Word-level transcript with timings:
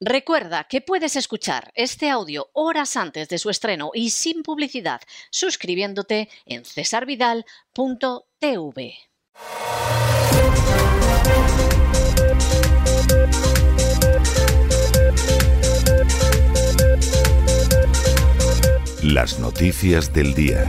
Recuerda 0.00 0.64
que 0.64 0.82
puedes 0.82 1.16
escuchar 1.16 1.72
este 1.74 2.10
audio 2.10 2.50
horas 2.52 2.98
antes 2.98 3.30
de 3.30 3.38
su 3.38 3.48
estreno 3.48 3.92
y 3.94 4.10
sin 4.10 4.42
publicidad 4.42 5.00
suscribiéndote 5.30 6.28
en 6.44 6.66
cesarvidal.tv. 6.66 8.94
Las 19.02 19.38
noticias 19.38 20.12
del 20.12 20.34
día. 20.34 20.68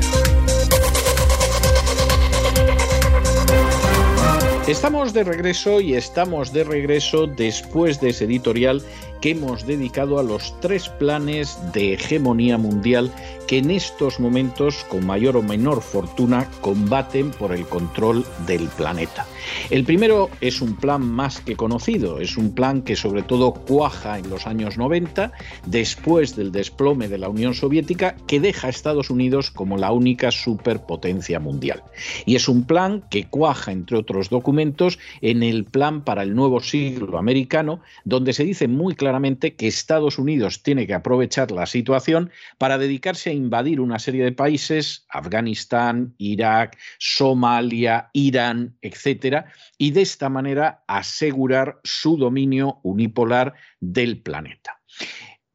Estamos 4.68 5.14
de 5.14 5.24
regreso 5.24 5.80
y 5.80 5.96
estamos 5.96 6.52
de 6.52 6.66
regreso 6.66 7.26
después 7.26 8.02
de 8.02 8.10
ese 8.10 8.26
editorial 8.26 8.84
que 9.22 9.32
hemos 9.32 9.66
dedicado 9.66 10.20
a 10.20 10.24
los 10.24 10.60
tres 10.60 10.90
planes 10.90 11.58
de 11.74 11.94
hegemonía 11.94 12.58
mundial 12.58 13.12
que 13.48 13.60
en 13.60 13.72
estos 13.72 14.20
momentos, 14.20 14.86
con 14.90 15.06
mayor 15.06 15.38
o 15.38 15.42
menor 15.42 15.82
fortuna, 15.82 16.50
combaten 16.62 17.32
por 17.32 17.54
el 17.54 17.66
control 17.66 18.26
del 18.46 18.68
planeta. 18.68 19.26
El 19.70 19.86
primero 19.86 20.30
es 20.42 20.62
un 20.62 20.76
plan 20.76 21.02
más 21.02 21.40
que 21.40 21.56
conocido, 21.56 22.20
es 22.20 22.38
un 22.38 22.54
plan 22.54 22.82
que 22.82 22.96
sobre 22.96 23.24
todo 23.24 23.54
cuaja 23.54 24.20
en 24.20 24.30
los 24.30 24.46
años 24.46 24.78
90, 24.78 25.32
después 25.66 26.36
del 26.36 26.52
desplome 26.52 27.08
de 27.08 27.18
la 27.18 27.30
Unión 27.30 27.54
Soviética, 27.54 28.16
que 28.28 28.40
deja 28.40 28.68
a 28.68 28.70
Estados 28.70 29.10
Unidos 29.10 29.50
como 29.50 29.78
la 29.78 29.92
única 29.92 30.32
superpotencia 30.32 31.40
mundial. 31.40 31.84
Y 32.26 32.36
es 32.36 32.50
un 32.50 32.66
plan 32.66 33.04
que 33.10 33.26
cuaja, 33.26 33.72
entre 33.72 33.98
otros 33.98 34.30
documentos, 34.30 35.00
en 35.22 35.44
el 35.44 35.64
plan 35.66 36.02
para 36.02 36.24
el 36.24 36.36
nuevo 36.36 36.60
siglo 36.60 37.18
americano, 37.18 37.80
donde 38.04 38.34
se 38.34 38.44
dice 38.44 38.68
muy 38.68 38.96
claramente 38.96 39.56
que 39.56 39.68
Estados 39.68 40.20
Unidos 40.20 40.64
tiene 40.64 40.88
que 40.88 40.94
aprovechar 40.94 41.52
la 41.52 41.66
situación 41.66 42.32
para 42.58 42.78
dedicarse 42.78 43.30
a 43.30 43.34
invadir 43.38 43.80
una 43.80 44.00
serie 44.00 44.24
de 44.24 44.32
países, 44.32 45.06
Afganistán, 45.10 46.14
Irak, 46.18 46.78
Somalia, 47.00 48.10
Irán, 48.14 48.78
etcétera, 48.82 49.46
y 49.78 49.92
de 49.92 50.02
esta 50.02 50.30
manera 50.30 50.84
asegurar 50.88 51.80
su 51.84 52.18
dominio 52.18 52.80
unipolar 52.84 53.54
del 53.80 54.22
planeta. 54.22 54.82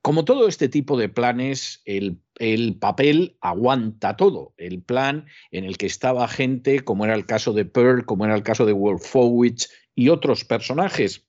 Como 0.00 0.24
todo 0.24 0.48
este 0.48 0.68
tipo 0.68 0.96
de 0.96 1.08
planes, 1.08 1.82
el, 1.84 2.18
el, 2.38 2.76
papel 2.76 3.36
aguanta 3.40 4.16
todo. 4.16 4.52
El 4.56 4.82
plan 4.82 5.26
en 5.52 5.64
el 5.64 5.76
que 5.76 5.86
estaba 5.86 6.26
gente, 6.26 6.80
como 6.80 7.04
era 7.04 7.14
el 7.14 7.24
caso 7.24 7.52
de 7.52 7.64
Pearl, 7.64 8.04
como 8.04 8.24
era 8.24 8.34
el 8.34 8.42
caso 8.42 8.66
de 8.66 8.72
Wolfowitz 8.72 9.68
y 9.94 10.08
otros 10.08 10.44
personajes 10.44 11.28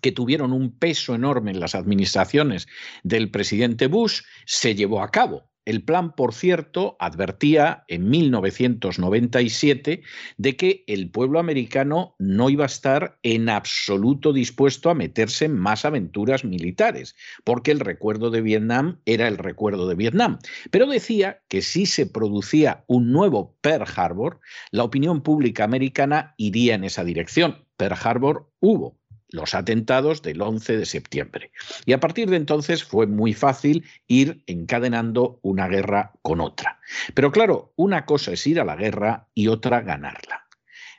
que 0.00 0.12
tuvieron 0.12 0.52
un 0.52 0.78
peso 0.78 1.14
enorme 1.14 1.50
en 1.50 1.60
las 1.60 1.74
administraciones 1.74 2.68
del 3.02 3.30
presidente 3.30 3.86
Bush, 3.86 4.22
se 4.46 4.74
llevó 4.74 5.02
a 5.02 5.10
cabo. 5.10 5.50
El 5.66 5.84
plan, 5.84 6.16
por 6.16 6.32
cierto, 6.32 6.96
advertía 6.98 7.84
en 7.86 8.08
1997 8.08 10.02
de 10.38 10.56
que 10.56 10.84
el 10.86 11.10
pueblo 11.10 11.38
americano 11.38 12.16
no 12.18 12.48
iba 12.48 12.64
a 12.64 12.66
estar 12.66 13.18
en 13.22 13.50
absoluto 13.50 14.32
dispuesto 14.32 14.88
a 14.88 14.94
meterse 14.94 15.44
en 15.44 15.58
más 15.58 15.84
aventuras 15.84 16.44
militares, 16.44 17.14
porque 17.44 17.72
el 17.72 17.80
recuerdo 17.80 18.30
de 18.30 18.40
Vietnam 18.40 19.00
era 19.04 19.28
el 19.28 19.36
recuerdo 19.36 19.86
de 19.86 19.96
Vietnam. 19.96 20.38
Pero 20.70 20.86
decía 20.86 21.42
que 21.48 21.60
si 21.60 21.84
se 21.84 22.06
producía 22.06 22.84
un 22.86 23.12
nuevo 23.12 23.56
Pearl 23.60 23.86
Harbor, 23.94 24.40
la 24.70 24.84
opinión 24.84 25.22
pública 25.22 25.64
americana 25.64 26.34
iría 26.38 26.74
en 26.74 26.84
esa 26.84 27.04
dirección. 27.04 27.66
Pearl 27.76 27.96
Harbor 28.02 28.50
hubo, 28.60 28.99
los 29.30 29.54
atentados 29.54 30.22
del 30.22 30.42
11 30.42 30.78
de 30.78 30.86
septiembre. 30.86 31.52
Y 31.86 31.92
a 31.92 32.00
partir 32.00 32.30
de 32.30 32.36
entonces 32.36 32.84
fue 32.84 33.06
muy 33.06 33.34
fácil 33.34 33.84
ir 34.06 34.42
encadenando 34.46 35.38
una 35.42 35.68
guerra 35.68 36.12
con 36.22 36.40
otra. 36.40 36.80
Pero 37.14 37.32
claro, 37.32 37.72
una 37.76 38.06
cosa 38.06 38.32
es 38.32 38.46
ir 38.46 38.60
a 38.60 38.64
la 38.64 38.76
guerra 38.76 39.28
y 39.34 39.48
otra 39.48 39.80
ganarla. 39.80 40.46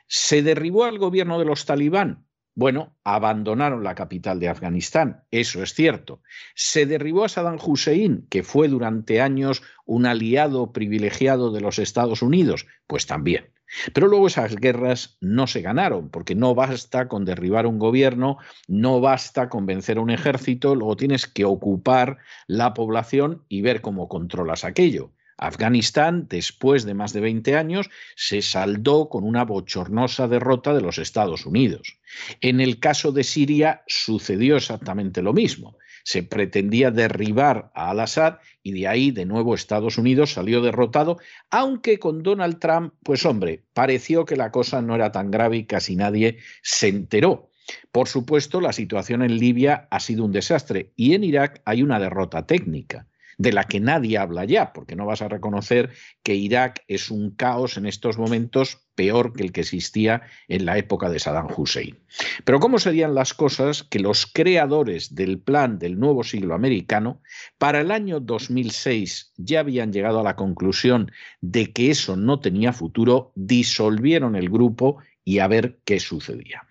¿Se 0.06 0.42
derribó 0.42 0.84
al 0.84 0.98
gobierno 0.98 1.38
de 1.38 1.44
los 1.44 1.64
talibán? 1.64 2.26
Bueno, 2.54 2.94
abandonaron 3.02 3.82
la 3.82 3.94
capital 3.94 4.38
de 4.38 4.50
Afganistán, 4.50 5.24
eso 5.30 5.62
es 5.62 5.72
cierto. 5.72 6.20
Se 6.54 6.84
derribó 6.84 7.24
a 7.24 7.30
Saddam 7.30 7.58
Hussein, 7.64 8.26
que 8.28 8.42
fue 8.42 8.68
durante 8.68 9.22
años 9.22 9.62
un 9.86 10.04
aliado 10.04 10.70
privilegiado 10.70 11.50
de 11.50 11.62
los 11.62 11.78
Estados 11.78 12.20
Unidos, 12.20 12.66
pues 12.86 13.06
también. 13.06 13.52
Pero 13.92 14.08
luego 14.08 14.26
esas 14.26 14.56
guerras 14.56 15.16
no 15.20 15.46
se 15.46 15.62
ganaron, 15.62 16.08
porque 16.10 16.34
no 16.34 16.54
basta 16.54 17.08
con 17.08 17.24
derribar 17.24 17.66
un 17.66 17.78
gobierno, 17.78 18.38
no 18.68 19.00
basta 19.00 19.48
con 19.48 19.66
vencer 19.66 19.98
a 19.98 20.02
un 20.02 20.10
ejército, 20.10 20.74
luego 20.74 20.96
tienes 20.96 21.26
que 21.26 21.44
ocupar 21.44 22.18
la 22.46 22.74
población 22.74 23.42
y 23.48 23.62
ver 23.62 23.80
cómo 23.80 24.08
controlas 24.08 24.64
aquello. 24.64 25.10
Afganistán, 25.38 26.26
después 26.28 26.84
de 26.84 26.94
más 26.94 27.12
de 27.12 27.20
20 27.20 27.56
años, 27.56 27.90
se 28.14 28.42
saldó 28.42 29.08
con 29.08 29.24
una 29.24 29.44
bochornosa 29.44 30.28
derrota 30.28 30.72
de 30.72 30.82
los 30.82 30.98
Estados 30.98 31.46
Unidos. 31.46 31.98
En 32.40 32.60
el 32.60 32.78
caso 32.78 33.10
de 33.10 33.24
Siria 33.24 33.82
sucedió 33.88 34.56
exactamente 34.56 35.20
lo 35.22 35.32
mismo 35.32 35.76
se 36.04 36.22
pretendía 36.22 36.90
derribar 36.90 37.70
a 37.74 37.90
Al-Assad 37.90 38.38
y 38.62 38.72
de 38.72 38.88
ahí 38.88 39.10
de 39.10 39.26
nuevo 39.26 39.54
Estados 39.54 39.98
Unidos 39.98 40.32
salió 40.32 40.60
derrotado, 40.60 41.18
aunque 41.50 41.98
con 41.98 42.22
Donald 42.22 42.58
Trump, 42.58 42.94
pues 43.02 43.24
hombre, 43.26 43.62
pareció 43.74 44.24
que 44.24 44.36
la 44.36 44.50
cosa 44.50 44.82
no 44.82 44.94
era 44.94 45.12
tan 45.12 45.30
grave 45.30 45.58
y 45.58 45.64
casi 45.64 45.96
nadie 45.96 46.38
se 46.62 46.88
enteró. 46.88 47.50
Por 47.90 48.08
supuesto, 48.08 48.60
la 48.60 48.72
situación 48.72 49.22
en 49.22 49.38
Libia 49.38 49.86
ha 49.90 50.00
sido 50.00 50.24
un 50.24 50.32
desastre 50.32 50.92
y 50.96 51.14
en 51.14 51.24
Irak 51.24 51.62
hay 51.64 51.82
una 51.82 51.98
derrota 52.00 52.46
técnica 52.46 53.06
de 53.38 53.52
la 53.52 53.64
que 53.64 53.80
nadie 53.80 54.18
habla 54.18 54.44
ya, 54.44 54.72
porque 54.72 54.96
no 54.96 55.06
vas 55.06 55.22
a 55.22 55.28
reconocer 55.28 55.90
que 56.22 56.34
Irak 56.34 56.84
es 56.88 57.10
un 57.10 57.30
caos 57.30 57.76
en 57.76 57.86
estos 57.86 58.18
momentos 58.18 58.82
peor 58.94 59.32
que 59.32 59.42
el 59.42 59.52
que 59.52 59.62
existía 59.62 60.22
en 60.48 60.66
la 60.66 60.78
época 60.78 61.08
de 61.08 61.18
Saddam 61.18 61.48
Hussein. 61.56 61.98
Pero 62.44 62.60
¿cómo 62.60 62.78
serían 62.78 63.14
las 63.14 63.34
cosas 63.34 63.82
que 63.82 63.98
los 63.98 64.26
creadores 64.26 65.14
del 65.14 65.40
plan 65.40 65.78
del 65.78 65.98
nuevo 65.98 66.24
siglo 66.24 66.54
americano 66.54 67.20
para 67.58 67.80
el 67.80 67.90
año 67.90 68.20
2006 68.20 69.32
ya 69.36 69.60
habían 69.60 69.92
llegado 69.92 70.20
a 70.20 70.24
la 70.24 70.36
conclusión 70.36 71.10
de 71.40 71.72
que 71.72 71.90
eso 71.90 72.16
no 72.16 72.40
tenía 72.40 72.72
futuro, 72.72 73.32
disolvieron 73.34 74.36
el 74.36 74.50
grupo 74.50 74.98
y 75.24 75.38
a 75.38 75.48
ver 75.48 75.78
qué 75.84 76.00
sucedía? 76.00 76.66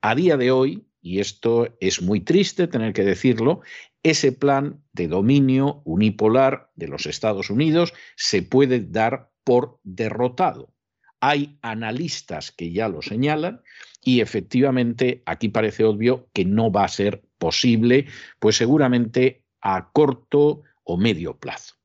A 0.00 0.14
día 0.14 0.36
de 0.36 0.50
hoy, 0.50 0.85
y 1.06 1.20
esto 1.20 1.68
es 1.78 2.02
muy 2.02 2.20
triste 2.20 2.66
tener 2.66 2.92
que 2.92 3.04
decirlo, 3.04 3.60
ese 4.02 4.32
plan 4.32 4.82
de 4.92 5.06
dominio 5.06 5.80
unipolar 5.84 6.72
de 6.74 6.88
los 6.88 7.06
Estados 7.06 7.48
Unidos 7.48 7.94
se 8.16 8.42
puede 8.42 8.80
dar 8.80 9.30
por 9.44 9.78
derrotado. 9.84 10.74
Hay 11.20 11.58
analistas 11.62 12.50
que 12.50 12.72
ya 12.72 12.88
lo 12.88 13.02
señalan 13.02 13.62
y 14.02 14.20
efectivamente 14.20 15.22
aquí 15.26 15.48
parece 15.48 15.84
obvio 15.84 16.28
que 16.32 16.44
no 16.44 16.72
va 16.72 16.82
a 16.82 16.88
ser 16.88 17.22
posible, 17.38 18.06
pues 18.40 18.56
seguramente 18.56 19.44
a 19.60 19.92
corto 19.92 20.64
o 20.82 20.96
medio 20.96 21.38
plazo. 21.38 21.76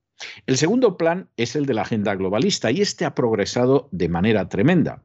El 0.47 0.57
segundo 0.57 0.97
plan 0.97 1.29
es 1.37 1.55
el 1.55 1.67
de 1.67 1.75
la 1.75 1.83
agenda 1.83 2.15
globalista 2.15 2.71
y 2.71 2.81
este 2.81 3.05
ha 3.05 3.13
progresado 3.13 3.87
de 3.91 4.09
manera 4.09 4.49
tremenda 4.49 5.03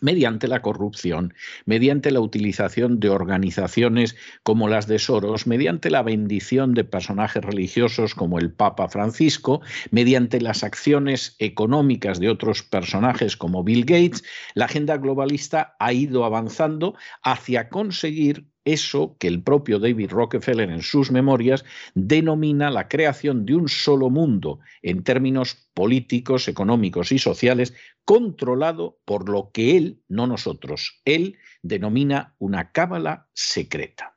mediante 0.00 0.48
la 0.48 0.62
corrupción, 0.62 1.34
mediante 1.66 2.10
la 2.10 2.20
utilización 2.20 3.00
de 3.00 3.10
organizaciones 3.10 4.16
como 4.42 4.68
las 4.68 4.86
de 4.86 4.98
Soros, 4.98 5.46
mediante 5.46 5.90
la 5.90 6.02
bendición 6.02 6.74
de 6.74 6.84
personajes 6.84 7.44
religiosos 7.44 8.14
como 8.14 8.38
el 8.38 8.52
Papa 8.52 8.88
Francisco, 8.88 9.60
mediante 9.90 10.40
las 10.40 10.64
acciones 10.64 11.36
económicas 11.38 12.20
de 12.20 12.28
otros 12.28 12.62
personajes 12.62 13.36
como 13.36 13.64
Bill 13.64 13.84
Gates, 13.84 14.24
la 14.54 14.66
agenda 14.66 14.96
globalista 14.96 15.76
ha 15.78 15.92
ido 15.92 16.24
avanzando 16.24 16.94
hacia 17.22 17.68
conseguir 17.68 18.53
eso 18.64 19.16
que 19.18 19.28
el 19.28 19.42
propio 19.42 19.78
David 19.78 20.10
Rockefeller 20.10 20.70
en 20.70 20.82
sus 20.82 21.10
memorias 21.10 21.64
denomina 21.94 22.70
la 22.70 22.88
creación 22.88 23.44
de 23.44 23.54
un 23.54 23.68
solo 23.68 24.10
mundo 24.10 24.60
en 24.82 25.04
términos 25.04 25.68
políticos, 25.74 26.48
económicos 26.48 27.12
y 27.12 27.18
sociales, 27.18 27.74
controlado 28.04 28.98
por 29.04 29.28
lo 29.28 29.50
que 29.52 29.76
él, 29.76 30.00
no 30.08 30.26
nosotros, 30.26 31.00
él 31.04 31.36
denomina 31.62 32.34
una 32.38 32.72
cábala 32.72 33.28
secreta. 33.34 34.13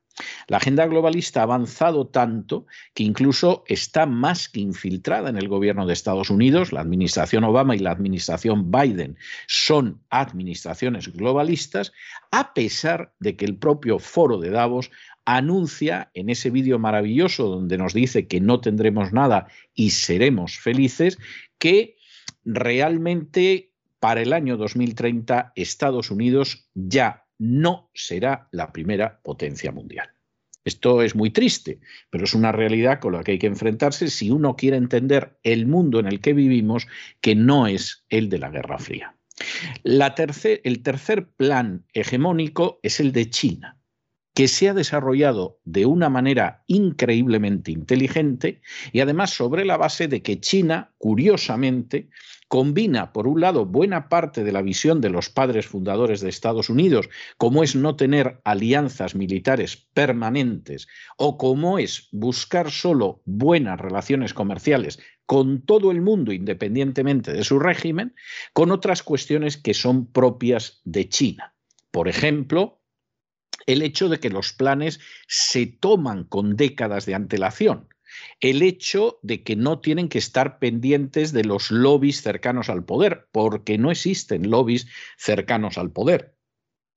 La 0.48 0.58
agenda 0.58 0.86
globalista 0.88 1.42
ha 1.42 1.44
avanzado 1.44 2.08
tanto 2.08 2.66
que 2.94 3.04
incluso 3.04 3.64
está 3.68 4.06
más 4.06 4.50
que 4.50 4.60
infiltrada 4.60 5.30
en 5.30 5.38
el 5.38 5.48
gobierno 5.48 5.86
de 5.86 5.94
Estados 5.94 6.30
Unidos. 6.30 6.72
La 6.72 6.82
administración 6.82 7.44
Obama 7.44 7.76
y 7.76 7.80
la 7.80 7.92
administración 7.92 8.72
Biden 8.72 9.18
son 9.48 10.02
administraciones 10.10 11.12
globalistas, 11.14 11.94
a 12.32 12.54
pesar 12.54 13.14
de 13.20 13.36
que 13.36 13.46
el 13.46 13.58
propio 13.58 14.00
foro 14.00 14.40
de 14.40 14.50
Davos 14.50 14.92
anuncia 15.26 16.10
en 16.14 16.30
ese 16.30 16.50
vídeo 16.50 16.80
maravilloso 16.80 17.48
donde 17.50 17.78
nos 17.78 17.94
dice 17.94 18.28
que 18.28 18.40
no 18.40 18.62
tendremos 18.62 19.12
nada 19.12 19.48
y 19.74 19.90
seremos 19.90 20.58
felices, 20.58 21.18
que 21.60 21.98
realmente 22.46 23.74
para 24.00 24.22
el 24.22 24.32
año 24.32 24.56
2030 24.56 25.52
Estados 25.56 26.12
Unidos 26.12 26.70
ya 26.74 27.27
no 27.40 27.90
será 27.94 28.48
la 28.52 28.72
primera 28.72 29.20
potencia 29.22 29.72
mundial. 29.72 30.10
Esto 30.66 31.02
es 31.02 31.16
muy 31.16 31.30
triste, 31.30 31.80
pero 32.10 32.26
es 32.26 32.34
una 32.34 32.52
realidad 32.52 33.00
con 33.00 33.14
la 33.14 33.24
que 33.24 33.34
hay 33.34 33.40
que 33.40 33.48
enfrentarse 33.48 34.10
si 34.10 34.32
uno 34.32 34.58
quiere 34.58 34.76
entender 34.76 35.40
el 35.44 35.66
mundo 35.66 36.00
en 36.00 36.08
el 36.08 36.20
que 36.20 36.34
vivimos, 36.34 36.88
que 37.22 37.36
no 37.36 37.68
es 37.68 38.06
el 38.10 38.28
de 38.28 38.40
la 38.40 38.50
Guerra 38.50 38.78
Fría. 38.78 39.16
el 39.84 40.84
tercer 40.84 41.30
plan 41.30 41.86
hegemónico 41.94 42.80
es 42.84 43.00
el 43.00 43.14
de 43.14 43.30
China 43.30 43.77
que 44.38 44.48
se 44.48 44.70
ha 44.70 44.76
desarrollado 44.76 45.60
de 45.66 45.88
una 45.88 46.10
manera 46.10 46.64
increíblemente 46.68 47.72
inteligente 47.72 48.62
y 48.94 49.00
además 49.00 49.32
sobre 49.32 49.66
la 49.66 49.78
base 49.78 50.08
de 50.08 50.22
que 50.22 50.40
China, 50.40 50.94
curiosamente, 51.00 52.12
combina, 52.48 53.14
por 53.14 53.26
un 53.28 53.42
lado, 53.42 53.66
buena 53.66 54.10
parte 54.10 54.44
de 54.44 54.52
la 54.52 54.62
visión 54.62 55.02
de 55.02 55.10
los 55.10 55.32
padres 55.32 55.66
fundadores 55.66 56.22
de 56.22 56.30
Estados 56.30 56.70
Unidos, 56.70 57.10
como 57.40 57.64
es 57.64 57.76
no 57.76 57.96
tener 57.96 58.40
alianzas 58.44 59.16
militares 59.16 59.88
permanentes 59.96 60.88
o 61.18 61.40
como 61.40 61.80
es 61.80 62.08
buscar 62.12 62.70
solo 62.70 63.24
buenas 63.26 63.80
relaciones 63.80 64.36
comerciales 64.36 65.00
con 65.26 65.64
todo 65.64 65.90
el 65.90 66.02
mundo 66.02 66.32
independientemente 66.32 67.34
de 67.34 67.44
su 67.44 67.58
régimen, 67.58 68.14
con 68.54 68.72
otras 68.72 69.02
cuestiones 69.02 69.58
que 69.58 69.74
son 69.74 70.06
propias 70.06 70.80
de 70.86 71.10
China. 71.10 71.56
Por 71.90 72.08
ejemplo, 72.08 72.77
el 73.66 73.82
hecho 73.82 74.10
de 74.10 74.20
que 74.20 74.30
los 74.30 74.54
planes 74.54 75.00
se 75.28 75.66
toman 75.68 76.24
con 76.24 76.56
décadas 76.56 77.06
de 77.06 77.16
antelación, 77.16 77.90
el 78.40 78.62
hecho 78.62 79.20
de 79.22 79.44
que 79.44 79.56
no 79.56 79.80
tienen 79.80 80.10
que 80.10 80.18
estar 80.18 80.60
pendientes 80.60 81.34
de 81.34 81.44
los 81.44 81.72
lobbies 81.72 82.22
cercanos 82.22 82.70
al 82.70 82.86
poder, 82.86 83.28
porque 83.32 83.78
no 83.78 83.92
existen 83.92 84.50
lobbies 84.50 84.88
cercanos 85.18 85.78
al 85.78 85.92
poder 85.92 86.37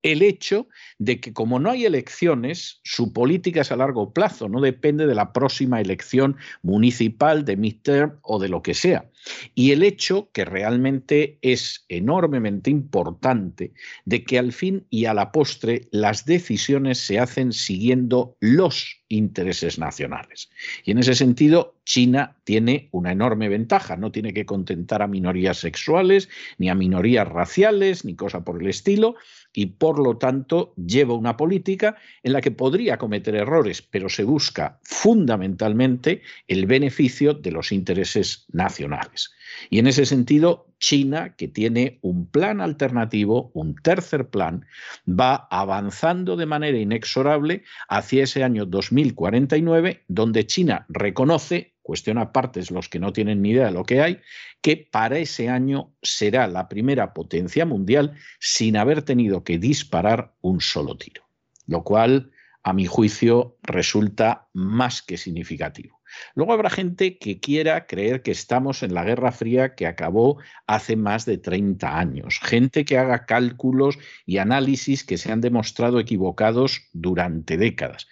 el 0.03 0.21
hecho 0.21 0.67
de 0.97 1.19
que 1.19 1.33
como 1.33 1.59
no 1.59 1.69
hay 1.69 1.85
elecciones, 1.85 2.79
su 2.83 3.13
política 3.13 3.61
es 3.61 3.71
a 3.71 3.75
largo 3.75 4.13
plazo, 4.13 4.49
no 4.49 4.61
depende 4.61 5.05
de 5.07 5.15
la 5.15 5.33
próxima 5.33 5.81
elección 5.81 6.37
municipal, 6.61 7.45
de 7.45 7.57
midterm 7.57 8.17
o 8.21 8.39
de 8.39 8.49
lo 8.49 8.61
que 8.61 8.73
sea. 8.73 9.09
Y 9.53 9.71
el 9.71 9.83
hecho, 9.83 10.29
que 10.33 10.45
realmente 10.45 11.37
es 11.41 11.85
enormemente 11.89 12.69
importante, 12.69 13.73
de 14.05 14.23
que 14.23 14.39
al 14.39 14.51
fin 14.51 14.85
y 14.89 15.05
a 15.05 15.13
la 15.13 15.31
postre 15.31 15.87
las 15.91 16.25
decisiones 16.25 16.97
se 16.97 17.19
hacen 17.19 17.53
siguiendo 17.53 18.35
los 18.39 19.00
intereses 19.11 19.77
nacionales. 19.77 20.49
Y 20.83 20.91
en 20.91 20.99
ese 20.99 21.15
sentido, 21.15 21.75
China 21.85 22.37
tiene 22.43 22.89
una 22.91 23.11
enorme 23.11 23.49
ventaja, 23.49 23.97
no 23.97 24.11
tiene 24.11 24.33
que 24.33 24.45
contentar 24.45 25.01
a 25.01 25.07
minorías 25.07 25.57
sexuales, 25.59 26.29
ni 26.57 26.69
a 26.69 26.75
minorías 26.75 27.27
raciales, 27.27 28.05
ni 28.05 28.15
cosa 28.15 28.43
por 28.43 28.61
el 28.61 28.67
estilo, 28.67 29.15
y 29.53 29.65
por 29.67 29.99
lo 29.99 30.17
tanto 30.17 30.73
lleva 30.75 31.13
una 31.13 31.35
política 31.35 31.97
en 32.23 32.33
la 32.33 32.41
que 32.41 32.51
podría 32.51 32.97
cometer 32.97 33.35
errores, 33.35 33.81
pero 33.81 34.09
se 34.09 34.23
busca 34.23 34.79
fundamentalmente 34.83 36.21
el 36.47 36.65
beneficio 36.65 37.33
de 37.33 37.51
los 37.51 37.71
intereses 37.71 38.45
nacionales. 38.51 39.31
Y 39.69 39.79
en 39.79 39.87
ese 39.87 40.05
sentido, 40.05 40.67
China, 40.79 41.35
que 41.35 41.47
tiene 41.47 41.99
un 42.01 42.25
plan 42.25 42.59
alternativo, 42.59 43.51
un 43.53 43.75
tercer 43.75 44.29
plan, 44.29 44.65
va 45.07 45.47
avanzando 45.51 46.35
de 46.35 46.45
manera 46.45 46.77
inexorable 46.77 47.63
hacia 47.87 48.23
ese 48.23 48.43
año 48.43 48.65
2049, 48.65 50.03
donde 50.07 50.45
China 50.47 50.85
reconoce, 50.89 51.75
cuestión 51.81 52.17
aparte 52.17 52.59
es 52.59 52.71
los 52.71 52.89
que 52.89 52.99
no 52.99 53.13
tienen 53.13 53.41
ni 53.41 53.51
idea 53.51 53.65
de 53.65 53.71
lo 53.71 53.83
que 53.83 54.01
hay, 54.01 54.19
que 54.61 54.77
para 54.77 55.17
ese 55.19 55.49
año 55.49 55.93
será 56.01 56.47
la 56.47 56.67
primera 56.67 57.13
potencia 57.13 57.65
mundial 57.65 58.15
sin 58.39 58.77
haber 58.77 59.03
tenido 59.03 59.43
que 59.43 59.57
disparar 59.57 60.33
un 60.41 60.61
solo 60.61 60.97
tiro, 60.97 61.23
lo 61.67 61.83
cual, 61.83 62.31
a 62.63 62.73
mi 62.73 62.85
juicio, 62.85 63.57
resulta 63.63 64.47
más 64.53 65.01
que 65.01 65.17
significativo. 65.17 66.00
Luego 66.35 66.53
habrá 66.53 66.69
gente 66.69 67.17
que 67.17 67.39
quiera 67.39 67.85
creer 67.87 68.21
que 68.21 68.31
estamos 68.31 68.83
en 68.83 68.93
la 68.93 69.03
Guerra 69.03 69.31
Fría 69.31 69.75
que 69.75 69.87
acabó 69.87 70.39
hace 70.67 70.95
más 70.95 71.25
de 71.25 71.37
30 71.37 71.97
años, 71.97 72.39
gente 72.41 72.85
que 72.85 72.97
haga 72.97 73.25
cálculos 73.25 73.97
y 74.25 74.37
análisis 74.37 75.03
que 75.03 75.17
se 75.17 75.31
han 75.31 75.41
demostrado 75.41 75.99
equivocados 75.99 76.89
durante 76.93 77.57
décadas, 77.57 78.07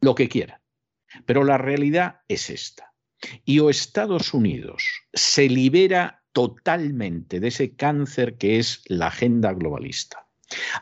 lo 0.00 0.14
que 0.14 0.28
quiera. 0.28 0.60
Pero 1.26 1.44
la 1.44 1.58
realidad 1.58 2.20
es 2.28 2.50
esta. 2.50 2.92
Y 3.44 3.60
o 3.60 3.70
Estados 3.70 4.34
Unidos 4.34 4.84
se 5.12 5.48
libera 5.48 6.24
totalmente 6.32 7.40
de 7.40 7.48
ese 7.48 7.76
cáncer 7.76 8.36
que 8.36 8.58
es 8.58 8.82
la 8.86 9.06
agenda 9.06 9.52
globalista 9.52 10.23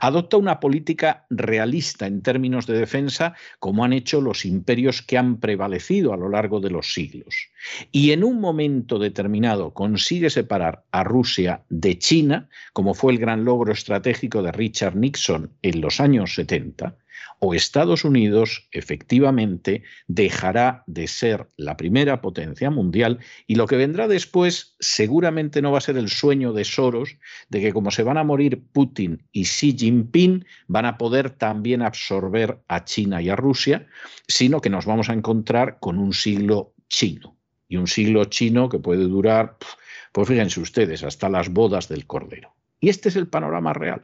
Adopta 0.01 0.37
una 0.37 0.61
política 0.61 1.27
realista 1.31 2.07
en 2.07 2.23
términos 2.23 2.67
de 2.67 2.79
defensa, 2.79 3.35
como 3.59 3.85
han 3.85 3.93
hecho 3.93 4.21
los 4.21 4.45
imperios 4.45 5.03
que 5.03 5.19
han 5.19 5.39
prevalecido 5.39 6.13
a 6.13 6.17
lo 6.17 6.29
largo 6.29 6.61
de 6.61 6.71
los 6.71 6.93
siglos. 6.93 7.49
Y 7.91 8.13
en 8.13 8.25
un 8.25 8.41
momento 8.41 8.99
determinado 8.99 9.73
consigue 9.75 10.31
separar 10.31 10.85
a 10.91 11.05
Rusia 11.05 11.63
de 11.69 11.99
China, 11.99 12.49
como 12.73 12.95
fue 12.95 13.13
el 13.13 13.19
gran 13.19 13.45
logro 13.45 13.73
estratégico 13.73 14.43
de 14.43 14.53
Richard 14.53 14.97
Nixon 14.97 15.51
en 15.63 15.81
los 15.81 16.01
años 16.01 16.35
70, 16.35 16.97
o 17.45 17.55
Estados 17.55 18.05
Unidos 18.05 18.69
efectivamente 18.71 19.83
dejará 20.07 20.85
de 20.87 21.09
ser 21.09 21.49
la 21.57 21.77
primera 21.77 22.23
potencia 22.23 22.71
mundial 22.71 23.19
y 23.49 23.57
lo 23.57 23.67
que 23.67 23.77
vendrá 23.77 24.07
después 24.07 24.77
seguramente 24.79 25.61
no 25.61 25.73
va 25.73 25.79
a 25.79 25.81
ser 25.81 25.97
el 25.97 26.09
sueño 26.09 26.53
de 26.53 26.65
Soros 26.65 27.17
de 27.49 27.61
que 27.61 27.73
como 27.73 27.91
se 27.91 28.05
van 28.05 28.17
a 28.17 28.23
morir 28.23 28.63
Putin 28.73 29.27
y 29.33 29.43
Xi 29.43 29.77
Jinping 29.77 30.45
van 30.69 30.87
a 30.87 30.97
poder 30.97 31.31
también 31.31 31.83
absorber 31.83 32.61
a 32.69 32.85
China 32.85 33.21
y 33.21 33.29
a 33.29 33.35
Rusia, 33.35 33.89
sino 34.29 34.61
que 34.61 34.71
nos 34.71 34.87
vamos 34.87 35.09
a 35.09 35.13
encontrar 35.13 35.81
con 35.81 35.99
un 35.99 36.13
siglo 36.13 36.75
chino 36.89 37.37
y 37.67 37.77
un 37.77 37.89
siglo 37.89 38.27
chino 38.27 38.69
que 38.69 38.79
puede 38.79 39.03
durar, 39.03 39.57
pues 40.13 40.29
fíjense 40.29 40.61
ustedes, 40.61 41.03
hasta 41.03 41.29
las 41.29 41.49
bodas 41.49 41.89
del 41.89 42.07
Cordero. 42.07 42.55
Y 42.79 42.89
este 42.89 43.09
es 43.09 43.17
el 43.17 43.27
panorama 43.27 43.73
real. 43.73 44.03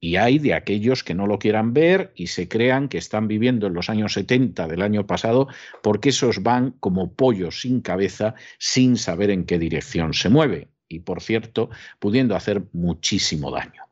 Y 0.00 0.16
hay 0.16 0.38
de 0.38 0.54
aquellos 0.54 1.02
que 1.02 1.14
no 1.14 1.26
lo 1.26 1.38
quieran 1.38 1.72
ver 1.72 2.12
y 2.14 2.28
se 2.28 2.48
crean 2.48 2.88
que 2.88 2.98
están 2.98 3.26
viviendo 3.26 3.66
en 3.66 3.74
los 3.74 3.90
años 3.90 4.12
70 4.12 4.68
del 4.68 4.82
año 4.82 5.06
pasado 5.06 5.48
porque 5.82 6.10
esos 6.10 6.42
van 6.42 6.72
como 6.78 7.14
pollos 7.14 7.62
sin 7.62 7.80
cabeza 7.80 8.34
sin 8.58 8.96
saber 8.96 9.30
en 9.30 9.44
qué 9.44 9.58
dirección 9.58 10.14
se 10.14 10.28
mueve 10.28 10.68
y, 10.88 11.00
por 11.00 11.20
cierto, 11.20 11.70
pudiendo 11.98 12.36
hacer 12.36 12.64
muchísimo 12.72 13.50
daño. 13.50 13.82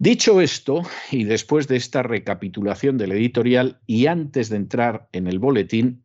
Dicho 0.00 0.40
esto, 0.40 0.82
y 1.10 1.24
después 1.24 1.66
de 1.66 1.76
esta 1.76 2.04
recapitulación 2.04 2.98
del 2.98 3.12
editorial 3.12 3.80
y 3.86 4.06
antes 4.06 4.48
de 4.48 4.56
entrar 4.56 5.08
en 5.12 5.26
el 5.26 5.40
boletín, 5.40 6.04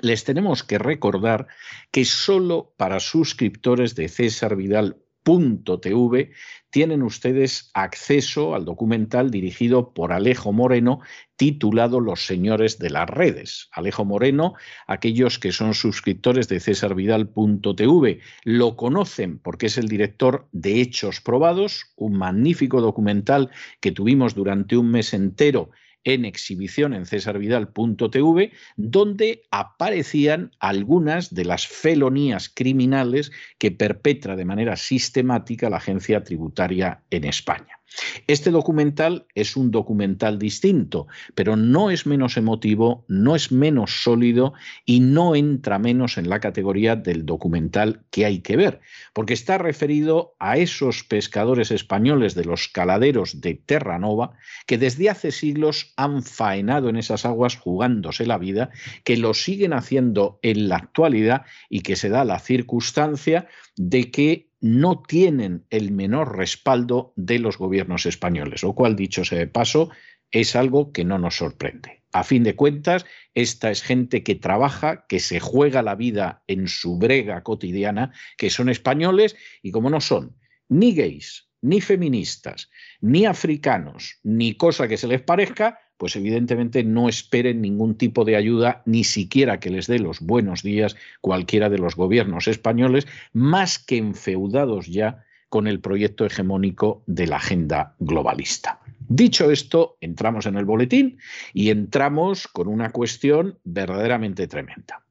les 0.00 0.24
tenemos 0.24 0.62
que 0.62 0.78
recordar 0.78 1.48
que 1.90 2.06
solo 2.06 2.72
para 2.78 3.00
suscriptores 3.00 3.94
de 3.94 4.08
César 4.08 4.56
Vidal 4.56 5.01
.tv 5.24 6.32
tienen 6.70 7.02
ustedes 7.02 7.70
acceso 7.74 8.54
al 8.54 8.64
documental 8.64 9.30
dirigido 9.30 9.92
por 9.92 10.12
Alejo 10.12 10.52
Moreno 10.52 11.00
titulado 11.36 12.00
Los 12.00 12.26
señores 12.26 12.78
de 12.78 12.90
las 12.90 13.08
redes. 13.08 13.68
Alejo 13.72 14.04
Moreno, 14.04 14.54
aquellos 14.86 15.38
que 15.38 15.52
son 15.52 15.74
suscriptores 15.74 16.48
de 16.48 16.60
cesarvidal.tv 16.60 18.20
lo 18.44 18.76
conocen 18.76 19.38
porque 19.38 19.66
es 19.66 19.78
el 19.78 19.88
director 19.88 20.48
de 20.52 20.80
Hechos 20.80 21.20
Probados, 21.20 21.92
un 21.96 22.14
magnífico 22.16 22.80
documental 22.80 23.50
que 23.80 23.92
tuvimos 23.92 24.34
durante 24.34 24.76
un 24.76 24.90
mes 24.90 25.12
entero 25.14 25.70
en 26.04 26.24
exhibición 26.24 26.94
en 26.94 27.06
cesarvidal.tv, 27.06 28.52
donde 28.76 29.42
aparecían 29.50 30.50
algunas 30.58 31.34
de 31.34 31.44
las 31.44 31.66
felonías 31.66 32.48
criminales 32.48 33.32
que 33.58 33.70
perpetra 33.70 34.36
de 34.36 34.44
manera 34.44 34.76
sistemática 34.76 35.70
la 35.70 35.76
agencia 35.78 36.22
tributaria 36.22 37.02
en 37.10 37.24
España. 37.24 37.81
Este 38.26 38.50
documental 38.50 39.26
es 39.34 39.56
un 39.56 39.70
documental 39.70 40.38
distinto, 40.38 41.06
pero 41.34 41.56
no 41.56 41.90
es 41.90 42.06
menos 42.06 42.36
emotivo, 42.36 43.04
no 43.08 43.34
es 43.36 43.52
menos 43.52 44.02
sólido 44.02 44.54
y 44.84 45.00
no 45.00 45.34
entra 45.34 45.78
menos 45.78 46.18
en 46.18 46.28
la 46.28 46.40
categoría 46.40 46.96
del 46.96 47.26
documental 47.26 48.04
que 48.10 48.24
hay 48.24 48.40
que 48.40 48.56
ver, 48.56 48.80
porque 49.12 49.34
está 49.34 49.58
referido 49.58 50.34
a 50.38 50.56
esos 50.56 51.04
pescadores 51.04 51.70
españoles 51.70 52.34
de 52.34 52.44
los 52.44 52.68
caladeros 52.68 53.40
de 53.40 53.54
Terranova 53.54 54.36
que 54.66 54.78
desde 54.78 55.10
hace 55.10 55.30
siglos 55.32 55.92
han 55.96 56.22
faenado 56.22 56.88
en 56.88 56.96
esas 56.96 57.26
aguas 57.26 57.56
jugándose 57.56 58.26
la 58.26 58.38
vida, 58.38 58.70
que 59.04 59.16
lo 59.16 59.34
siguen 59.34 59.72
haciendo 59.72 60.38
en 60.42 60.68
la 60.68 60.76
actualidad 60.76 61.42
y 61.68 61.80
que 61.80 61.96
se 61.96 62.08
da 62.08 62.24
la 62.24 62.38
circunstancia 62.38 63.48
de 63.76 64.10
que 64.10 64.51
no 64.62 65.02
tienen 65.02 65.66
el 65.70 65.90
menor 65.90 66.38
respaldo 66.38 67.12
de 67.16 67.40
los 67.40 67.58
gobiernos 67.58 68.06
españoles, 68.06 68.62
lo 68.62 68.74
cual, 68.74 68.94
dicho 68.94 69.24
sea 69.24 69.40
de 69.40 69.48
paso, 69.48 69.90
es 70.30 70.54
algo 70.54 70.92
que 70.92 71.04
no 71.04 71.18
nos 71.18 71.36
sorprende. 71.36 72.02
A 72.12 72.22
fin 72.22 72.44
de 72.44 72.54
cuentas, 72.54 73.04
esta 73.34 73.72
es 73.72 73.82
gente 73.82 74.22
que 74.22 74.36
trabaja, 74.36 75.04
que 75.08 75.18
se 75.18 75.40
juega 75.40 75.82
la 75.82 75.96
vida 75.96 76.44
en 76.46 76.68
su 76.68 76.96
brega 76.96 77.42
cotidiana, 77.42 78.12
que 78.38 78.50
son 78.50 78.68
españoles 78.68 79.34
y 79.62 79.72
como 79.72 79.90
no 79.90 80.00
son 80.00 80.36
ni 80.68 80.94
gays, 80.94 81.48
ni 81.60 81.80
feministas, 81.80 82.70
ni 83.00 83.26
africanos, 83.26 84.20
ni 84.22 84.54
cosa 84.54 84.86
que 84.86 84.96
se 84.96 85.08
les 85.08 85.22
parezca, 85.22 85.80
pues 85.96 86.16
evidentemente 86.16 86.82
no 86.84 87.08
esperen 87.08 87.60
ningún 87.62 87.96
tipo 87.96 88.24
de 88.24 88.36
ayuda, 88.36 88.82
ni 88.86 89.04
siquiera 89.04 89.60
que 89.60 89.70
les 89.70 89.86
dé 89.86 89.98
los 89.98 90.20
buenos 90.20 90.62
días 90.62 90.96
cualquiera 91.20 91.68
de 91.68 91.78
los 91.78 91.96
gobiernos 91.96 92.48
españoles, 92.48 93.06
más 93.32 93.78
que 93.78 93.98
enfeudados 93.98 94.86
ya 94.86 95.24
con 95.48 95.66
el 95.66 95.80
proyecto 95.80 96.24
hegemónico 96.24 97.02
de 97.06 97.26
la 97.26 97.36
agenda 97.36 97.94
globalista. 97.98 98.80
Dicho 99.08 99.50
esto, 99.50 99.98
entramos 100.00 100.46
en 100.46 100.56
el 100.56 100.64
boletín 100.64 101.18
y 101.52 101.70
entramos 101.70 102.48
con 102.48 102.68
una 102.68 102.90
cuestión 102.90 103.58
verdaderamente 103.62 104.46
tremenda. 104.46 105.02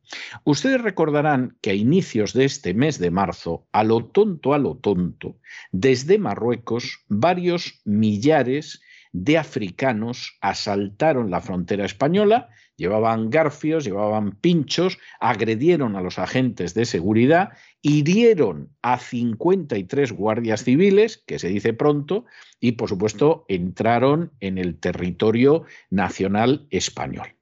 Ustedes 0.44 0.82
recordarán 0.82 1.58
que 1.62 1.72
a 1.72 1.74
inicios 1.76 2.34
de 2.34 2.46
este 2.46 2.74
mes 2.74 3.00
de 3.00 3.12
marzo, 3.12 3.68
a 3.72 3.84
lo 3.84 4.06
tonto, 4.06 4.54
a 4.54 4.58
lo 4.58 4.76
tonto, 4.76 5.38
desde 5.72 6.18
Marruecos, 6.18 7.04
varios 7.08 7.82
millares 7.86 8.82
de 9.14 9.38
africanos 9.38 10.38
asaltaron 10.42 11.30
la 11.30 11.42
frontera 11.42 11.86
española, 11.86 12.50
llevaban 12.78 13.30
garfios, 13.30 13.84
llevaban 13.84 14.32
pinchos, 14.32 14.98
agredieron 15.20 15.96
a 15.96 16.02
los 16.02 16.18
agentes 16.18 16.74
de 16.74 16.86
seguridad, 16.86 17.50
hirieron 17.82 18.70
a 18.82 18.98
53 18.98 20.12
guardias 20.14 20.64
civiles, 20.64 21.24
que 21.28 21.40
se 21.40 21.50
dice 21.50 21.74
pronto, 21.74 22.26
y 22.60 22.74
por 22.74 22.90
supuesto 22.90 23.46
entraron 23.48 24.32
en 24.40 24.58
el 24.58 24.80
territorio 24.80 25.66
nacional 25.90 26.68
español. 26.70 27.36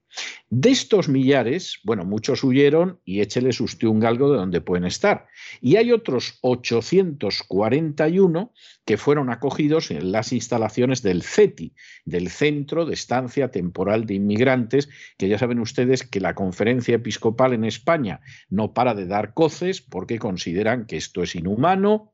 De 0.49 0.71
estos 0.71 1.09
millares, 1.09 1.79
bueno, 1.83 2.05
muchos 2.05 2.43
huyeron 2.43 2.99
y 3.05 3.21
écheles 3.21 3.61
usted 3.61 3.87
un 3.87 3.99
galgo 3.99 4.31
de 4.31 4.37
donde 4.37 4.61
pueden 4.61 4.85
estar. 4.85 5.27
Y 5.61 5.75
hay 5.75 5.91
otros 5.91 6.39
841 6.41 8.51
que 8.85 8.97
fueron 8.97 9.29
acogidos 9.29 9.91
en 9.91 10.11
las 10.11 10.33
instalaciones 10.33 11.03
del 11.03 11.21
CETI, 11.21 11.75
del 12.05 12.29
Centro 12.29 12.85
de 12.85 12.95
Estancia 12.95 13.51
Temporal 13.51 14.05
de 14.05 14.15
Inmigrantes, 14.15 14.89
que 15.17 15.27
ya 15.27 15.37
saben 15.37 15.59
ustedes 15.59 16.01
que 16.03 16.19
la 16.19 16.33
conferencia 16.33 16.95
episcopal 16.95 17.53
en 17.53 17.65
España 17.65 18.21
no 18.49 18.73
para 18.73 18.95
de 18.95 19.05
dar 19.05 19.35
coces 19.35 19.81
porque 19.81 20.17
consideran 20.17 20.87
que 20.87 20.97
esto 20.97 21.21
es 21.21 21.35
inhumano, 21.35 22.11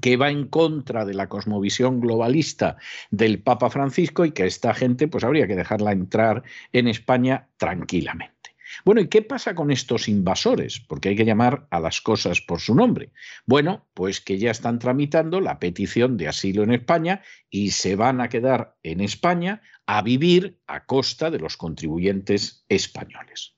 que 0.00 0.16
va 0.16 0.30
en 0.30 0.46
contra 0.46 1.04
de 1.04 1.14
la 1.14 1.28
cosmovisión 1.28 2.00
globalista 2.00 2.76
del 3.10 3.42
Papa 3.42 3.70
Francisco 3.70 4.24
y 4.24 4.32
que 4.32 4.46
esta 4.46 4.74
gente 4.74 5.08
pues 5.08 5.24
habría 5.24 5.46
que 5.46 5.56
dejarla 5.56 5.92
entrar 5.92 6.42
en 6.72 6.88
España 6.88 7.48
tranquilamente. 7.56 8.40
Bueno, 8.84 9.00
¿y 9.00 9.08
qué 9.08 9.22
pasa 9.22 9.54
con 9.54 9.70
estos 9.70 10.08
invasores? 10.08 10.80
Porque 10.80 11.10
hay 11.10 11.16
que 11.16 11.24
llamar 11.24 11.66
a 11.70 11.80
las 11.80 12.00
cosas 12.00 12.40
por 12.40 12.60
su 12.60 12.74
nombre. 12.74 13.10
Bueno, 13.46 13.86
pues 13.94 14.20
que 14.20 14.38
ya 14.38 14.50
están 14.50 14.78
tramitando 14.78 15.40
la 15.40 15.58
petición 15.58 16.16
de 16.16 16.28
asilo 16.28 16.62
en 16.62 16.72
España 16.72 17.22
y 17.50 17.72
se 17.72 17.96
van 17.96 18.20
a 18.20 18.28
quedar 18.28 18.76
en 18.82 19.00
España 19.00 19.60
a 19.86 20.02
vivir 20.02 20.60
a 20.66 20.86
costa 20.86 21.30
de 21.30 21.38
los 21.38 21.56
contribuyentes 21.56 22.64
españoles. 22.68 23.56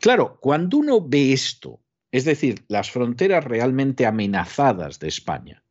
Claro, 0.00 0.38
cuando 0.40 0.78
uno 0.78 1.06
ve 1.06 1.32
esto 1.32 1.80
es 2.12 2.24
decir, 2.24 2.64
las 2.68 2.90
fronteras 2.90 3.44
realmente 3.44 4.06
amenazadas 4.06 4.98
de 4.98 5.08
España, 5.08 5.62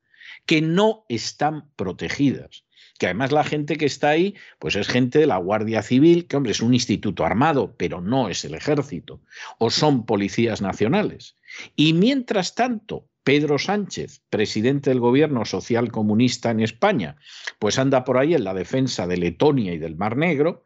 que 0.46 0.62
no 0.62 1.06
están 1.10 1.70
protegidas, 1.76 2.64
que 2.98 3.08
además 3.08 3.32
la 3.32 3.44
gente 3.44 3.78
que 3.78 3.86
está 3.86 4.10
ahí, 4.10 4.36
pues 4.60 4.76
es 4.76 4.88
gente 4.88 5.20
de 5.20 5.28
la 5.28 5.38
Guardia 5.38 5.82
Civil, 5.82 6.28
que 6.28 6.38
hombre, 6.38 6.52
es 6.52 6.62
un 6.62 6.74
instituto 6.74 7.26
armado, 7.26 7.76
pero 7.78 8.02
no 8.02 8.30
es 8.30 8.44
el 8.46 8.56
ejército, 8.56 9.22
o 9.60 9.70
son 9.70 10.06
policías 10.06 10.62
nacionales. 10.62 11.36
Y 11.76 11.94
mientras 11.94 12.56
tanto, 12.56 13.08
Pedro 13.24 13.60
Sánchez, 13.60 14.22
presidente 14.30 14.90
del 14.90 15.00
gobierno 15.00 15.44
social 15.46 15.92
comunista 15.92 16.50
en 16.50 16.62
España, 16.62 17.18
pues 17.60 17.78
anda 17.78 18.04
por 18.04 18.18
ahí 18.18 18.34
en 18.34 18.44
la 18.44 18.54
defensa 18.54 19.06
de 19.06 19.18
Letonia 19.18 19.74
y 19.74 19.78
del 19.78 19.98
Mar 19.98 20.16
Negro, 20.18 20.64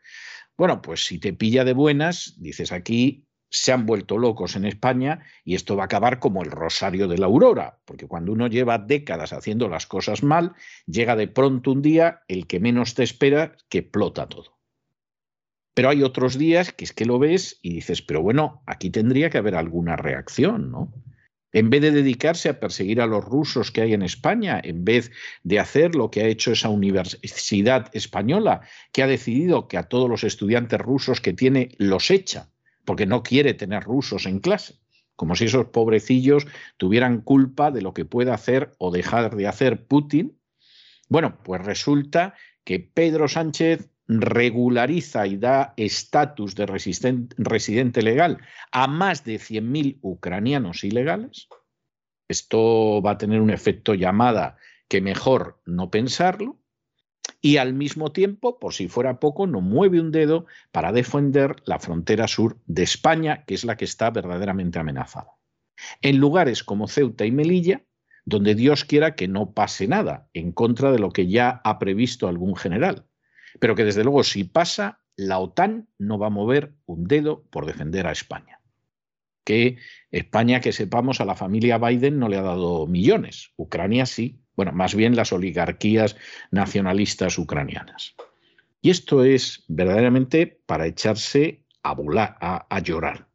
bueno, 0.57 0.81
pues 0.81 1.03
si 1.05 1.17
te 1.17 1.33
pilla 1.33 1.65
de 1.65 1.73
buenas, 1.73 2.35
dices 2.37 2.71
aquí 2.71 3.25
se 3.51 3.73
han 3.73 3.85
vuelto 3.85 4.17
locos 4.17 4.55
en 4.55 4.65
España 4.65 5.19
y 5.43 5.55
esto 5.55 5.75
va 5.75 5.83
a 5.83 5.85
acabar 5.85 6.19
como 6.19 6.41
el 6.41 6.49
rosario 6.49 7.07
de 7.09 7.17
la 7.17 7.25
aurora, 7.25 7.79
porque 7.85 8.07
cuando 8.07 8.31
uno 8.31 8.47
lleva 8.47 8.77
décadas 8.77 9.33
haciendo 9.33 9.67
las 9.67 9.85
cosas 9.85 10.23
mal, 10.23 10.53
llega 10.87 11.17
de 11.17 11.27
pronto 11.27 11.71
un 11.71 11.81
día 11.81 12.21
el 12.29 12.47
que 12.47 12.61
menos 12.61 12.95
te 12.95 13.03
espera 13.03 13.57
que 13.69 13.79
explota 13.79 14.27
todo. 14.27 14.57
Pero 15.73 15.89
hay 15.89 16.01
otros 16.01 16.37
días 16.37 16.71
que 16.71 16.85
es 16.85 16.93
que 16.93 17.05
lo 17.05 17.19
ves 17.19 17.59
y 17.61 17.73
dices, 17.73 18.01
pero 18.01 18.21
bueno, 18.21 18.63
aquí 18.65 18.89
tendría 18.89 19.29
que 19.29 19.37
haber 19.37 19.55
alguna 19.55 19.97
reacción, 19.97 20.71
¿no? 20.71 20.93
En 21.53 21.69
vez 21.69 21.81
de 21.81 21.91
dedicarse 21.91 22.47
a 22.47 22.61
perseguir 22.61 23.01
a 23.01 23.07
los 23.07 23.25
rusos 23.25 23.71
que 23.71 23.81
hay 23.81 23.93
en 23.93 24.01
España, 24.01 24.61
en 24.63 24.85
vez 24.85 25.11
de 25.43 25.59
hacer 25.59 25.95
lo 25.95 26.09
que 26.09 26.21
ha 26.21 26.27
hecho 26.27 26.53
esa 26.53 26.69
universidad 26.69 27.89
española, 27.91 28.61
que 28.93 29.03
ha 29.03 29.07
decidido 29.07 29.67
que 29.67 29.77
a 29.77 29.89
todos 29.89 30.09
los 30.09 30.23
estudiantes 30.23 30.79
rusos 30.79 31.19
que 31.19 31.33
tiene 31.33 31.75
los 31.77 32.09
echa, 32.09 32.51
porque 32.85 33.05
no 33.05 33.23
quiere 33.23 33.53
tener 33.53 33.83
rusos 33.83 34.25
en 34.25 34.39
clase, 34.39 34.75
como 35.15 35.35
si 35.35 35.45
esos 35.45 35.67
pobrecillos 35.67 36.47
tuvieran 36.77 37.21
culpa 37.21 37.71
de 37.71 37.81
lo 37.81 37.93
que 37.93 38.05
pueda 38.05 38.33
hacer 38.33 38.71
o 38.77 38.91
dejar 38.91 39.35
de 39.35 39.47
hacer 39.47 39.85
Putin. 39.85 40.37
Bueno, 41.09 41.37
pues 41.43 41.63
resulta 41.63 42.35
que 42.63 42.79
Pedro 42.79 43.27
Sánchez 43.27 43.89
regulariza 44.07 45.25
y 45.27 45.37
da 45.37 45.73
estatus 45.77 46.55
de 46.55 46.65
residente 46.65 48.01
legal 48.01 48.39
a 48.71 48.87
más 48.87 49.23
de 49.23 49.35
100.000 49.35 49.99
ucranianos 50.01 50.83
ilegales. 50.83 51.47
Esto 52.27 53.01
va 53.01 53.11
a 53.11 53.17
tener 53.17 53.41
un 53.41 53.49
efecto 53.49 53.93
llamada 53.93 54.57
que 54.87 55.01
mejor 55.01 55.61
no 55.65 55.89
pensarlo 55.89 56.60
y 57.41 57.57
al 57.57 57.73
mismo 57.73 58.11
tiempo, 58.11 58.59
por 58.59 58.73
si 58.73 58.87
fuera 58.87 59.19
poco, 59.19 59.47
no 59.47 59.61
mueve 59.61 59.99
un 59.99 60.11
dedo 60.11 60.45
para 60.71 60.91
defender 60.91 61.55
la 61.65 61.79
frontera 61.79 62.27
sur 62.27 62.59
de 62.67 62.83
España, 62.83 63.45
que 63.45 63.55
es 63.55 63.65
la 63.65 63.77
que 63.77 63.85
está 63.85 64.11
verdaderamente 64.11 64.79
amenazada. 64.79 65.37
En 66.01 66.17
lugares 66.17 66.63
como 66.63 66.87
Ceuta 66.87 67.25
y 67.25 67.31
Melilla, 67.31 67.83
donde 68.25 68.53
Dios 68.53 68.85
quiera 68.85 69.15
que 69.15 69.27
no 69.27 69.53
pase 69.53 69.87
nada 69.87 70.29
en 70.33 70.51
contra 70.51 70.91
de 70.91 70.99
lo 70.99 71.11
que 71.11 71.27
ya 71.27 71.61
ha 71.63 71.79
previsto 71.79 72.27
algún 72.27 72.55
general, 72.55 73.07
pero 73.59 73.75
que 73.75 73.85
desde 73.85 74.03
luego 74.03 74.23
si 74.23 74.43
pasa, 74.43 75.01
la 75.15 75.39
OTAN 75.39 75.89
no 75.97 76.19
va 76.19 76.27
a 76.27 76.31
mover 76.31 76.75
un 76.85 77.07
dedo 77.07 77.43
por 77.49 77.65
defender 77.65 78.07
a 78.07 78.11
España. 78.11 78.59
Que 79.43 79.77
España, 80.11 80.61
que 80.61 80.71
sepamos, 80.71 81.19
a 81.19 81.25
la 81.25 81.35
familia 81.35 81.79
Biden 81.79 82.19
no 82.19 82.29
le 82.29 82.37
ha 82.37 82.43
dado 82.43 82.85
millones, 82.85 83.51
Ucrania 83.55 84.05
sí, 84.05 84.40
bueno, 84.55 84.71
más 84.71 84.95
bien 84.95 85.15
las 85.15 85.33
oligarquías 85.33 86.15
nacionalistas 86.51 87.37
ucranianas. 87.37 88.15
Y 88.81 88.89
esto 88.89 89.23
es 89.23 89.63
verdaderamente 89.67 90.61
para 90.65 90.87
echarse 90.87 91.63
a, 91.83 91.93
volar, 91.93 92.37
a, 92.41 92.79
llorar. 92.79 93.27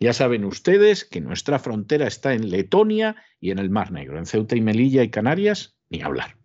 Ya 0.00 0.12
saben 0.12 0.44
ustedes 0.44 1.04
que 1.04 1.20
nuestra 1.20 1.58
frontera 1.58 2.06
está 2.06 2.34
en 2.34 2.50
Letonia 2.50 3.16
y 3.40 3.50
en 3.50 3.58
el 3.58 3.70
Mar 3.70 3.92
Negro, 3.92 4.18
en 4.18 4.26
Ceuta 4.26 4.56
y 4.56 4.60
Melilla 4.60 5.02
y 5.02 5.10
Canarias, 5.10 5.76
ni 5.90 6.02
hablar. 6.02 6.36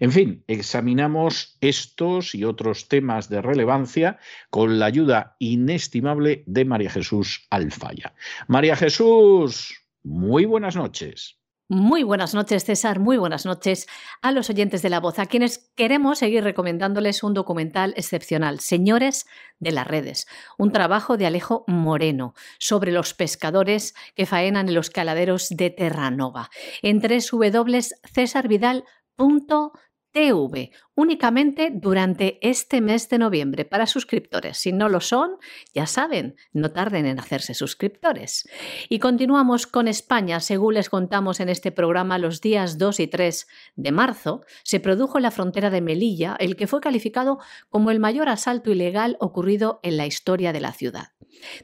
En 0.00 0.12
fin, 0.12 0.44
examinamos 0.48 1.56
estos 1.60 2.34
y 2.34 2.44
otros 2.44 2.88
temas 2.88 3.28
de 3.28 3.42
relevancia 3.42 4.18
con 4.48 4.78
la 4.78 4.86
ayuda 4.86 5.36
inestimable 5.38 6.42
de 6.46 6.64
María 6.64 6.90
Jesús 6.90 7.46
Alfaya. 7.50 8.14
María 8.48 8.76
Jesús, 8.76 9.74
muy 10.02 10.46
buenas 10.46 10.74
noches. 10.74 11.39
Muy 11.72 12.02
buenas 12.02 12.34
noches, 12.34 12.64
César. 12.64 12.98
Muy 12.98 13.16
buenas 13.16 13.46
noches 13.46 13.86
a 14.22 14.32
los 14.32 14.50
oyentes 14.50 14.82
de 14.82 14.90
La 14.90 14.98
Voz, 14.98 15.20
a 15.20 15.26
quienes 15.26 15.70
queremos 15.76 16.18
seguir 16.18 16.42
recomendándoles 16.42 17.22
un 17.22 17.32
documental 17.32 17.94
excepcional, 17.96 18.58
Señores 18.58 19.24
de 19.60 19.70
las 19.70 19.86
Redes, 19.86 20.26
un 20.58 20.72
trabajo 20.72 21.16
de 21.16 21.26
Alejo 21.26 21.62
Moreno 21.68 22.34
sobre 22.58 22.90
los 22.90 23.14
pescadores 23.14 23.94
que 24.16 24.26
faenan 24.26 24.66
en 24.66 24.74
los 24.74 24.90
caladeros 24.90 25.48
de 25.50 25.70
Terranova. 25.70 26.50
En 26.82 27.00
www.cesarvidal.com 27.00 29.70
TV 30.12 30.72
únicamente 30.94 31.70
durante 31.72 32.38
este 32.46 32.80
mes 32.80 33.08
de 33.08 33.18
noviembre 33.18 33.64
para 33.64 33.86
suscriptores. 33.86 34.58
Si 34.58 34.72
no 34.72 34.88
lo 34.88 35.00
son, 35.00 35.36
ya 35.74 35.86
saben, 35.86 36.36
no 36.52 36.72
tarden 36.72 37.06
en 37.06 37.18
hacerse 37.18 37.54
suscriptores. 37.54 38.48
Y 38.88 38.98
continuamos 38.98 39.66
con 39.66 39.88
España. 39.88 40.40
Según 40.40 40.74
les 40.74 40.90
contamos 40.90 41.40
en 41.40 41.48
este 41.48 41.72
programa, 41.72 42.18
los 42.18 42.40
días 42.40 42.76
2 42.76 43.00
y 43.00 43.06
3 43.06 43.46
de 43.76 43.92
marzo 43.92 44.44
se 44.62 44.80
produjo 44.80 45.18
en 45.18 45.22
la 45.22 45.30
frontera 45.30 45.70
de 45.70 45.80
Melilla 45.80 46.36
el 46.38 46.56
que 46.56 46.66
fue 46.66 46.80
calificado 46.80 47.38
como 47.68 47.90
el 47.90 48.00
mayor 48.00 48.28
asalto 48.28 48.70
ilegal 48.70 49.16
ocurrido 49.20 49.80
en 49.82 49.96
la 49.96 50.06
historia 50.06 50.52
de 50.52 50.60
la 50.60 50.72
ciudad. 50.72 51.12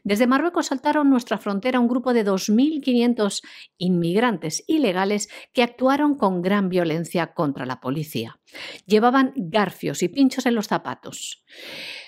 Desde 0.05 0.27
Marruecos 0.27 0.67
saltaron 0.67 1.11
nuestra 1.11 1.39
frontera 1.39 1.81
un 1.81 1.89
grupo 1.89 2.13
de 2.13 2.25
2.500 2.25 3.43
inmigrantes 3.79 4.65
ilegales 4.67 5.29
que 5.53 5.63
actuaron 5.63 6.17
con 6.17 6.43
gran 6.43 6.69
violencia 6.69 7.35
contra 7.35 7.67
la 7.67 7.81
policía. 7.81 8.39
Llevaban 8.87 9.33
garfios 9.37 10.03
y 10.03 10.09
pinchos 10.09 10.47
en 10.47 10.55
los 10.55 10.69
zapatos 10.69 11.45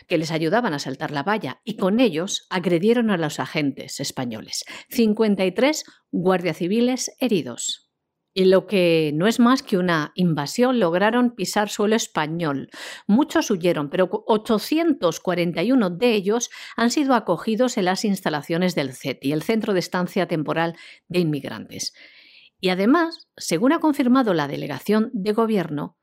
que 0.07 0.19
les 0.19 0.31
ayudaban 0.31 0.75
a 0.75 0.79
saltar 0.79 1.11
la 1.11 1.23
valla 1.23 1.61
y 1.65 1.77
con 1.77 2.01
ellos 2.01 2.47
agredieron 2.51 3.11
a 3.11 3.19
los 3.19 3.39
agentes 3.39 4.01
españoles. 4.01 4.65
53 4.89 5.85
guardias 6.11 6.57
civiles 6.57 7.13
heridos. 7.21 7.88
Y 8.35 8.45
lo 8.45 8.67
que 8.67 9.13
no 9.15 9.27
es 9.27 9.41
más 9.41 9.63
que 9.63 9.79
una 9.79 10.13
invasión, 10.15 10.79
lograron 10.79 11.35
pisar 11.35 11.69
suelo 11.69 11.97
español. 11.97 12.71
Muchos 13.07 13.51
huyeron, 13.51 13.91
pero 13.91 14.09
841 14.27 15.91
de 15.91 16.15
ellos 16.15 16.51
han 16.77 16.91
sido 16.91 17.15
acogidos 17.15 17.79
en 17.79 17.87
las 17.87 18.05
instalaciones 18.05 18.75
del 18.75 18.95
CETI, 18.95 19.33
el 19.33 19.43
Centro 19.43 19.73
de 19.73 19.81
Estancia 19.81 20.29
Temporal 20.29 20.77
de 21.09 21.21
Inmigrantes. 21.21 21.95
Y 22.61 22.71
además, 22.71 23.29
según 23.37 23.73
ha 23.73 23.81
confirmado 23.81 24.35
la 24.35 24.49
delegación 24.49 25.11
de 25.13 25.33
gobierno, 25.33 25.99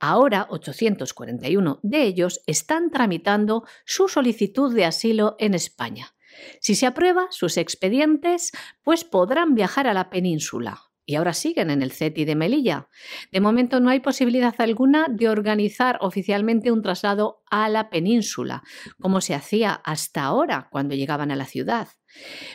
Ahora 0.00 0.46
841 0.50 1.80
de 1.82 2.02
ellos 2.04 2.40
están 2.46 2.90
tramitando 2.90 3.64
su 3.84 4.08
solicitud 4.08 4.72
de 4.72 4.84
asilo 4.84 5.34
en 5.40 5.54
España. 5.54 6.14
Si 6.60 6.76
se 6.76 6.86
aprueba 6.86 7.26
sus 7.30 7.56
expedientes, 7.56 8.52
pues 8.84 9.02
podrán 9.02 9.56
viajar 9.56 9.88
a 9.88 9.94
la 9.94 10.08
península, 10.08 10.87
y 11.08 11.14
ahora 11.14 11.32
siguen 11.32 11.70
en 11.70 11.80
el 11.80 11.90
CETI 11.90 12.26
de 12.26 12.34
Melilla. 12.34 12.90
De 13.32 13.40
momento 13.40 13.80
no 13.80 13.88
hay 13.88 14.00
posibilidad 14.00 14.54
alguna 14.58 15.06
de 15.08 15.30
organizar 15.30 15.96
oficialmente 16.02 16.70
un 16.70 16.82
traslado 16.82 17.42
a 17.50 17.70
la 17.70 17.88
península, 17.88 18.62
como 19.00 19.22
se 19.22 19.34
hacía 19.34 19.72
hasta 19.72 20.24
ahora 20.24 20.68
cuando 20.70 20.94
llegaban 20.94 21.30
a 21.30 21.36
la 21.36 21.46
ciudad. 21.46 21.88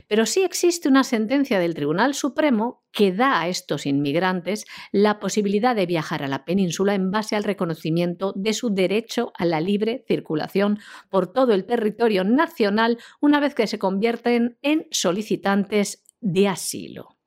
Pero 0.07 0.27
sí 0.27 0.43
existe 0.43 0.87
una 0.87 1.03
sentencia 1.03 1.57
del 1.57 1.73
Tribunal 1.73 2.13
Supremo 2.13 2.85
que 2.91 3.11
da 3.11 3.41
a 3.41 3.47
estos 3.47 3.87
inmigrantes 3.87 4.65
la 4.91 5.19
posibilidad 5.19 5.75
de 5.75 5.87
viajar 5.87 6.21
a 6.21 6.27
la 6.27 6.45
península 6.45 6.93
en 6.93 7.09
base 7.09 7.35
al 7.35 7.45
reconocimiento 7.45 8.33
de 8.35 8.53
su 8.53 8.69
derecho 8.69 9.33
a 9.35 9.45
la 9.45 9.61
libre 9.61 10.05
circulación 10.07 10.77
por 11.09 11.33
todo 11.33 11.53
el 11.53 11.65
territorio 11.65 12.23
nacional 12.23 12.99
una 13.19 13.39
vez 13.39 13.55
que 13.55 13.65
se 13.65 13.79
convierten 13.79 14.59
en 14.61 14.85
solicitantes 14.91 16.03
de 16.21 16.47
asilo. 16.47 17.17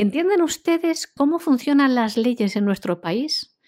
¿Entienden 0.00 0.42
ustedes 0.42 1.08
cómo 1.08 1.40
funcionan 1.40 1.96
las 1.96 2.16
leyes 2.16 2.54
en 2.54 2.64
nuestro 2.64 3.00
país? 3.00 3.58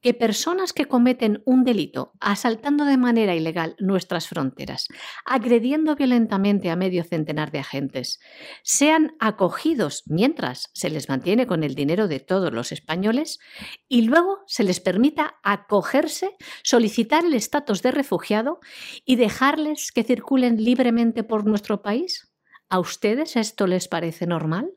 Que 0.00 0.14
personas 0.14 0.72
que 0.72 0.86
cometen 0.86 1.42
un 1.44 1.62
delito 1.62 2.12
asaltando 2.20 2.86
de 2.86 2.96
manera 2.96 3.34
ilegal 3.34 3.76
nuestras 3.78 4.26
fronteras, 4.26 4.88
agrediendo 5.26 5.94
violentamente 5.94 6.70
a 6.70 6.76
medio 6.76 7.04
centenar 7.04 7.50
de 7.52 7.58
agentes, 7.58 8.18
sean 8.62 9.14
acogidos 9.20 10.04
mientras 10.06 10.70
se 10.72 10.88
les 10.88 11.10
mantiene 11.10 11.46
con 11.46 11.62
el 11.62 11.74
dinero 11.74 12.08
de 12.08 12.20
todos 12.20 12.50
los 12.50 12.72
españoles 12.72 13.38
y 13.86 14.02
luego 14.02 14.38
se 14.46 14.64
les 14.64 14.80
permita 14.80 15.34
acogerse, 15.42 16.30
solicitar 16.62 17.26
el 17.26 17.34
estatus 17.34 17.82
de 17.82 17.90
refugiado 17.90 18.60
y 19.04 19.16
dejarles 19.16 19.92
que 19.92 20.02
circulen 20.02 20.64
libremente 20.64 21.24
por 21.24 21.46
nuestro 21.46 21.82
país? 21.82 22.32
¿A 22.70 22.78
ustedes 22.78 23.36
esto 23.36 23.66
les 23.66 23.86
parece 23.86 24.26
normal? 24.26 24.72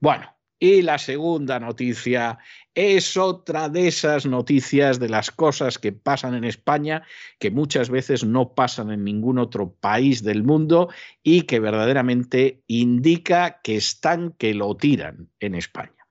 Bueno, 0.00 0.36
y 0.58 0.80
la 0.82 0.98
segunda 0.98 1.60
noticia 1.60 2.38
es 2.74 3.16
otra 3.16 3.68
de 3.68 3.88
esas 3.88 4.24
noticias 4.24 4.98
de 4.98 5.08
las 5.08 5.30
cosas 5.30 5.78
que 5.78 5.92
pasan 5.92 6.34
en 6.34 6.44
España, 6.44 7.02
que 7.38 7.50
muchas 7.50 7.90
veces 7.90 8.24
no 8.24 8.54
pasan 8.54 8.90
en 8.90 9.04
ningún 9.04 9.38
otro 9.38 9.72
país 9.72 10.22
del 10.22 10.42
mundo 10.42 10.88
y 11.22 11.42
que 11.42 11.60
verdaderamente 11.60 12.62
indica 12.66 13.60
que 13.62 13.76
están 13.76 14.32
que 14.32 14.54
lo 14.54 14.74
tiran 14.76 15.30
en 15.40 15.54
España. 15.54 16.06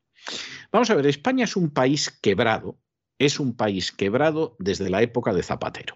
Vamos 0.71 0.89
a 0.89 0.95
ver, 0.95 1.07
España 1.07 1.45
es 1.45 1.55
un 1.55 1.71
país 1.71 2.11
quebrado, 2.11 2.77
es 3.17 3.39
un 3.39 3.55
país 3.55 3.91
quebrado 3.91 4.55
desde 4.59 4.89
la 4.89 5.01
época 5.01 5.33
de 5.33 5.43
Zapatero. 5.43 5.95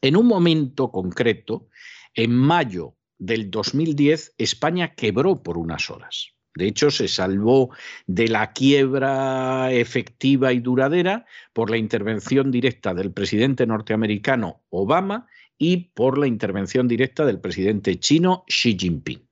En 0.00 0.16
un 0.16 0.26
momento 0.26 0.90
concreto, 0.90 1.68
en 2.14 2.32
mayo 2.32 2.96
del 3.18 3.50
2010, 3.50 4.34
España 4.38 4.94
quebró 4.94 5.42
por 5.42 5.58
unas 5.58 5.90
horas. 5.90 6.35
De 6.56 6.66
hecho, 6.66 6.90
se 6.90 7.06
salvó 7.06 7.70
de 8.06 8.28
la 8.28 8.52
quiebra 8.52 9.72
efectiva 9.72 10.52
y 10.52 10.60
duradera 10.60 11.26
por 11.52 11.70
la 11.70 11.76
intervención 11.76 12.50
directa 12.50 12.94
del 12.94 13.12
presidente 13.12 13.66
norteamericano 13.66 14.62
Obama 14.70 15.26
y 15.58 15.90
por 15.94 16.18
la 16.18 16.26
intervención 16.26 16.88
directa 16.88 17.26
del 17.26 17.40
presidente 17.40 18.00
chino 18.00 18.44
Xi 18.48 18.76
Jinping. 18.78 19.26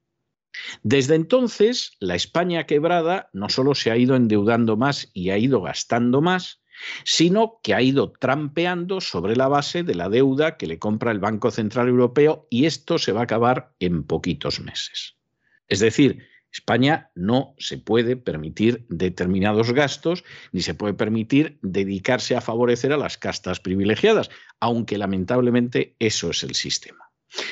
Desde 0.82 1.14
entonces, 1.14 1.96
la 1.98 2.14
España 2.14 2.64
quebrada 2.64 3.30
no 3.32 3.48
solo 3.48 3.74
se 3.74 3.90
ha 3.90 3.96
ido 3.96 4.16
endeudando 4.16 4.76
más 4.76 5.10
y 5.14 5.30
ha 5.30 5.38
ido 5.38 5.62
gastando 5.62 6.20
más, 6.20 6.62
sino 7.04 7.60
que 7.62 7.74
ha 7.74 7.80
ido 7.80 8.12
trampeando 8.12 9.00
sobre 9.00 9.34
la 9.34 9.48
base 9.48 9.82
de 9.82 9.94
la 9.94 10.10
deuda 10.10 10.56
que 10.58 10.66
le 10.66 10.78
compra 10.78 11.10
el 11.10 11.20
Banco 11.20 11.50
Central 11.50 11.88
Europeo 11.88 12.46
y 12.50 12.66
esto 12.66 12.98
se 12.98 13.12
va 13.12 13.20
a 13.20 13.24
acabar 13.24 13.74
en 13.80 14.04
poquitos 14.04 14.60
meses. 14.60 15.16
Es 15.68 15.80
decir, 15.80 16.26
España 16.54 17.10
no 17.16 17.56
se 17.58 17.78
puede 17.78 18.16
permitir 18.16 18.86
determinados 18.88 19.72
gastos 19.72 20.22
ni 20.52 20.60
se 20.62 20.74
puede 20.74 20.94
permitir 20.94 21.58
dedicarse 21.62 22.36
a 22.36 22.40
favorecer 22.40 22.92
a 22.92 22.96
las 22.96 23.18
castas 23.18 23.58
privilegiadas, 23.58 24.30
aunque 24.60 24.96
lamentablemente 24.96 25.96
eso 25.98 26.30
es 26.30 26.44
el 26.44 26.54
sistema. 26.54 27.10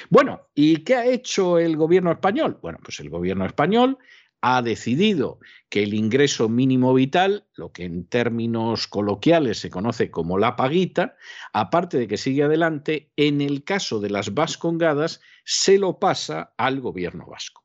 Bueno, 0.08 0.42
¿y 0.54 0.84
qué 0.84 0.94
ha 0.94 1.06
hecho 1.06 1.58
el 1.58 1.76
gobierno 1.76 2.12
español? 2.12 2.60
Bueno, 2.62 2.78
pues 2.80 3.00
el 3.00 3.10
gobierno 3.10 3.44
español 3.44 3.98
ha 4.40 4.62
decidido 4.62 5.40
que 5.68 5.82
el 5.82 5.94
ingreso 5.94 6.48
mínimo 6.48 6.94
vital, 6.94 7.48
lo 7.54 7.72
que 7.72 7.84
en 7.84 8.06
términos 8.06 8.86
coloquiales 8.86 9.58
se 9.58 9.70
conoce 9.70 10.12
como 10.12 10.38
la 10.38 10.54
paguita, 10.54 11.16
aparte 11.52 11.98
de 11.98 12.06
que 12.06 12.16
sigue 12.16 12.44
adelante, 12.44 13.10
en 13.16 13.40
el 13.40 13.64
caso 13.64 13.98
de 13.98 14.10
las 14.10 14.32
vascongadas, 14.32 15.20
se 15.44 15.76
lo 15.78 15.98
pasa 15.98 16.54
al 16.56 16.80
gobierno 16.80 17.26
vasco 17.26 17.61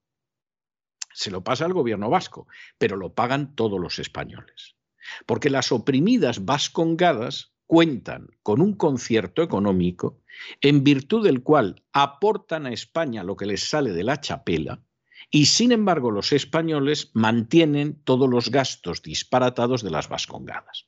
se 1.17 1.31
lo 1.31 1.43
pasa 1.43 1.65
al 1.65 1.73
gobierno 1.73 2.11
vasco, 2.11 2.47
pero 2.77 2.95
lo 2.95 3.15
pagan 3.15 3.55
todos 3.55 3.79
los 3.79 3.97
españoles. 3.97 4.75
Porque 5.25 5.49
las 5.49 5.71
oprimidas 5.71 6.45
vascongadas 6.45 7.53
cuentan 7.65 8.27
con 8.43 8.61
un 8.61 8.75
concierto 8.75 9.41
económico 9.41 10.21
en 10.61 10.83
virtud 10.83 11.25
del 11.25 11.41
cual 11.41 11.83
aportan 11.91 12.67
a 12.67 12.71
España 12.71 13.23
lo 13.23 13.35
que 13.35 13.47
les 13.47 13.67
sale 13.67 13.93
de 13.93 14.03
la 14.03 14.21
chapela 14.21 14.83
y 15.31 15.47
sin 15.47 15.71
embargo 15.71 16.11
los 16.11 16.31
españoles 16.33 17.09
mantienen 17.15 17.99
todos 18.03 18.29
los 18.29 18.51
gastos 18.51 19.01
disparatados 19.01 19.81
de 19.81 19.89
las 19.89 20.09
vascongadas. 20.09 20.87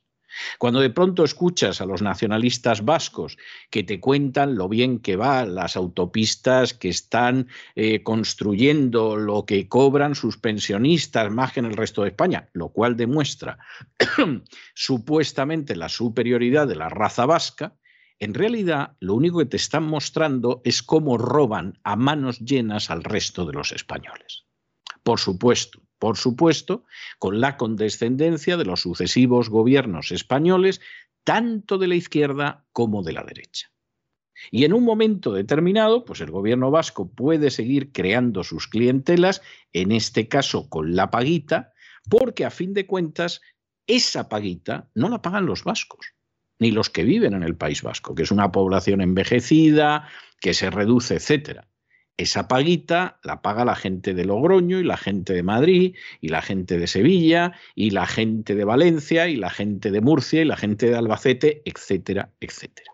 Cuando 0.58 0.80
de 0.80 0.90
pronto 0.90 1.24
escuchas 1.24 1.80
a 1.80 1.86
los 1.86 2.02
nacionalistas 2.02 2.84
vascos 2.84 3.36
que 3.70 3.82
te 3.82 4.00
cuentan 4.00 4.56
lo 4.56 4.68
bien 4.68 5.00
que 5.00 5.16
va 5.16 5.44
las 5.44 5.76
autopistas 5.76 6.74
que 6.74 6.88
están 6.88 7.48
eh, 7.74 8.02
construyendo, 8.02 9.16
lo 9.16 9.44
que 9.46 9.68
cobran 9.68 10.14
sus 10.14 10.38
pensionistas 10.38 11.30
más 11.30 11.52
que 11.52 11.60
en 11.60 11.66
el 11.66 11.76
resto 11.76 12.02
de 12.02 12.08
España, 12.08 12.48
lo 12.52 12.68
cual 12.70 12.96
demuestra 12.96 13.58
supuestamente 14.74 15.76
la 15.76 15.88
superioridad 15.88 16.66
de 16.66 16.76
la 16.76 16.88
raza 16.88 17.26
vasca, 17.26 17.74
en 18.18 18.34
realidad 18.34 18.96
lo 19.00 19.14
único 19.14 19.38
que 19.38 19.46
te 19.46 19.56
están 19.56 19.84
mostrando 19.84 20.60
es 20.64 20.82
cómo 20.82 21.16
roban 21.16 21.78
a 21.84 21.96
manos 21.96 22.38
llenas 22.40 22.90
al 22.90 23.02
resto 23.02 23.46
de 23.46 23.54
los 23.54 23.72
españoles. 23.72 24.44
Por 25.02 25.18
supuesto, 25.18 25.80
por 26.00 26.16
supuesto, 26.16 26.84
con 27.18 27.40
la 27.40 27.56
condescendencia 27.58 28.56
de 28.56 28.64
los 28.64 28.80
sucesivos 28.80 29.50
gobiernos 29.50 30.10
españoles, 30.10 30.80
tanto 31.22 31.76
de 31.76 31.88
la 31.88 31.94
izquierda 31.94 32.64
como 32.72 33.02
de 33.02 33.12
la 33.12 33.22
derecha. 33.22 33.70
Y 34.50 34.64
en 34.64 34.72
un 34.72 34.82
momento 34.82 35.34
determinado, 35.34 36.06
pues 36.06 36.22
el 36.22 36.30
gobierno 36.30 36.70
vasco 36.70 37.12
puede 37.12 37.50
seguir 37.50 37.92
creando 37.92 38.42
sus 38.42 38.66
clientelas, 38.66 39.42
en 39.74 39.92
este 39.92 40.26
caso 40.26 40.70
con 40.70 40.96
la 40.96 41.10
paguita, 41.10 41.74
porque 42.08 42.46
a 42.46 42.50
fin 42.50 42.72
de 42.72 42.86
cuentas 42.86 43.42
esa 43.86 44.30
paguita 44.30 44.88
no 44.94 45.10
la 45.10 45.20
pagan 45.20 45.44
los 45.44 45.64
vascos, 45.64 46.14
ni 46.58 46.70
los 46.70 46.88
que 46.88 47.04
viven 47.04 47.34
en 47.34 47.42
el 47.42 47.56
País 47.56 47.82
Vasco, 47.82 48.14
que 48.14 48.22
es 48.22 48.30
una 48.30 48.50
población 48.50 49.02
envejecida, 49.02 50.08
que 50.40 50.54
se 50.54 50.70
reduce, 50.70 51.16
etcétera. 51.16 51.69
Esa 52.20 52.48
paguita 52.48 53.18
la 53.22 53.40
paga 53.40 53.64
la 53.64 53.74
gente 53.74 54.12
de 54.12 54.26
Logroño 54.26 54.78
y 54.78 54.84
la 54.84 54.98
gente 54.98 55.32
de 55.32 55.42
Madrid 55.42 55.96
y 56.20 56.28
la 56.28 56.42
gente 56.42 56.78
de 56.78 56.86
Sevilla 56.86 57.54
y 57.74 57.92
la 57.92 58.04
gente 58.04 58.54
de 58.54 58.64
Valencia 58.66 59.26
y 59.28 59.36
la 59.36 59.48
gente 59.48 59.90
de 59.90 60.02
Murcia 60.02 60.42
y 60.42 60.44
la 60.44 60.58
gente 60.58 60.90
de 60.90 60.96
Albacete, 60.96 61.62
etcétera, 61.64 62.30
etcétera. 62.38 62.92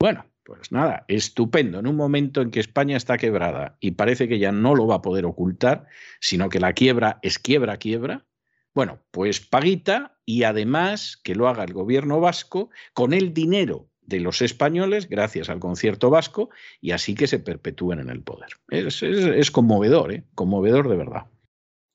Bueno, 0.00 0.26
pues 0.42 0.72
nada, 0.72 1.04
estupendo. 1.06 1.78
En 1.78 1.86
un 1.86 1.94
momento 1.94 2.42
en 2.42 2.50
que 2.50 2.58
España 2.58 2.96
está 2.96 3.16
quebrada 3.16 3.76
y 3.78 3.92
parece 3.92 4.26
que 4.26 4.40
ya 4.40 4.50
no 4.50 4.74
lo 4.74 4.88
va 4.88 4.96
a 4.96 5.02
poder 5.02 5.24
ocultar, 5.24 5.86
sino 6.18 6.48
que 6.48 6.58
la 6.58 6.72
quiebra 6.72 7.20
es 7.22 7.38
quiebra, 7.38 7.76
quiebra. 7.76 8.26
Bueno, 8.74 9.04
pues 9.12 9.38
paguita 9.38 10.18
y 10.24 10.42
además 10.42 11.16
que 11.22 11.36
lo 11.36 11.46
haga 11.46 11.62
el 11.62 11.72
gobierno 11.72 12.18
vasco 12.18 12.70
con 12.92 13.12
el 13.12 13.32
dinero 13.32 13.88
de 14.06 14.20
los 14.20 14.42
españoles 14.42 15.08
gracias 15.08 15.48
al 15.48 15.60
concierto 15.60 16.10
vasco 16.10 16.50
y 16.80 16.92
así 16.92 17.14
que 17.14 17.26
se 17.26 17.38
perpetúen 17.38 18.00
en 18.00 18.10
el 18.10 18.22
poder. 18.22 18.50
Es, 18.68 19.50
conmovedor, 19.50 20.12
¿eh? 20.12 20.24
conmovedor 20.34 20.88
de 20.88 20.96
verdad. 20.96 21.26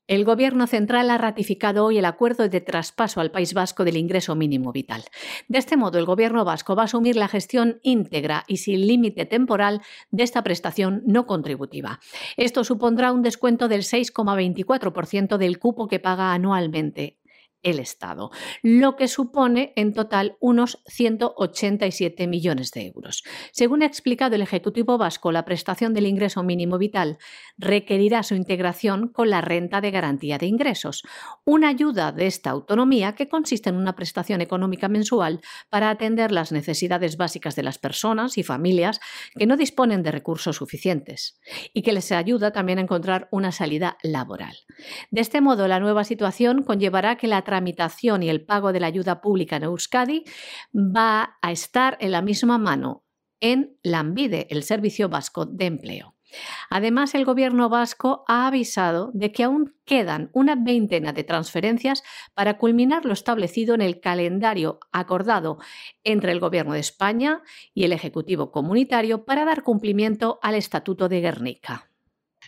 El 0.09 0.25
Gobierno 0.25 0.65
central 0.65 1.11
ha 1.11 1.19
ratificado 1.19 1.85
hoy 1.85 1.99
el 1.99 2.05
acuerdo 2.05 2.49
de 2.49 2.61
traspaso 2.61 3.21
al 3.21 3.29
País 3.29 3.53
Vasco 3.53 3.85
del 3.85 3.95
ingreso 3.95 4.33
mínimo 4.33 4.71
vital. 4.71 5.03
De 5.47 5.59
este 5.59 5.77
modo, 5.77 5.99
el 5.99 6.05
Gobierno 6.05 6.43
vasco 6.43 6.75
va 6.75 6.81
a 6.81 6.85
asumir 6.85 7.15
la 7.15 7.27
gestión 7.27 7.79
íntegra 7.83 8.43
y 8.47 8.57
sin 8.57 8.87
límite 8.87 9.27
temporal 9.27 9.83
de 10.09 10.23
esta 10.23 10.41
prestación 10.41 11.03
no 11.05 11.27
contributiva. 11.27 11.99
Esto 12.37 12.63
supondrá 12.63 13.11
un 13.11 13.21
descuento 13.21 13.67
del 13.67 13.83
6,24% 13.83 15.37
del 15.37 15.59
cupo 15.59 15.87
que 15.87 15.99
paga 15.99 16.33
anualmente 16.33 17.18
el 17.63 17.79
Estado, 17.79 18.31
lo 18.61 18.95
que 18.95 19.07
supone 19.07 19.73
en 19.75 19.93
total 19.93 20.37
unos 20.39 20.81
187 20.87 22.27
millones 22.27 22.71
de 22.71 22.87
euros. 22.87 23.23
Según 23.51 23.83
ha 23.83 23.85
explicado 23.85 24.35
el 24.35 24.41
Ejecutivo 24.41 24.97
Vasco, 24.97 25.31
la 25.31 25.45
prestación 25.45 25.93
del 25.93 26.07
ingreso 26.07 26.43
mínimo 26.43 26.77
vital 26.77 27.17
requerirá 27.57 28.23
su 28.23 28.35
integración 28.35 29.09
con 29.09 29.29
la 29.29 29.41
renta 29.41 29.81
de 29.81 29.91
garantía 29.91 30.37
de 30.37 30.45
ingresos, 30.45 31.03
una 31.45 31.69
ayuda 31.69 32.11
de 32.11 32.27
esta 32.27 32.49
autonomía 32.49 33.13
que 33.15 33.27
consiste 33.27 33.69
en 33.69 33.75
una 33.75 33.95
prestación 33.95 34.41
económica 34.41 34.87
mensual 34.87 35.41
para 35.69 35.89
atender 35.89 36.31
las 36.31 36.51
necesidades 36.51 37.17
básicas 37.17 37.55
de 37.55 37.63
las 37.63 37.77
personas 37.77 38.37
y 38.37 38.43
familias 38.43 38.99
que 39.37 39.45
no 39.45 39.57
disponen 39.57 40.03
de 40.03 40.11
recursos 40.11 40.57
suficientes 40.57 41.39
y 41.73 41.81
que 41.81 41.93
les 41.93 42.11
ayuda 42.11 42.51
también 42.51 42.79
a 42.79 42.83
encontrar 42.83 43.27
una 43.31 43.51
salida 43.51 43.97
laboral. 44.03 44.55
De 45.11 45.21
este 45.21 45.41
modo, 45.41 45.67
la 45.67 45.79
nueva 45.79 46.03
situación 46.03 46.63
conllevará 46.63 47.17
que 47.17 47.27
la 47.27 47.43
tramitación 47.49 48.21
y 48.21 48.29
el 48.29 48.45
pago 48.45 48.71
de 48.71 48.79
la 48.79 48.87
ayuda 48.87 49.21
pública 49.21 49.55
en 49.55 49.63
Euskadi 49.63 50.23
va 50.71 51.37
a 51.41 51.51
estar 51.51 51.97
en 51.99 52.11
la 52.11 52.21
misma 52.21 52.59
mano 52.59 53.03
en 53.41 53.75
Lambide, 53.81 54.45
el 54.51 54.61
Servicio 54.61 55.09
Vasco 55.09 55.47
de 55.47 55.65
Empleo. 55.65 56.15
Además, 56.69 57.15
el 57.15 57.25
gobierno 57.25 57.69
vasco 57.69 58.23
ha 58.27 58.45
avisado 58.45 59.09
de 59.15 59.31
que 59.31 59.43
aún 59.43 59.73
quedan 59.83 60.29
una 60.31 60.55
veintena 60.55 61.11
de 61.11 61.23
transferencias 61.23 62.03
para 62.35 62.59
culminar 62.59 63.05
lo 63.05 63.13
establecido 63.13 63.73
en 63.73 63.81
el 63.81 63.99
calendario 63.99 64.79
acordado 64.91 65.57
entre 66.03 66.31
el 66.31 66.39
gobierno 66.39 66.73
de 66.73 66.81
España 66.81 67.41
y 67.73 67.85
el 67.85 67.93
Ejecutivo 67.93 68.51
Comunitario 68.51 69.25
para 69.25 69.43
dar 69.43 69.63
cumplimiento 69.63 70.37
al 70.43 70.53
Estatuto 70.53 71.09
de 71.09 71.21
Guernica. 71.21 71.88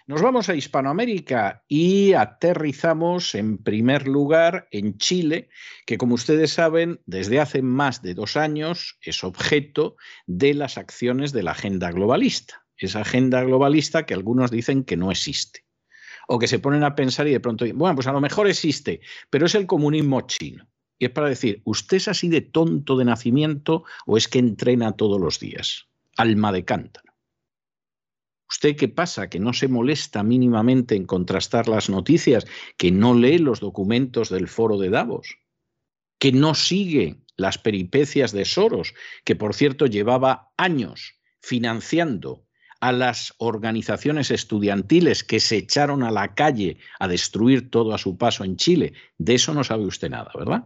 Nos 0.07 0.21
vamos 0.21 0.49
a 0.49 0.55
Hispanoamérica 0.55 1.63
y 1.67 2.13
aterrizamos 2.13 3.35
en 3.35 3.59
primer 3.59 4.07
lugar 4.07 4.67
en 4.71 4.97
Chile, 4.97 5.49
que 5.85 5.97
como 5.97 6.15
ustedes 6.15 6.51
saben, 6.51 7.01
desde 7.05 7.39
hace 7.39 7.61
más 7.61 8.01
de 8.01 8.15
dos 8.15 8.35
años 8.35 8.97
es 9.01 9.23
objeto 9.23 9.95
de 10.25 10.55
las 10.55 10.77
acciones 10.77 11.31
de 11.33 11.43
la 11.43 11.51
agenda 11.51 11.91
globalista. 11.91 12.65
Esa 12.77 13.01
agenda 13.01 13.43
globalista 13.43 14.07
que 14.07 14.15
algunos 14.15 14.49
dicen 14.49 14.83
que 14.83 14.97
no 14.97 15.11
existe. 15.11 15.65
O 16.27 16.39
que 16.39 16.47
se 16.47 16.59
ponen 16.59 16.83
a 16.83 16.95
pensar 16.95 17.27
y 17.27 17.31
de 17.31 17.39
pronto, 17.39 17.65
bueno, 17.75 17.95
pues 17.95 18.07
a 18.07 18.11
lo 18.11 18.21
mejor 18.21 18.47
existe, 18.47 19.01
pero 19.29 19.45
es 19.45 19.53
el 19.53 19.67
comunismo 19.67 20.21
chino. 20.21 20.67
Y 20.97 21.05
es 21.05 21.11
para 21.11 21.29
decir, 21.29 21.61
¿usted 21.63 21.97
es 21.97 22.07
así 22.07 22.27
de 22.27 22.41
tonto 22.41 22.97
de 22.97 23.05
nacimiento 23.05 23.83
o 24.05 24.17
es 24.17 24.27
que 24.27 24.39
entrena 24.39 24.93
todos 24.93 25.19
los 25.21 25.39
días? 25.39 25.89
Alma 26.17 26.51
de 26.51 26.65
cántaro. 26.65 27.10
¿Usted 28.51 28.75
qué 28.75 28.89
pasa? 28.89 29.29
¿Que 29.29 29.39
no 29.39 29.53
se 29.53 29.69
molesta 29.69 30.23
mínimamente 30.23 30.95
en 30.95 31.05
contrastar 31.05 31.69
las 31.69 31.89
noticias? 31.89 32.45
¿Que 32.77 32.91
no 32.91 33.13
lee 33.13 33.37
los 33.37 33.61
documentos 33.61 34.29
del 34.29 34.49
foro 34.49 34.77
de 34.77 34.89
Davos? 34.89 35.37
¿Que 36.19 36.33
no 36.33 36.53
sigue 36.53 37.21
las 37.37 37.57
peripecias 37.57 38.33
de 38.33 38.43
Soros, 38.43 38.93
que 39.23 39.37
por 39.37 39.55
cierto 39.55 39.85
llevaba 39.85 40.51
años 40.57 41.13
financiando 41.39 42.45
a 42.81 42.91
las 42.91 43.33
organizaciones 43.37 44.31
estudiantiles 44.31 45.23
que 45.23 45.39
se 45.39 45.55
echaron 45.55 46.03
a 46.03 46.11
la 46.11 46.35
calle 46.35 46.77
a 46.99 47.07
destruir 47.07 47.71
todo 47.71 47.93
a 47.93 47.97
su 47.97 48.17
paso 48.17 48.43
en 48.43 48.57
Chile? 48.57 48.93
De 49.17 49.35
eso 49.35 49.53
no 49.53 49.63
sabe 49.63 49.85
usted 49.85 50.09
nada, 50.09 50.29
¿verdad? 50.37 50.65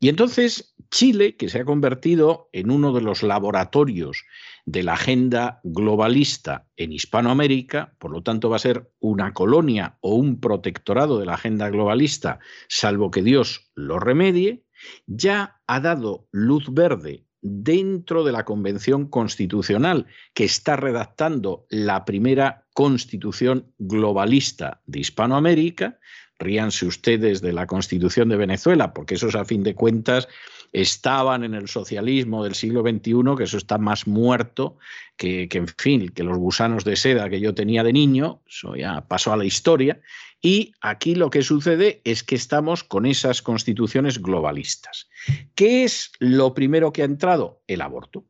Y 0.00 0.08
entonces 0.08 0.74
Chile, 0.90 1.36
que 1.36 1.48
se 1.48 1.60
ha 1.60 1.64
convertido 1.64 2.48
en 2.52 2.70
uno 2.70 2.92
de 2.92 3.02
los 3.02 3.22
laboratorios 3.22 4.24
de 4.64 4.82
la 4.82 4.94
agenda 4.94 5.60
globalista 5.64 6.66
en 6.76 6.92
Hispanoamérica, 6.92 7.94
por 7.98 8.10
lo 8.10 8.22
tanto 8.22 8.48
va 8.48 8.56
a 8.56 8.60
ser 8.60 8.90
una 9.00 9.34
colonia 9.34 9.98
o 10.00 10.14
un 10.14 10.40
protectorado 10.40 11.18
de 11.18 11.26
la 11.26 11.34
agenda 11.34 11.68
globalista, 11.68 12.38
salvo 12.68 13.10
que 13.10 13.22
Dios 13.22 13.70
lo 13.74 13.98
remedie, 13.98 14.64
ya 15.06 15.60
ha 15.66 15.80
dado 15.80 16.28
luz 16.30 16.72
verde 16.72 17.24
dentro 17.40 18.24
de 18.24 18.32
la 18.32 18.44
Convención 18.44 19.06
Constitucional 19.06 20.06
que 20.34 20.44
está 20.44 20.76
redactando 20.76 21.66
la 21.68 22.04
primera 22.04 22.66
constitución 22.72 23.72
globalista 23.78 24.80
de 24.86 25.00
Hispanoamérica. 25.00 25.98
Ríanse 26.38 26.86
ustedes 26.86 27.40
de 27.40 27.52
la 27.52 27.66
Constitución 27.66 28.28
de 28.28 28.36
Venezuela, 28.36 28.94
porque 28.94 29.14
eso 29.14 29.28
es 29.28 29.34
a 29.34 29.44
fin 29.44 29.62
de 29.62 29.74
cuentas 29.74 30.28
estaban 30.72 31.44
en 31.44 31.54
el 31.54 31.68
socialismo 31.68 32.44
del 32.44 32.54
siglo 32.54 32.82
XXI, 32.82 33.36
que 33.36 33.44
eso 33.44 33.56
está 33.56 33.78
más 33.78 34.06
muerto 34.06 34.76
que, 35.16 35.48
en 35.50 35.68
fin, 35.68 36.08
que 36.10 36.22
los 36.22 36.38
gusanos 36.38 36.84
de 36.84 36.96
seda 36.96 37.30
que 37.30 37.40
yo 37.40 37.54
tenía 37.54 37.82
de 37.82 37.92
niño, 37.92 38.42
eso 38.46 38.76
ya 38.76 39.06
pasó 39.08 39.32
a 39.32 39.36
la 39.36 39.44
historia, 39.44 40.00
y 40.40 40.72
aquí 40.80 41.14
lo 41.14 41.30
que 41.30 41.42
sucede 41.42 42.00
es 42.04 42.22
que 42.22 42.36
estamos 42.36 42.84
con 42.84 43.06
esas 43.06 43.42
constituciones 43.42 44.22
globalistas. 44.22 45.08
¿Qué 45.54 45.84
es 45.84 46.12
lo 46.20 46.54
primero 46.54 46.92
que 46.92 47.02
ha 47.02 47.06
entrado? 47.06 47.62
El 47.66 47.80
aborto. 47.80 48.24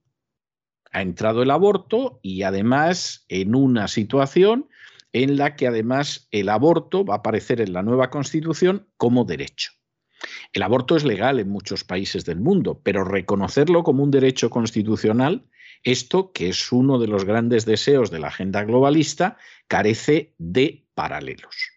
Ha 0.91 1.03
entrado 1.03 1.43
el 1.43 1.51
aborto 1.51 2.19
y 2.23 2.45
además 2.45 3.27
en 3.29 3.55
una 3.55 3.89
situación 3.89 4.69
en 5.13 5.37
la 5.37 5.57
que 5.57 5.67
además 5.67 6.29
el 6.31 6.49
aborto 6.49 7.05
va 7.05 7.15
a 7.15 7.19
aparecer 7.19 7.61
en 7.61 7.73
la 7.73 7.83
nueva 7.83 8.11
constitución 8.11 8.89
como 8.97 9.25
derecho. 9.25 9.73
El 10.53 10.63
aborto 10.63 10.97
es 10.97 11.05
legal 11.05 11.39
en 11.39 11.49
muchos 11.49 11.85
países 11.85 12.25
del 12.25 12.41
mundo, 12.41 12.81
pero 12.83 13.05
reconocerlo 13.05 13.83
como 13.83 14.03
un 14.03 14.11
derecho 14.11 14.51
constitucional, 14.51 15.49
esto 15.85 16.33
que 16.33 16.49
es 16.49 16.73
uno 16.73 16.99
de 16.99 17.07
los 17.07 17.25
grandes 17.25 17.65
deseos 17.65 18.11
de 18.11 18.19
la 18.19 18.29
agenda 18.29 18.65
globalista, 18.65 19.37
carece 19.69 20.35
de 20.39 20.87
paralelos. 20.95 21.71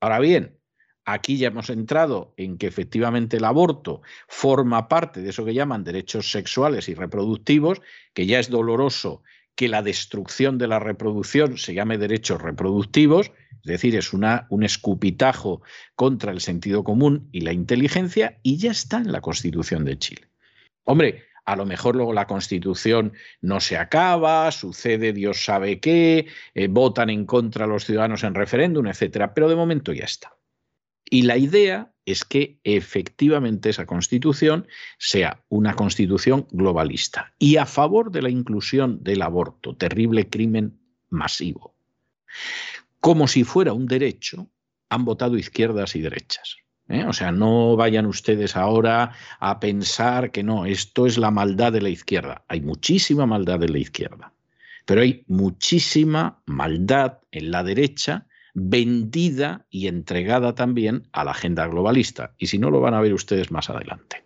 Ahora 0.00 0.20
bien, 0.20 0.58
aquí 1.04 1.36
ya 1.36 1.48
hemos 1.48 1.68
entrado 1.68 2.32
en 2.36 2.56
que 2.56 2.66
efectivamente 2.66 3.36
el 3.36 3.44
aborto 3.44 4.00
forma 4.26 4.88
parte 4.88 5.20
de 5.20 5.30
eso 5.30 5.44
que 5.44 5.54
llaman 5.54 5.84
derechos 5.84 6.30
sexuales 6.30 6.88
y 6.88 6.94
reproductivos, 6.94 7.82
que 8.14 8.26
ya 8.26 8.38
es 8.38 8.48
doloroso 8.48 9.22
que 9.56 9.68
la 9.68 9.82
destrucción 9.82 10.58
de 10.58 10.68
la 10.68 10.78
reproducción 10.78 11.58
se 11.58 11.74
llame 11.74 11.98
derechos 11.98 12.40
reproductivos, 12.40 13.32
es 13.50 13.62
decir, 13.64 13.96
es 13.96 14.12
una, 14.12 14.46
un 14.50 14.62
escupitajo 14.62 15.62
contra 15.96 16.30
el 16.30 16.40
sentido 16.40 16.84
común 16.84 17.28
y 17.32 17.40
la 17.40 17.52
inteligencia 17.52 18.38
y 18.42 18.58
ya 18.58 18.70
está 18.70 18.98
en 18.98 19.10
la 19.10 19.22
Constitución 19.22 19.84
de 19.84 19.98
Chile. 19.98 20.28
Hombre, 20.84 21.24
a 21.46 21.56
lo 21.56 21.64
mejor 21.64 21.96
luego 21.96 22.12
la 22.12 22.26
Constitución 22.26 23.14
no 23.40 23.60
se 23.60 23.78
acaba, 23.78 24.52
sucede 24.52 25.12
Dios 25.12 25.44
sabe 25.44 25.80
qué, 25.80 26.26
eh, 26.54 26.68
votan 26.68 27.08
en 27.08 27.24
contra 27.24 27.66
los 27.66 27.86
ciudadanos 27.86 28.24
en 28.24 28.34
referéndum, 28.34 28.86
etcétera, 28.86 29.32
pero 29.32 29.48
de 29.48 29.56
momento 29.56 29.92
ya 29.92 30.04
está. 30.04 30.35
Y 31.08 31.22
la 31.22 31.36
idea 31.36 31.92
es 32.04 32.24
que 32.24 32.58
efectivamente 32.64 33.70
esa 33.70 33.86
constitución 33.86 34.66
sea 34.98 35.42
una 35.48 35.74
constitución 35.74 36.46
globalista 36.50 37.32
y 37.38 37.56
a 37.56 37.66
favor 37.66 38.10
de 38.10 38.22
la 38.22 38.30
inclusión 38.30 39.02
del 39.02 39.22
aborto, 39.22 39.76
terrible 39.76 40.28
crimen 40.28 40.78
masivo 41.10 41.76
como 43.06 43.28
si 43.28 43.44
fuera 43.44 43.72
un 43.72 43.86
derecho, 43.86 44.48
han 44.88 45.04
votado 45.04 45.36
izquierdas 45.36 45.94
y 45.94 46.00
derechas. 46.00 46.56
¿eh? 46.88 47.04
O 47.04 47.12
sea, 47.12 47.30
no 47.30 47.76
vayan 47.76 48.06
ustedes 48.06 48.56
ahora 48.56 49.12
a 49.38 49.60
pensar 49.60 50.32
que 50.32 50.42
no, 50.42 50.66
esto 50.66 51.06
es 51.06 51.18
la 51.18 51.30
maldad 51.30 51.72
de 51.72 51.82
la 51.82 51.88
izquierda. 51.88 52.44
Hay 52.48 52.62
muchísima 52.62 53.26
maldad 53.26 53.62
en 53.62 53.72
la 53.72 53.78
izquierda, 53.78 54.32
pero 54.84 55.02
hay 55.02 55.24
muchísima 55.28 56.42
maldad 56.46 57.18
en 57.30 57.50
la 57.50 57.62
derecha 57.62 58.25
vendida 58.58 59.66
y 59.68 59.86
entregada 59.86 60.54
también 60.54 61.08
a 61.12 61.24
la 61.24 61.32
agenda 61.32 61.66
globalista. 61.66 62.34
Y 62.38 62.46
si 62.46 62.58
no, 62.58 62.70
lo 62.70 62.80
van 62.80 62.94
a 62.94 63.00
ver 63.02 63.12
ustedes 63.12 63.50
más 63.50 63.68
adelante. 63.68 64.25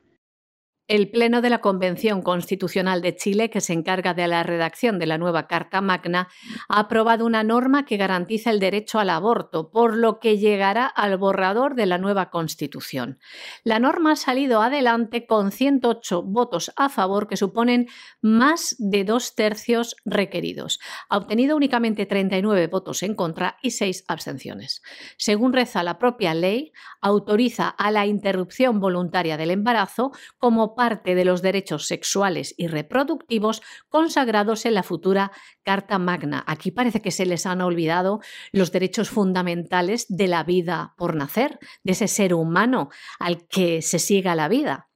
El 0.90 1.09
Pleno 1.09 1.40
de 1.40 1.50
la 1.50 1.61
Convención 1.61 2.20
Constitucional 2.20 3.00
de 3.00 3.14
Chile, 3.14 3.48
que 3.48 3.61
se 3.61 3.72
encarga 3.72 4.12
de 4.12 4.26
la 4.26 4.42
redacción 4.42 4.98
de 4.98 5.07
la 5.07 5.18
nueva 5.18 5.46
Carta 5.46 5.81
Magna, 5.81 6.26
ha 6.68 6.81
aprobado 6.81 7.24
una 7.26 7.44
norma 7.44 7.85
que 7.85 7.96
garantiza 7.96 8.50
el 8.50 8.59
derecho 8.59 8.98
al 8.98 9.11
aborto, 9.11 9.70
por 9.70 9.96
lo 9.96 10.18
que 10.18 10.37
llegará 10.37 10.87
al 10.87 11.16
borrador 11.16 11.76
de 11.76 11.87
la 11.87 11.98
nueva 11.98 12.31
Constitución. 12.31 13.20
La 13.62 13.79
norma 13.79 14.14
ha 14.14 14.16
salido 14.16 14.62
adelante 14.62 15.26
con 15.26 15.53
108 15.53 16.24
votos 16.24 16.72
a 16.74 16.88
favor, 16.88 17.29
que 17.29 17.37
suponen 17.37 17.87
más 18.20 18.74
de 18.81 19.05
dos 19.05 19.37
tercios 19.37 19.94
requeridos. 20.05 20.81
Ha 21.09 21.18
obtenido 21.18 21.55
únicamente 21.55 22.05
39 22.05 22.66
votos 22.66 23.05
en 23.05 23.14
contra 23.14 23.59
y 23.62 23.70
6 23.70 24.07
abstenciones. 24.09 24.83
Según 25.18 25.53
reza 25.53 25.85
la 25.85 26.00
propia 26.00 26.35
ley, 26.35 26.72
autoriza 27.00 27.68
a 27.68 27.92
la 27.92 28.07
interrupción 28.07 28.81
voluntaria 28.81 29.37
del 29.37 29.53
embarazo 29.53 30.11
como 30.38 30.74
parte 30.80 31.14
de 31.14 31.26
los 31.26 31.42
derechos 31.42 31.86
sexuales 31.86 32.54
y 32.56 32.66
reproductivos 32.66 33.60
consagrados 33.90 34.64
en 34.64 34.72
la 34.72 34.82
futura 34.82 35.30
Carta 35.62 35.98
Magna. 35.98 36.42
Aquí 36.46 36.70
parece 36.70 37.02
que 37.02 37.10
se 37.10 37.26
les 37.26 37.44
han 37.44 37.60
olvidado 37.60 38.20
los 38.50 38.72
derechos 38.72 39.10
fundamentales 39.10 40.06
de 40.08 40.26
la 40.26 40.42
vida 40.42 40.94
por 40.96 41.16
nacer, 41.16 41.58
de 41.84 41.92
ese 41.92 42.08
ser 42.08 42.32
humano 42.32 42.88
al 43.18 43.46
que 43.46 43.82
se 43.82 43.98
siga 43.98 44.34
la 44.34 44.48
vida. 44.48 44.88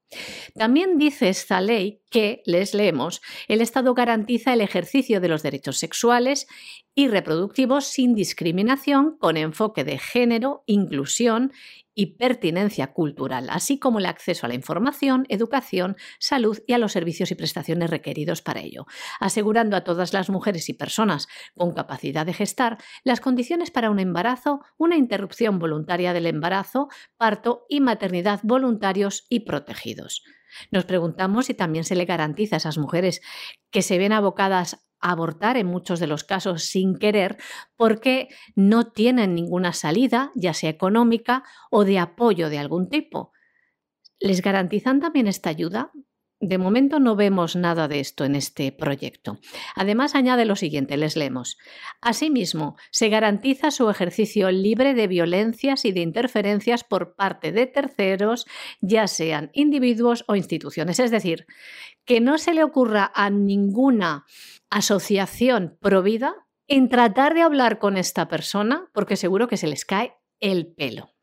También 0.55 0.97
dice 0.97 1.29
esta 1.29 1.61
ley 1.61 2.01
que, 2.11 2.41
les 2.47 2.73
leemos, 2.73 3.21
el 3.47 3.61
Estado 3.61 3.93
garantiza 3.93 4.55
el 4.55 4.63
ejercicio 4.63 5.21
de 5.21 5.29
los 5.29 5.43
derechos 5.43 5.77
sexuales 5.77 6.47
y 6.95 7.09
reproductivos 7.09 7.87
sin 7.87 8.15
discriminación, 8.15 9.17
con 9.19 9.37
enfoque 9.37 9.85
de 9.85 9.99
género, 9.99 10.63
inclusión 10.67 11.53
y 11.95 12.17
pertinencia 12.17 12.93
cultural, 12.93 13.49
así 13.51 13.79
como 13.79 13.99
el 13.99 14.07
acceso 14.07 14.47
a 14.47 14.49
la 14.49 14.55
información, 14.55 15.27
educación, 15.29 15.97
salud 16.19 16.59
y 16.67 16.73
a 16.73 16.79
los 16.79 16.93
servicios 16.93 17.31
y 17.31 17.35
prestaciones 17.37 17.91
requeridos 17.91 18.43
para 18.43 18.61
ello, 18.61 18.87
asegurando 19.21 19.77
a 19.77 19.85
todas 19.85 20.13
las 20.13 20.29
mujeres 20.29 20.69
y 20.69 20.75
personas 20.75 21.29
con 21.55 21.73
capacidad 21.73 22.27
de 22.27 22.35
gestar 22.35 22.79
las 23.05 23.21
condiciones 23.21 23.71
para 23.71 23.91
un 23.91 24.01
embarazo, 24.01 24.61
una 24.77 24.97
interrupción 24.97 25.59
voluntaria 25.59 26.13
del 26.13 26.27
embarazo, 26.27 26.89
parto 27.17 27.65
y 27.69 27.81
maternidad 27.81 28.41
voluntarios 28.43 29.27
y 29.29 29.41
protegidos. 29.41 30.23
Nos 30.71 30.85
preguntamos 30.85 31.47
si 31.47 31.55
también 31.55 31.85
se 31.85 31.97
le 31.97 32.05
garantiza 32.05 32.57
a 32.57 32.59
esas 32.59 32.79
mujeres 32.79 33.21
que 33.71 33.83
se 33.83 33.99
ven 33.99 34.13
abocadas 34.13 34.84
abortar 35.05 35.57
en 35.57 35.67
muchos 35.67 36.01
de 36.01 36.07
los 36.07 36.25
casos 36.25 36.65
sin 36.65 36.97
querer 36.97 37.37
porque 37.77 38.29
no 38.57 38.91
tienen 38.91 39.35
ninguna 39.35 39.73
salida, 39.73 40.33
ya 40.35 40.55
sea 40.55 40.71
económica 40.71 41.45
o 41.71 41.85
de 41.85 41.99
apoyo 41.99 42.49
de 42.49 42.59
algún 42.59 42.89
tipo. 42.89 43.33
¿Les 44.19 44.43
garantizan 44.43 45.01
también 45.01 45.29
esta 45.29 45.51
ayuda? 45.51 45.93
De 46.47 46.59
momento 46.59 47.01
no 47.01 47.17
vemos 47.17 47.57
nada 47.57 47.89
de 47.89 48.01
esto 48.01 48.27
en 48.27 48.35
este 48.35 48.71
proyecto. 48.71 49.39
Además, 49.75 50.15
añade 50.15 50.45
lo 50.45 50.57
siguiente, 50.57 50.99
les 50.99 51.17
leemos. 51.17 51.57
Asimismo, 52.03 52.77
se 52.91 53.09
garantiza 53.09 53.71
su 53.71 53.89
ejercicio 53.89 54.51
libre 54.51 54.93
de 54.93 55.07
violencias 55.07 55.87
y 55.87 55.93
de 55.93 56.03
interferencias 56.03 56.85
por 56.85 57.17
parte 57.17 57.51
de 57.51 57.67
terceros, 57.67 58.45
ya 58.83 59.09
sean 59.09 59.51
individuos 59.55 60.27
o 60.29 60.37
instituciones. 60.37 61.01
Es 61.01 61.11
decir, 61.11 61.47
que 62.05 62.21
no 62.21 62.37
se 62.37 62.53
le 62.53 62.63
ocurra 62.63 63.11
a 63.15 63.31
ninguna 63.31 64.27
asociación 64.69 65.79
provida 65.81 66.35
en 66.69 66.91
tratar 66.91 67.33
de 67.33 67.41
hablar 67.41 67.79
con 67.79 67.97
esta 67.97 68.29
persona 68.29 68.91
porque 68.93 69.17
seguro 69.17 69.49
que 69.49 69.57
se 69.57 69.67
les 69.67 69.87
cae 69.87 70.15
el 70.41 70.67
pelo. 70.67 71.14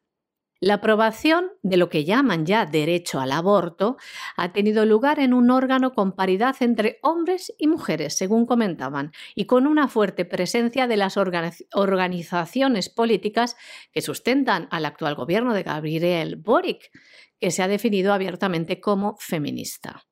La 0.64 0.76
aprobación 0.76 1.48
de 1.64 1.76
lo 1.76 1.90
que 1.90 2.06
llaman 2.06 2.46
ya 2.46 2.68
derecho 2.68 3.20
al 3.20 3.32
aborto 3.32 3.98
ha 4.38 4.54
tenido 4.54 4.86
lugar 4.86 5.20
en 5.20 5.34
un 5.34 5.50
órgano 5.50 5.94
con 5.94 6.12
paridad 6.12 6.56
entre 6.60 7.00
hombres 7.02 7.52
y 7.58 7.66
mujeres, 7.66 8.16
según 8.16 8.46
comentaban, 8.46 9.12
y 9.34 9.46
con 9.46 9.66
una 9.66 9.88
fuerte 9.88 10.24
presencia 10.24 10.86
de 10.86 10.98
las 10.98 11.18
organizaciones 11.18 12.90
políticas 12.90 13.58
que 13.92 14.04
sustentan 14.04 14.68
al 14.70 14.86
actual 14.86 15.16
gobierno 15.16 15.56
de 15.56 15.64
Gabriel 15.64 16.36
Boric, 16.36 16.92
que 17.40 17.50
se 17.50 17.64
ha 17.64 17.68
definido 17.68 18.14
abiertamente 18.14 18.80
como 18.80 19.18
feminista. 19.18 20.11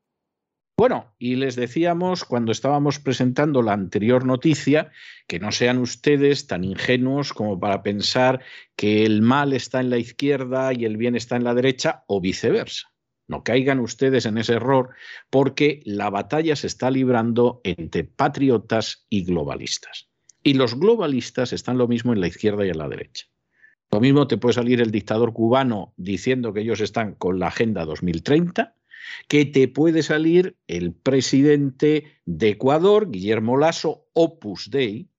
Bueno, 0.79 1.13
y 1.19 1.35
les 1.35 1.57
decíamos 1.57 2.23
cuando 2.23 2.53
estábamos 2.53 2.99
presentando 2.99 3.61
la 3.61 3.73
anterior 3.73 4.23
noticia 4.23 4.93
que 5.27 5.37
no 5.37 5.51
sean 5.51 5.77
ustedes 5.77 6.47
tan 6.47 6.63
ingenuos 6.63 7.33
como 7.33 7.59
para 7.59 7.83
pensar 7.83 8.39
que 8.77 9.05
el 9.05 9.21
mal 9.21 9.51
está 9.51 9.81
en 9.81 9.89
la 9.89 9.97
izquierda 9.97 10.71
y 10.71 10.85
el 10.85 10.95
bien 10.95 11.17
está 11.17 11.35
en 11.35 11.43
la 11.43 11.53
derecha 11.53 12.05
o 12.07 12.21
viceversa. 12.21 12.93
No 13.27 13.43
caigan 13.43 13.81
ustedes 13.81 14.25
en 14.25 14.37
ese 14.37 14.53
error 14.53 14.91
porque 15.29 15.81
la 15.83 16.09
batalla 16.09 16.55
se 16.55 16.67
está 16.67 16.89
librando 16.89 17.59
entre 17.65 18.05
patriotas 18.05 19.05
y 19.09 19.25
globalistas. 19.25 20.07
Y 20.43 20.53
los 20.53 20.79
globalistas 20.79 21.51
están 21.51 21.77
lo 21.77 21.89
mismo 21.89 22.13
en 22.13 22.21
la 22.21 22.27
izquierda 22.27 22.65
y 22.65 22.69
en 22.69 22.77
la 22.77 22.87
derecha. 22.87 23.25
Lo 23.91 23.99
mismo 23.99 24.27
te 24.27 24.37
puede 24.37 24.53
salir 24.53 24.79
el 24.79 24.91
dictador 24.91 25.33
cubano 25.33 25.93
diciendo 25.97 26.53
que 26.53 26.61
ellos 26.61 26.79
están 26.79 27.15
con 27.15 27.37
la 27.37 27.47
Agenda 27.47 27.83
2030 27.83 28.75
que 29.27 29.45
te 29.45 29.67
puede 29.67 30.03
salir 30.03 30.57
el 30.67 30.93
presidente 30.93 32.05
de 32.25 32.49
Ecuador, 32.49 33.11
Guillermo 33.11 33.57
Lasso, 33.57 34.07
Opus 34.13 34.69
Dei, 34.69 35.09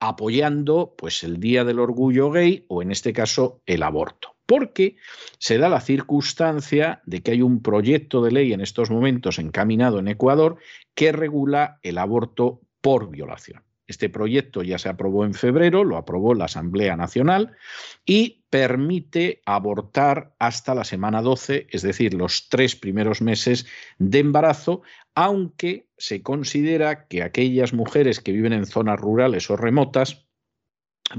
apoyando 0.00 0.94
pues 0.96 1.24
el 1.24 1.40
Día 1.40 1.64
del 1.64 1.80
Orgullo 1.80 2.30
Gay 2.30 2.64
o 2.68 2.82
en 2.82 2.90
este 2.90 3.12
caso 3.12 3.62
el 3.66 3.82
aborto. 3.82 4.36
Porque 4.46 4.96
se 5.38 5.58
da 5.58 5.68
la 5.68 5.80
circunstancia 5.80 7.02
de 7.04 7.22
que 7.22 7.32
hay 7.32 7.42
un 7.42 7.62
proyecto 7.62 8.22
de 8.22 8.32
ley 8.32 8.52
en 8.52 8.62
estos 8.62 8.90
momentos 8.90 9.38
encaminado 9.38 9.98
en 9.98 10.08
Ecuador 10.08 10.56
que 10.94 11.12
regula 11.12 11.78
el 11.82 11.98
aborto 11.98 12.62
por 12.80 13.10
violación. 13.10 13.67
Este 13.88 14.10
proyecto 14.10 14.62
ya 14.62 14.78
se 14.78 14.90
aprobó 14.90 15.24
en 15.24 15.32
febrero, 15.32 15.82
lo 15.82 15.96
aprobó 15.96 16.34
la 16.34 16.44
Asamblea 16.44 16.94
Nacional 16.94 17.56
y 18.04 18.44
permite 18.50 19.40
abortar 19.46 20.34
hasta 20.38 20.74
la 20.74 20.84
semana 20.84 21.22
12, 21.22 21.66
es 21.70 21.82
decir, 21.82 22.12
los 22.12 22.50
tres 22.50 22.76
primeros 22.76 23.22
meses 23.22 23.66
de 23.98 24.18
embarazo, 24.18 24.82
aunque 25.14 25.88
se 25.96 26.22
considera 26.22 27.06
que 27.08 27.22
aquellas 27.22 27.72
mujeres 27.72 28.20
que 28.20 28.32
viven 28.32 28.52
en 28.52 28.66
zonas 28.66 29.00
rurales 29.00 29.48
o 29.50 29.56
remotas 29.56 30.28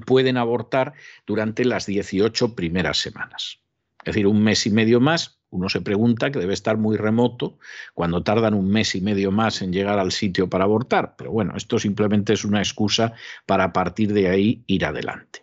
pueden 0.06 0.38
abortar 0.38 0.94
durante 1.26 1.66
las 1.66 1.88
18 1.88 2.54
primeras 2.54 3.00
semanas. 3.00 3.62
Es 4.04 4.14
decir, 4.14 4.28
un 4.28 4.44
mes 4.44 4.68
y 4.68 4.70
medio 4.70 5.00
más 5.00 5.39
uno 5.52 5.70
se 5.70 5.82
pregunta 5.82 6.32
que 6.32 6.40
debe 6.40 6.54
estar 6.54 6.78
muy 6.78 6.98
remoto 6.98 7.58
cuando 7.94 8.24
tardan 8.24 8.54
un 8.54 8.70
mes 8.70 8.96
y 8.96 9.02
medio 9.02 9.32
más 9.32 9.62
en 9.62 9.74
llegar 9.74 10.00
al 10.00 10.12
sitio 10.12 10.50
para 10.50 10.66
abortar. 10.66 11.16
Pero 11.18 11.32
bueno, 11.32 11.54
esto 11.56 11.80
simplemente 11.80 12.34
es 12.34 12.46
una 12.46 12.60
excusa 12.60 13.14
para 13.46 13.74
partir 13.74 14.14
de 14.14 14.30
ahí 14.30 14.64
ir 14.68 14.86
adelante. 14.86 15.42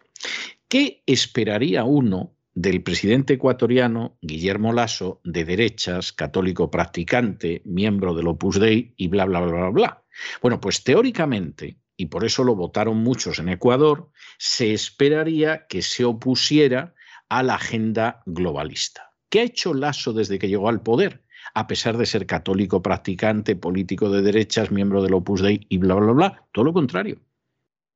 ¿Qué 0.68 1.02
esperaría 1.06 1.84
uno 1.84 2.32
del 2.54 2.82
presidente 2.82 3.34
ecuatoriano 3.34 4.16
Guillermo 4.22 4.72
Lasso, 4.72 5.20
de 5.24 5.44
derechas, 5.44 6.12
católico 6.12 6.70
practicante, 6.70 7.62
miembro 7.64 8.14
del 8.14 8.28
Opus 8.28 8.58
Dei 8.58 8.94
y 8.96 9.08
bla, 9.08 9.26
bla, 9.26 9.40
bla, 9.40 9.52
bla, 9.52 9.70
bla? 9.70 10.02
Bueno, 10.40 10.60
pues 10.60 10.82
teóricamente, 10.82 11.78
y 11.96 12.06
por 12.06 12.24
eso 12.24 12.44
lo 12.44 12.54
votaron 12.54 12.98
muchos 12.98 13.38
en 13.38 13.50
Ecuador, 13.50 14.10
se 14.38 14.72
esperaría 14.72 15.66
que 15.66 15.82
se 15.82 16.04
opusiera 16.04 16.94
a 17.28 17.42
la 17.42 17.56
agenda 17.56 18.22
globalista. 18.24 19.05
¿Qué 19.28 19.40
ha 19.40 19.44
hecho 19.44 19.74
Lasso 19.74 20.12
desde 20.12 20.38
que 20.38 20.48
llegó 20.48 20.68
al 20.68 20.82
poder? 20.82 21.22
A 21.54 21.66
pesar 21.66 21.96
de 21.96 22.06
ser 22.06 22.26
católico 22.26 22.82
practicante, 22.82 23.56
político 23.56 24.10
de 24.10 24.22
derechas, 24.22 24.70
miembro 24.70 25.02
del 25.02 25.14
Opus 25.14 25.42
Dei 25.42 25.66
y 25.68 25.78
bla, 25.78 25.94
bla, 25.94 26.12
bla, 26.12 26.44
todo 26.52 26.66
lo 26.66 26.72
contrario. 26.72 27.20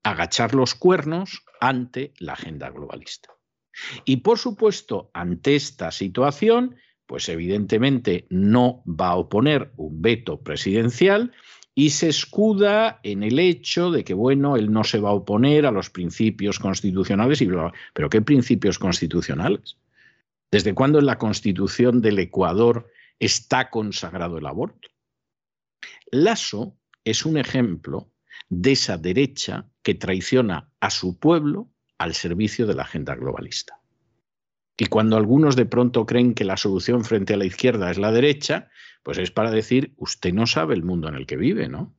Agachar 0.03 0.55
los 0.55 0.75
cuernos 0.75 1.45
ante 1.61 2.13
la 2.19 2.33
agenda 2.33 2.71
globalista. 2.71 3.35
Y 4.05 4.19
por 4.19 4.39
supuesto, 4.39 5.11
ante 5.15 5.55
esta 5.57 5.91
situación, 5.91 6.77
pues 7.07 7.29
evidentemente 7.29 8.27
no 8.31 8.83
va 8.87 9.09
a 9.09 9.17
oponer 9.17 9.73
un 9.77 10.01
veto 10.01 10.41
presidencial 10.41 11.33
y 11.75 11.91
se 11.91 12.09
escuda 12.09 13.01
en 13.03 13.23
el 13.23 13.39
hecho 13.39 13.91
de 13.91 14.05
que, 14.05 14.15
bueno, 14.15 14.57
él 14.57 14.73
no 14.73 14.85
se 14.85 14.99
va 14.99 15.11
a 15.11 15.15
oponer 15.15 15.67
a 15.67 15.71
los 15.71 15.91
principios 15.91 16.59
constitucionales 16.59 17.41
y 17.41 17.47
bla, 17.47 17.73
pero 17.95 18.11
¿qué 18.11 18.21
principios 18.21 18.79
constitucionales? 18.79 19.77
¿Desde 20.51 20.75
cuándo 20.75 20.99
en 20.99 21.07
la 21.07 21.19
Constitución 21.19 22.01
del 22.01 22.19
Ecuador 22.19 22.91
está 23.19 23.71
consagrado 23.71 24.39
el 24.39 24.47
aborto? 24.47 24.89
Lasso 26.11 26.77
es 27.05 27.25
un 27.25 27.39
ejemplo 27.39 28.11
de 28.49 28.73
esa 28.73 28.99
derecha 28.99 29.69
que 29.83 29.95
traiciona 29.95 30.73
a 30.81 30.91
su 30.91 31.19
pueblo 31.19 31.71
al 31.99 32.15
servicio 32.15 32.67
de 32.67 32.75
la 32.75 32.83
agenda 32.83 33.15
globalista. 33.15 33.81
Y 34.77 34.87
cuando 34.87 35.17
algunos 35.17 35.57
de 35.57 35.67
pronto 35.67 36.07
creen 36.07 36.35
que 36.35 36.45
la 36.45 36.57
solución 36.57 37.05
frente 37.05 37.35
a 37.35 37.37
la 37.37 37.45
izquierda 37.45 37.91
es 37.91 37.99
la 37.99 38.11
derecha, 38.11 38.71
pues 39.03 39.19
es 39.19 39.31
para 39.31 39.51
decir, 39.51 39.93
usted 39.99 40.33
no 40.33 40.47
sabe 40.47 40.75
el 40.75 40.83
mundo 40.83 41.09
en 41.09 41.15
el 41.15 41.27
que 41.27 41.37
vive, 41.37 41.69
¿no? 41.69 41.95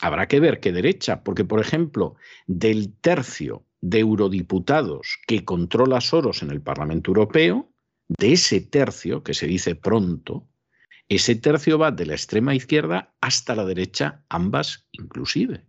Habrá 0.00 0.26
que 0.26 0.40
ver 0.40 0.60
qué 0.60 0.72
derecha, 0.72 1.22
porque 1.22 1.44
por 1.44 1.60
ejemplo, 1.60 2.16
del 2.46 2.92
tercio 3.00 3.64
de 3.82 3.98
eurodiputados 3.98 5.18
que 5.26 5.44
controla 5.44 6.00
Soros 6.00 6.42
en 6.42 6.50
el 6.50 6.62
Parlamento 6.62 7.10
Europeo, 7.10 7.70
de 8.08 8.32
ese 8.32 8.60
tercio, 8.60 9.22
que 9.22 9.34
se 9.34 9.46
dice 9.46 9.74
pronto, 9.74 10.48
ese 11.08 11.34
tercio 11.34 11.78
va 11.78 11.90
de 11.90 12.06
la 12.06 12.14
extrema 12.14 12.54
izquierda 12.54 13.14
hasta 13.20 13.54
la 13.54 13.66
derecha, 13.66 14.24
ambas 14.28 14.86
inclusive. 14.92 15.66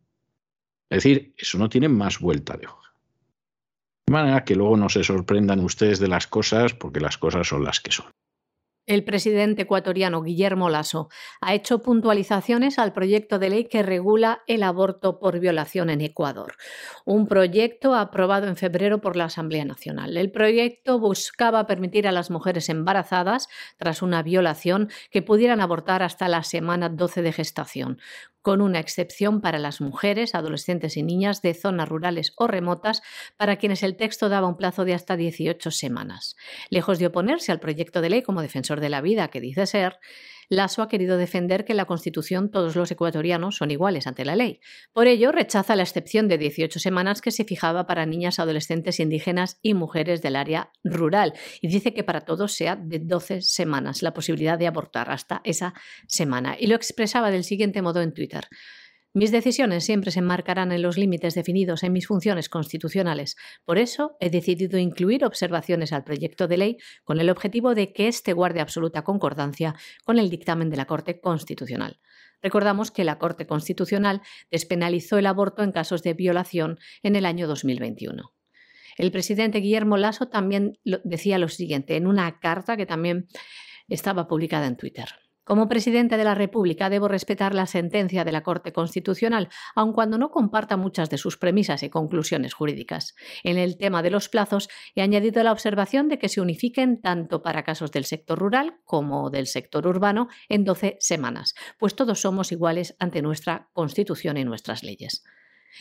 Es 0.89 1.03
decir, 1.03 1.33
eso 1.37 1.57
no 1.57 1.69
tiene 1.69 1.89
más 1.89 2.19
vuelta 2.19 2.55
de 2.55 2.67
hoja. 2.67 2.93
De 4.07 4.13
manera 4.13 4.43
que 4.45 4.55
luego 4.55 4.77
no 4.77 4.89
se 4.89 5.03
sorprendan 5.03 5.59
ustedes 5.59 5.99
de 5.99 6.07
las 6.07 6.27
cosas 6.27 6.73
porque 6.73 6.99
las 6.99 7.17
cosas 7.17 7.47
son 7.47 7.63
las 7.63 7.79
que 7.79 7.91
son. 7.91 8.05
El 8.85 9.05
presidente 9.05 9.61
ecuatoriano 9.61 10.21
Guillermo 10.21 10.69
Lasso 10.69 11.07
ha 11.39 11.53
hecho 11.53 11.81
puntualizaciones 11.81 12.77
al 12.79 12.91
proyecto 12.91 13.39
de 13.39 13.49
ley 13.49 13.63
que 13.69 13.81
regula 13.81 14.43
el 14.45 14.61
aborto 14.61 15.19
por 15.19 15.39
violación 15.39 15.89
en 15.89 16.01
Ecuador, 16.01 16.55
un 17.05 17.25
proyecto 17.27 17.95
aprobado 17.95 18.47
en 18.47 18.57
febrero 18.57 18.99
por 18.99 19.15
la 19.15 19.25
Asamblea 19.25 19.63
Nacional. 19.63 20.17
El 20.17 20.31
proyecto 20.31 20.99
buscaba 20.99 21.65
permitir 21.65 22.09
a 22.09 22.11
las 22.11 22.29
mujeres 22.29 22.67
embarazadas 22.67 23.47
tras 23.77 24.01
una 24.01 24.21
violación 24.21 24.89
que 25.11 25.21
pudieran 25.21 25.61
abortar 25.61 26.03
hasta 26.03 26.27
la 26.27 26.43
semana 26.43 26.89
12 26.89 27.21
de 27.21 27.31
gestación, 27.31 27.99
con 28.43 28.61
una 28.61 28.79
excepción 28.79 29.41
para 29.41 29.57
las 29.57 29.81
mujeres, 29.81 30.35
adolescentes 30.35 30.97
y 30.97 31.01
niñas 31.01 31.41
de 31.41 31.53
zonas 31.55 31.89
rurales 31.89 32.33
o 32.35 32.45
remotas, 32.45 33.01
para 33.37 33.55
quienes 33.55 33.81
el 33.81 33.95
texto 33.95 34.29
daba 34.29 34.47
un 34.47 34.57
plazo 34.57 34.85
de 34.85 34.93
hasta 34.93 35.15
18 35.15 35.71
semanas. 35.71 36.35
Lejos 36.69 36.99
de 36.99 37.07
oponerse 37.07 37.51
al 37.51 37.61
proyecto 37.61 38.01
de 38.01 38.09
ley 38.09 38.21
como 38.21 38.41
defensor 38.41 38.81
de 38.81 38.89
la 38.89 39.01
vida 39.01 39.29
que 39.29 39.41
dice 39.41 39.65
ser, 39.65 39.97
Lasso 40.55 40.81
ha 40.81 40.89
querido 40.89 41.17
defender 41.17 41.65
que 41.65 41.73
en 41.73 41.77
la 41.77 41.85
Constitución 41.85 42.51
todos 42.51 42.75
los 42.75 42.91
ecuatorianos 42.91 43.55
son 43.55 43.71
iguales 43.71 44.07
ante 44.07 44.25
la 44.25 44.35
ley. 44.35 44.59
Por 44.93 45.07
ello, 45.07 45.31
rechaza 45.31 45.75
la 45.75 45.83
excepción 45.83 46.27
de 46.27 46.37
18 46.37 46.79
semanas 46.79 47.21
que 47.21 47.31
se 47.31 47.43
fijaba 47.43 47.85
para 47.87 48.05
niñas, 48.05 48.39
adolescentes 48.39 48.99
indígenas 48.99 49.59
y 49.61 49.73
mujeres 49.73 50.21
del 50.21 50.35
área 50.35 50.71
rural 50.83 51.33
y 51.61 51.67
dice 51.67 51.93
que 51.93 52.03
para 52.03 52.21
todos 52.21 52.53
sea 52.53 52.75
de 52.75 52.99
12 52.99 53.41
semanas 53.41 54.01
la 54.01 54.13
posibilidad 54.13 54.57
de 54.57 54.67
abortar 54.67 55.09
hasta 55.09 55.41
esa 55.43 55.73
semana. 56.07 56.55
Y 56.59 56.67
lo 56.67 56.75
expresaba 56.75 57.31
del 57.31 57.43
siguiente 57.43 57.81
modo 57.81 58.01
en 58.01 58.13
Twitter. 58.13 58.47
Mis 59.15 59.31
decisiones 59.31 59.85
siempre 59.85 60.09
se 60.09 60.19
enmarcarán 60.19 60.71
en 60.71 60.81
los 60.81 60.97
límites 60.97 61.35
definidos 61.35 61.83
en 61.83 61.93
mis 61.93 62.07
funciones 62.07 62.49
constitucionales. 62.49 63.35
Por 63.63 63.77
eso 63.77 64.17
he 64.19 64.31
decidido 64.31 64.79
incluir 64.79 65.23
observaciones 65.23 65.93
al 65.93 66.03
proyecto 66.03 66.47
de 66.47 66.57
ley 66.57 66.77
con 67.03 67.19
el 67.19 67.29
objetivo 67.29 67.75
de 67.75 67.93
que 67.93 68.07
éste 68.07 68.33
guarde 68.33 68.59
absoluta 68.59 69.03
concordancia 69.03 69.75
con 70.03 70.17
el 70.17 70.31
dictamen 70.31 70.71
de 70.71 70.77
la 70.77 70.85
Corte 70.85 71.21
Constitucional. 71.21 71.99
Recordamos 72.41 72.89
que 72.89 73.03
la 73.03 73.19
Corte 73.19 73.45
Constitucional 73.45 74.23
despenalizó 74.49 75.19
el 75.19 75.27
aborto 75.27 75.61
en 75.61 75.71
casos 75.71 76.01
de 76.01 76.15
violación 76.15 76.79
en 77.03 77.15
el 77.15 77.27
año 77.27 77.47
2021. 77.47 78.33
El 78.97 79.11
presidente 79.11 79.59
Guillermo 79.59 79.97
Lasso 79.97 80.27
también 80.27 80.79
decía 81.03 81.37
lo 81.37 81.49
siguiente 81.49 81.97
en 81.97 82.07
una 82.07 82.39
carta 82.39 82.77
que 82.77 82.87
también 82.87 83.27
estaba 83.87 84.27
publicada 84.27 84.65
en 84.65 84.75
Twitter. 84.75 85.22
Como 85.45 85.67
presidente 85.67 86.15
de 86.15 86.23
la 86.23 86.35
República 86.35 86.89
debo 86.89 87.09
respetar 87.09 87.53
la 87.53 87.65
sentencia 87.65 88.23
de 88.23 88.31
la 88.31 88.43
Corte 88.43 88.71
Constitucional, 88.71 89.49
aun 89.75 89.91
cuando 89.91 90.17
no 90.17 90.31
comparta 90.31 90.77
muchas 90.77 91.09
de 91.09 91.17
sus 91.17 91.37
premisas 91.37 91.83
y 91.83 91.89
conclusiones 91.89 92.53
jurídicas. 92.53 93.13
En 93.43 93.57
el 93.57 93.77
tema 93.77 94.01
de 94.01 94.09
los 94.09 94.29
plazos 94.29 94.69
he 94.95 95.01
añadido 95.01 95.43
la 95.43 95.51
observación 95.51 96.07
de 96.07 96.17
que 96.17 96.29
se 96.29 96.39
unifiquen 96.39 97.01
tanto 97.01 97.41
para 97.41 97.63
casos 97.63 97.91
del 97.91 98.05
sector 98.05 98.39
rural 98.39 98.79
como 98.85 99.29
del 99.29 99.47
sector 99.47 99.85
urbano 99.85 100.29
en 100.47 100.63
12 100.63 100.95
semanas, 101.01 101.55
pues 101.77 101.93
todos 101.93 102.21
somos 102.21 102.53
iguales 102.53 102.95
ante 102.99 103.21
nuestra 103.21 103.69
Constitución 103.73 104.37
y 104.37 104.45
nuestras 104.45 104.81
leyes. 104.81 105.23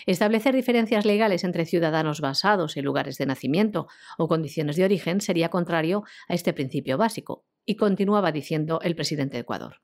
Establecer 0.07 0.55
diferencias 0.55 1.05
legales 1.05 1.45
entre 1.45 1.67
ciudadanos 1.67 2.21
basados 2.21 2.77
en 2.77 2.85
lugares 2.85 3.19
de 3.19 3.27
nacimiento 3.27 3.87
o 4.19 4.27
condiciones 4.27 4.75
de 4.75 4.85
origen 4.85 5.21
sería 5.21 5.51
contrario 5.51 6.03
a 6.29 6.35
este 6.35 6.53
principio 6.53 6.99
básico, 6.99 7.45
y 7.65 7.77
continuaba 7.77 8.33
diciendo 8.33 8.81
el 8.83 8.95
presidente 8.95 9.37
de 9.37 9.43
Ecuador. 9.43 9.83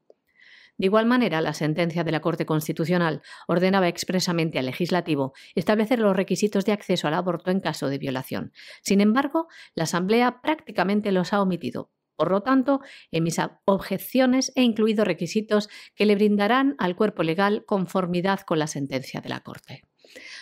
De 0.79 0.87
igual 0.87 1.07
manera, 1.07 1.41
la 1.41 1.55
sentencia 1.55 2.05
de 2.05 2.13
la 2.13 2.21
Corte 2.21 2.47
Constitucional 2.47 3.21
ordenaba 3.49 3.89
expresamente 3.89 4.61
al 4.61 4.67
legislativo 4.67 5.33
establecer 5.57 5.99
los 5.99 6.17
requisitos 6.17 6.65
de 6.65 6.73
acceso 6.73 7.09
al 7.09 7.15
aborto 7.15 7.51
en 7.51 7.61
caso 7.61 7.89
de 7.89 7.99
violación. 7.99 8.53
Sin 8.83 9.01
embargo, 9.01 9.49
la 9.75 9.85
Asamblea 9.85 10.41
prácticamente 10.41 11.11
los 11.11 11.33
ha 11.33 11.43
omitido. 11.43 11.91
Por 12.15 12.31
lo 12.31 12.43
tanto, 12.43 12.81
en 13.11 13.25
mis 13.25 13.41
objeciones 13.65 14.53
he 14.55 14.63
incluido 14.63 15.05
requisitos 15.05 15.69
que 15.97 16.07
le 16.07 16.15
brindarán 16.15 16.77
al 16.79 16.95
cuerpo 16.95 17.25
legal 17.25 17.65
conformidad 17.65 18.41
con 18.41 18.61
la 18.61 18.69
sentencia 18.69 19.21
de 19.21 19.29
la 19.29 19.41
Corte. 19.41 19.83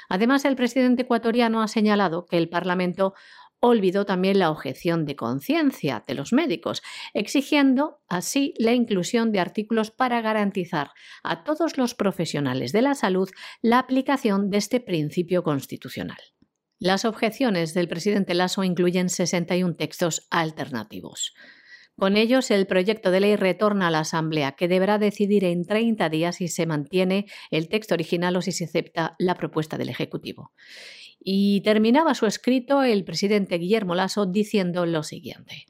Además, 0.08 0.44
el 0.44 0.56
presidente 0.56 1.02
ecuatoriano 1.02 1.62
ha 1.62 1.68
señalado 1.68 2.26
que 2.26 2.38
el 2.38 2.48
Parlamento 2.48 3.14
olvidó 3.66 4.06
también 4.06 4.38
la 4.38 4.50
objeción 4.50 5.04
de 5.04 5.16
conciencia 5.16 6.04
de 6.06 6.14
los 6.14 6.32
médicos, 6.32 6.82
exigiendo 7.14 8.00
así 8.08 8.54
la 8.58 8.72
inclusión 8.72 9.32
de 9.32 9.40
artículos 9.40 9.90
para 9.90 10.20
garantizar 10.20 10.90
a 11.22 11.42
todos 11.42 11.76
los 11.76 11.94
profesionales 11.94 12.72
de 12.72 12.82
la 12.82 12.94
salud 12.94 13.28
la 13.62 13.78
aplicación 13.78 14.50
de 14.50 14.58
este 14.58 14.80
principio 14.80 15.42
constitucional. 15.42 16.18
Las 16.78 17.04
objeciones 17.04 17.74
del 17.74 17.88
presidente 17.88 18.34
Lasso 18.34 18.62
incluyen 18.62 19.08
61 19.08 19.74
textos 19.76 20.26
alternativos. 20.30 21.34
Con 21.98 22.18
ellos, 22.18 22.50
el 22.50 22.66
proyecto 22.66 23.10
de 23.10 23.20
ley 23.20 23.36
retorna 23.36 23.88
a 23.88 23.90
la 23.90 24.00
Asamblea, 24.00 24.52
que 24.52 24.68
deberá 24.68 24.98
decidir 24.98 25.44
en 25.44 25.64
30 25.64 26.10
días 26.10 26.36
si 26.36 26.48
se 26.48 26.66
mantiene 26.66 27.24
el 27.50 27.68
texto 27.68 27.94
original 27.94 28.36
o 28.36 28.42
si 28.42 28.52
se 28.52 28.64
acepta 28.64 29.16
la 29.18 29.34
propuesta 29.34 29.78
del 29.78 29.88
Ejecutivo. 29.88 30.52
Y 31.18 31.60
terminaba 31.62 32.14
su 32.14 32.26
escrito 32.26 32.82
el 32.82 33.04
presidente 33.04 33.58
Guillermo 33.58 33.94
Lasso 33.94 34.26
diciendo 34.26 34.86
lo 34.86 35.02
siguiente. 35.02 35.66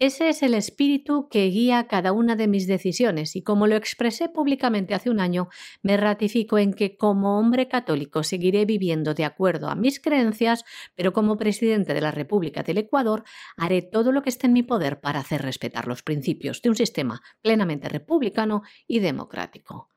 Ese 0.00 0.30
es 0.30 0.42
el 0.42 0.54
espíritu 0.54 1.28
que 1.28 1.44
guía 1.48 1.86
cada 1.86 2.12
una 2.12 2.34
de 2.34 2.48
mis 2.48 2.66
decisiones 2.66 3.36
y 3.36 3.42
como 3.42 3.66
lo 3.66 3.76
expresé 3.76 4.30
públicamente 4.30 4.94
hace 4.94 5.10
un 5.10 5.20
año, 5.20 5.50
me 5.82 5.98
ratifico 5.98 6.56
en 6.56 6.72
que 6.72 6.96
como 6.96 7.38
hombre 7.38 7.68
católico 7.68 8.22
seguiré 8.22 8.64
viviendo 8.64 9.12
de 9.12 9.26
acuerdo 9.26 9.68
a 9.68 9.74
mis 9.74 10.00
creencias, 10.00 10.64
pero 10.94 11.12
como 11.12 11.36
presidente 11.36 11.92
de 11.92 12.00
la 12.00 12.12
República 12.12 12.62
del 12.62 12.78
Ecuador 12.78 13.24
haré 13.58 13.82
todo 13.82 14.10
lo 14.10 14.22
que 14.22 14.30
esté 14.30 14.46
en 14.46 14.54
mi 14.54 14.62
poder 14.62 15.02
para 15.02 15.20
hacer 15.20 15.42
respetar 15.42 15.86
los 15.86 16.02
principios 16.02 16.62
de 16.62 16.70
un 16.70 16.76
sistema 16.76 17.20
plenamente 17.42 17.90
republicano 17.90 18.62
y 18.86 19.00
democrático. 19.00 19.89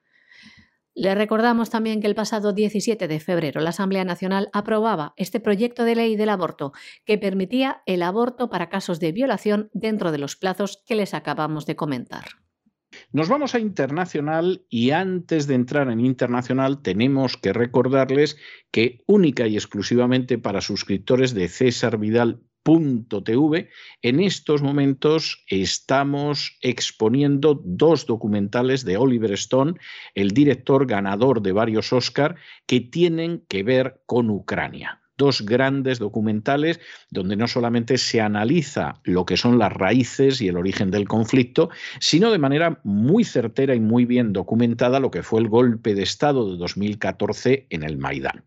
Le 0.96 1.16
recordamos 1.16 1.72
también 1.72 2.02
que 2.02 2.08
el 2.08 2.14
pasado 2.14 2.54
17 2.54 3.08
de 3.08 3.20
febrero 3.20 3.62
la 3.62 3.72
Asamblea 3.72 4.06
Nacional 4.06 4.50
aprobaba 4.54 5.14
este 5.18 5.40
proyecto 5.40 5.86
de 5.86 5.96
ley 5.96 6.16
del 6.16 6.30
aborto 6.30 6.72
que 7.04 7.18
permitía 7.18 7.82
el 7.88 8.04
aborto 8.04 8.50
para 8.50 8.70
casos 8.70 9.00
de 9.00 9.12
violación 9.12 9.70
dentro 9.74 10.12
de 10.12 10.20
los 10.20 10.36
plazos 10.36 10.84
que 10.86 10.96
les 10.96 11.16
acabamos 11.16 11.66
de 11.66 11.76
comentar. 11.76 12.26
Nos 13.12 13.28
vamos 13.28 13.56
a 13.56 13.60
internacional 13.60 14.66
y 14.70 14.92
antes 14.92 15.48
de 15.48 15.56
entrar 15.56 15.90
en 15.90 16.00
internacional 16.00 16.84
tenemos 16.84 17.38
que 17.38 17.54
recordarles 17.54 18.38
que 18.72 19.04
única 19.08 19.48
y 19.48 19.56
exclusivamente 19.56 20.38
para 20.38 20.62
suscriptores 20.62 21.34
de 21.34 21.48
César 21.48 21.98
Vidal 21.98 22.44
.tv, 22.64 23.70
en 24.02 24.20
estos 24.20 24.62
momentos 24.62 25.44
estamos 25.48 26.58
exponiendo 26.62 27.62
dos 27.64 28.06
documentales 28.06 28.86
de 28.86 28.98
Oliver 28.98 29.34
Stone, 29.34 29.76
el 30.16 30.32
director 30.32 30.88
ganador 30.88 31.42
de 31.42 31.52
varios 31.52 31.94
Oscar, 31.94 32.36
que 32.66 32.80
tienen 32.80 33.44
que 33.48 33.64
ver 33.64 34.02
con 34.06 34.30
Ucrania 34.30 35.03
dos 35.24 35.42
grandes 35.46 36.00
documentales 36.00 36.82
donde 37.10 37.38
no 37.38 37.48
solamente 37.48 37.98
se 37.98 38.20
analiza 38.20 39.00
lo 39.04 39.26
que 39.26 39.38
son 39.38 39.58
las 39.58 39.72
raíces 39.72 40.42
y 40.42 40.50
el 40.50 40.58
origen 40.58 40.92
del 40.92 41.08
conflicto, 41.08 41.70
sino 42.00 42.30
de 42.30 42.40
manera 42.40 42.82
muy 42.84 43.24
certera 43.24 43.74
y 43.74 43.80
muy 43.80 44.04
bien 44.06 44.34
documentada 44.34 45.00
lo 45.00 45.12
que 45.12 45.24
fue 45.24 45.40
el 45.40 45.48
golpe 45.48 45.96
de 45.96 46.04
Estado 46.04 46.52
de 46.52 46.58
2014 46.58 47.68
en 47.70 47.84
el 47.84 47.98
Maidán. 47.98 48.44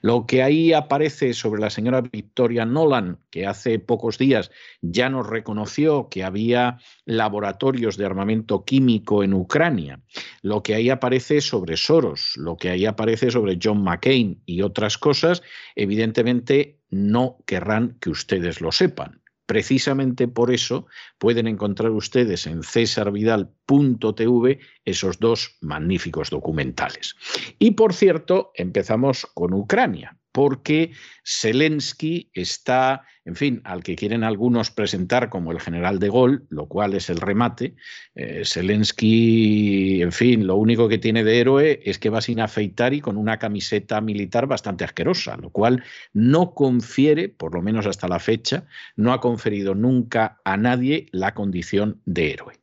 Lo 0.00 0.26
que 0.26 0.42
ahí 0.42 0.72
aparece 0.72 1.34
sobre 1.34 1.60
la 1.60 1.68
señora 1.68 2.00
Victoria 2.00 2.64
Nolan, 2.64 3.18
que 3.30 3.46
hace 3.46 3.78
pocos 3.78 4.16
días 4.16 4.50
ya 4.80 5.10
nos 5.10 5.26
reconoció 5.26 6.08
que 6.08 6.24
había 6.24 6.78
laboratorios 7.04 7.98
de 7.98 8.06
armamento 8.06 8.64
químico 8.64 9.22
en 9.22 9.34
Ucrania, 9.34 10.00
lo 10.40 10.62
que 10.62 10.74
ahí 10.74 10.88
aparece 10.88 11.42
sobre 11.42 11.76
Soros, 11.76 12.32
lo 12.36 12.56
que 12.56 12.70
ahí 12.70 12.86
aparece 12.86 13.30
sobre 13.30 13.58
John 13.62 13.82
McCain 13.82 14.40
y 14.46 14.62
otras 14.62 14.96
cosas, 14.96 15.42
evidentemente 15.76 16.17
no 16.90 17.38
querrán 17.46 17.96
que 18.00 18.10
ustedes 18.10 18.60
lo 18.60 18.72
sepan. 18.72 19.20
Precisamente 19.46 20.28
por 20.28 20.52
eso 20.52 20.86
pueden 21.16 21.46
encontrar 21.46 21.90
ustedes 21.92 22.46
en 22.46 22.62
cesarvidal.tv 22.62 24.58
esos 24.84 25.18
dos 25.20 25.56
magníficos 25.62 26.28
documentales. 26.28 27.14
Y 27.58 27.70
por 27.70 27.94
cierto, 27.94 28.52
empezamos 28.54 29.26
con 29.32 29.54
Ucrania, 29.54 30.18
porque 30.32 30.92
Zelensky 31.28 32.30
está 32.32 33.02
en 33.28 33.36
fin, 33.36 33.60
al 33.64 33.82
que 33.82 33.94
quieren 33.94 34.24
algunos 34.24 34.70
presentar 34.70 35.28
como 35.28 35.52
el 35.52 35.60
general 35.60 35.98
de 35.98 36.08
Gaulle, 36.08 36.38
lo 36.48 36.66
cual 36.66 36.94
es 36.94 37.10
el 37.10 37.18
remate. 37.18 37.74
Eh, 38.14 38.40
Zelensky, 38.46 40.00
en 40.00 40.12
fin, 40.12 40.46
lo 40.46 40.56
único 40.56 40.88
que 40.88 40.96
tiene 40.96 41.22
de 41.24 41.38
héroe 41.38 41.80
es 41.84 41.98
que 41.98 42.08
va 42.08 42.22
sin 42.22 42.40
afeitar 42.40 42.94
y 42.94 43.02
con 43.02 43.18
una 43.18 43.38
camiseta 43.38 44.00
militar 44.00 44.46
bastante 44.46 44.84
asquerosa, 44.84 45.36
lo 45.36 45.50
cual 45.50 45.84
no 46.14 46.54
confiere, 46.54 47.28
por 47.28 47.54
lo 47.54 47.60
menos 47.60 47.84
hasta 47.84 48.08
la 48.08 48.18
fecha, 48.18 48.64
no 48.96 49.12
ha 49.12 49.20
conferido 49.20 49.74
nunca 49.74 50.40
a 50.42 50.56
nadie 50.56 51.08
la 51.12 51.34
condición 51.34 52.00
de 52.06 52.32
héroe. 52.32 52.54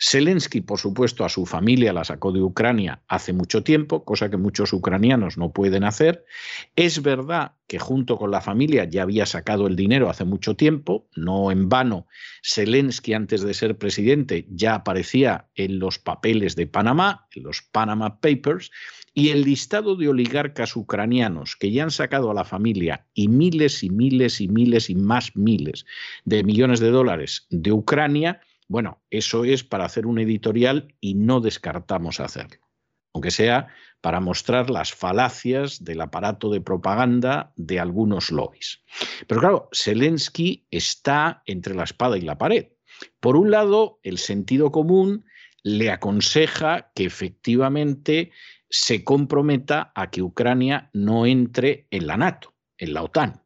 Zelensky, 0.00 0.60
por 0.60 0.78
supuesto, 0.78 1.24
a 1.24 1.28
su 1.28 1.46
familia 1.46 1.92
la 1.92 2.04
sacó 2.04 2.32
de 2.32 2.42
Ucrania 2.42 3.02
hace 3.08 3.32
mucho 3.32 3.62
tiempo, 3.62 4.04
cosa 4.04 4.30
que 4.30 4.36
muchos 4.36 4.72
ucranianos 4.72 5.38
no 5.38 5.52
pueden 5.52 5.84
hacer. 5.84 6.24
Es 6.76 7.02
verdad 7.02 7.52
que 7.66 7.78
junto 7.78 8.11
con 8.16 8.30
la 8.30 8.40
familia 8.40 8.84
ya 8.84 9.02
había 9.02 9.26
sacado 9.26 9.66
el 9.66 9.76
dinero 9.76 10.10
hace 10.10 10.24
mucho 10.24 10.56
tiempo, 10.56 11.08
no 11.16 11.50
en 11.50 11.68
vano, 11.68 12.06
Zelensky 12.42 13.14
antes 13.14 13.42
de 13.42 13.54
ser 13.54 13.78
presidente 13.78 14.46
ya 14.50 14.74
aparecía 14.74 15.48
en 15.54 15.78
los 15.78 15.98
papeles 15.98 16.56
de 16.56 16.66
Panamá, 16.66 17.26
en 17.32 17.44
los 17.44 17.62
Panama 17.62 18.20
Papers, 18.20 18.70
y 19.14 19.28
el 19.28 19.42
listado 19.42 19.96
de 19.96 20.08
oligarcas 20.08 20.74
ucranianos 20.74 21.56
que 21.56 21.70
ya 21.70 21.82
han 21.82 21.90
sacado 21.90 22.30
a 22.30 22.34
la 22.34 22.44
familia 22.44 23.06
y 23.14 23.28
miles 23.28 23.84
y 23.84 23.90
miles 23.90 24.40
y 24.40 24.48
miles 24.48 24.88
y 24.88 24.94
más 24.94 25.36
miles 25.36 25.84
de 26.24 26.42
millones 26.44 26.80
de 26.80 26.90
dólares 26.90 27.46
de 27.50 27.72
Ucrania, 27.72 28.40
bueno, 28.68 29.02
eso 29.10 29.44
es 29.44 29.64
para 29.64 29.84
hacer 29.84 30.06
un 30.06 30.18
editorial 30.18 30.94
y 31.00 31.14
no 31.14 31.40
descartamos 31.40 32.20
hacerlo, 32.20 32.66
aunque 33.12 33.30
sea 33.30 33.68
para 34.02 34.20
mostrar 34.20 34.68
las 34.68 34.92
falacias 34.92 35.82
del 35.82 36.02
aparato 36.02 36.50
de 36.50 36.60
propaganda 36.60 37.52
de 37.56 37.80
algunos 37.80 38.30
lobbies. 38.30 38.82
Pero 39.26 39.40
claro, 39.40 39.68
Zelensky 39.72 40.66
está 40.70 41.42
entre 41.46 41.74
la 41.74 41.84
espada 41.84 42.18
y 42.18 42.22
la 42.22 42.36
pared. 42.36 42.66
Por 43.20 43.36
un 43.36 43.50
lado, 43.50 44.00
el 44.02 44.18
sentido 44.18 44.70
común 44.70 45.24
le 45.62 45.90
aconseja 45.90 46.90
que 46.94 47.04
efectivamente 47.04 48.32
se 48.68 49.04
comprometa 49.04 49.92
a 49.94 50.10
que 50.10 50.22
Ucrania 50.22 50.90
no 50.92 51.24
entre 51.24 51.86
en 51.90 52.06
la 52.06 52.16
NATO, 52.16 52.54
en 52.78 52.94
la 52.94 53.02
OTAN. 53.02 53.41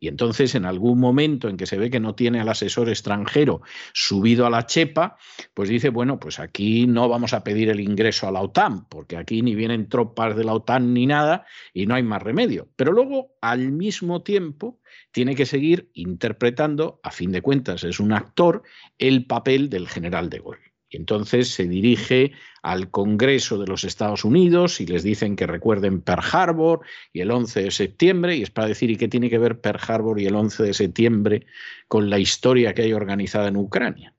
Y 0.00 0.08
entonces, 0.08 0.54
en 0.54 0.64
algún 0.64 1.00
momento 1.00 1.48
en 1.48 1.56
que 1.56 1.66
se 1.66 1.76
ve 1.76 1.90
que 1.90 2.00
no 2.00 2.14
tiene 2.14 2.40
al 2.40 2.48
asesor 2.48 2.88
extranjero 2.88 3.62
subido 3.92 4.46
a 4.46 4.50
la 4.50 4.66
chepa, 4.66 5.16
pues 5.54 5.68
dice, 5.68 5.88
bueno, 5.88 6.20
pues 6.20 6.38
aquí 6.38 6.86
no 6.86 7.08
vamos 7.08 7.32
a 7.32 7.42
pedir 7.42 7.68
el 7.68 7.80
ingreso 7.80 8.28
a 8.28 8.32
la 8.32 8.40
OTAN, 8.40 8.86
porque 8.88 9.16
aquí 9.16 9.42
ni 9.42 9.54
vienen 9.54 9.88
tropas 9.88 10.36
de 10.36 10.44
la 10.44 10.54
OTAN 10.54 10.94
ni 10.94 11.06
nada 11.06 11.46
y 11.72 11.86
no 11.86 11.94
hay 11.94 12.02
más 12.02 12.22
remedio. 12.22 12.68
Pero 12.76 12.92
luego, 12.92 13.36
al 13.40 13.72
mismo 13.72 14.22
tiempo, 14.22 14.80
tiene 15.10 15.34
que 15.34 15.46
seguir 15.46 15.90
interpretando, 15.94 17.00
a 17.02 17.10
fin 17.10 17.32
de 17.32 17.42
cuentas, 17.42 17.84
es 17.84 17.98
un 17.98 18.12
actor, 18.12 18.62
el 18.98 19.26
papel 19.26 19.68
del 19.68 19.88
general 19.88 20.30
de 20.30 20.38
Gaulle. 20.38 20.67
Y 20.90 20.96
entonces 20.96 21.48
se 21.48 21.68
dirige 21.68 22.32
al 22.62 22.90
Congreso 22.90 23.58
de 23.58 23.66
los 23.66 23.84
Estados 23.84 24.24
Unidos 24.24 24.80
y 24.80 24.86
les 24.86 25.02
dicen 25.02 25.36
que 25.36 25.46
recuerden 25.46 26.00
Pearl 26.00 26.24
Harbor 26.32 26.80
y 27.12 27.20
el 27.20 27.30
11 27.30 27.62
de 27.64 27.70
septiembre, 27.70 28.36
y 28.36 28.42
es 28.42 28.50
para 28.50 28.68
decir, 28.68 28.90
¿y 28.90 28.96
qué 28.96 29.08
tiene 29.08 29.28
que 29.28 29.38
ver 29.38 29.60
Pearl 29.60 29.80
Harbor 29.86 30.20
y 30.20 30.26
el 30.26 30.34
11 30.34 30.62
de 30.62 30.74
septiembre 30.74 31.46
con 31.88 32.08
la 32.08 32.18
historia 32.18 32.74
que 32.74 32.82
hay 32.82 32.92
organizada 32.94 33.48
en 33.48 33.56
Ucrania? 33.56 34.14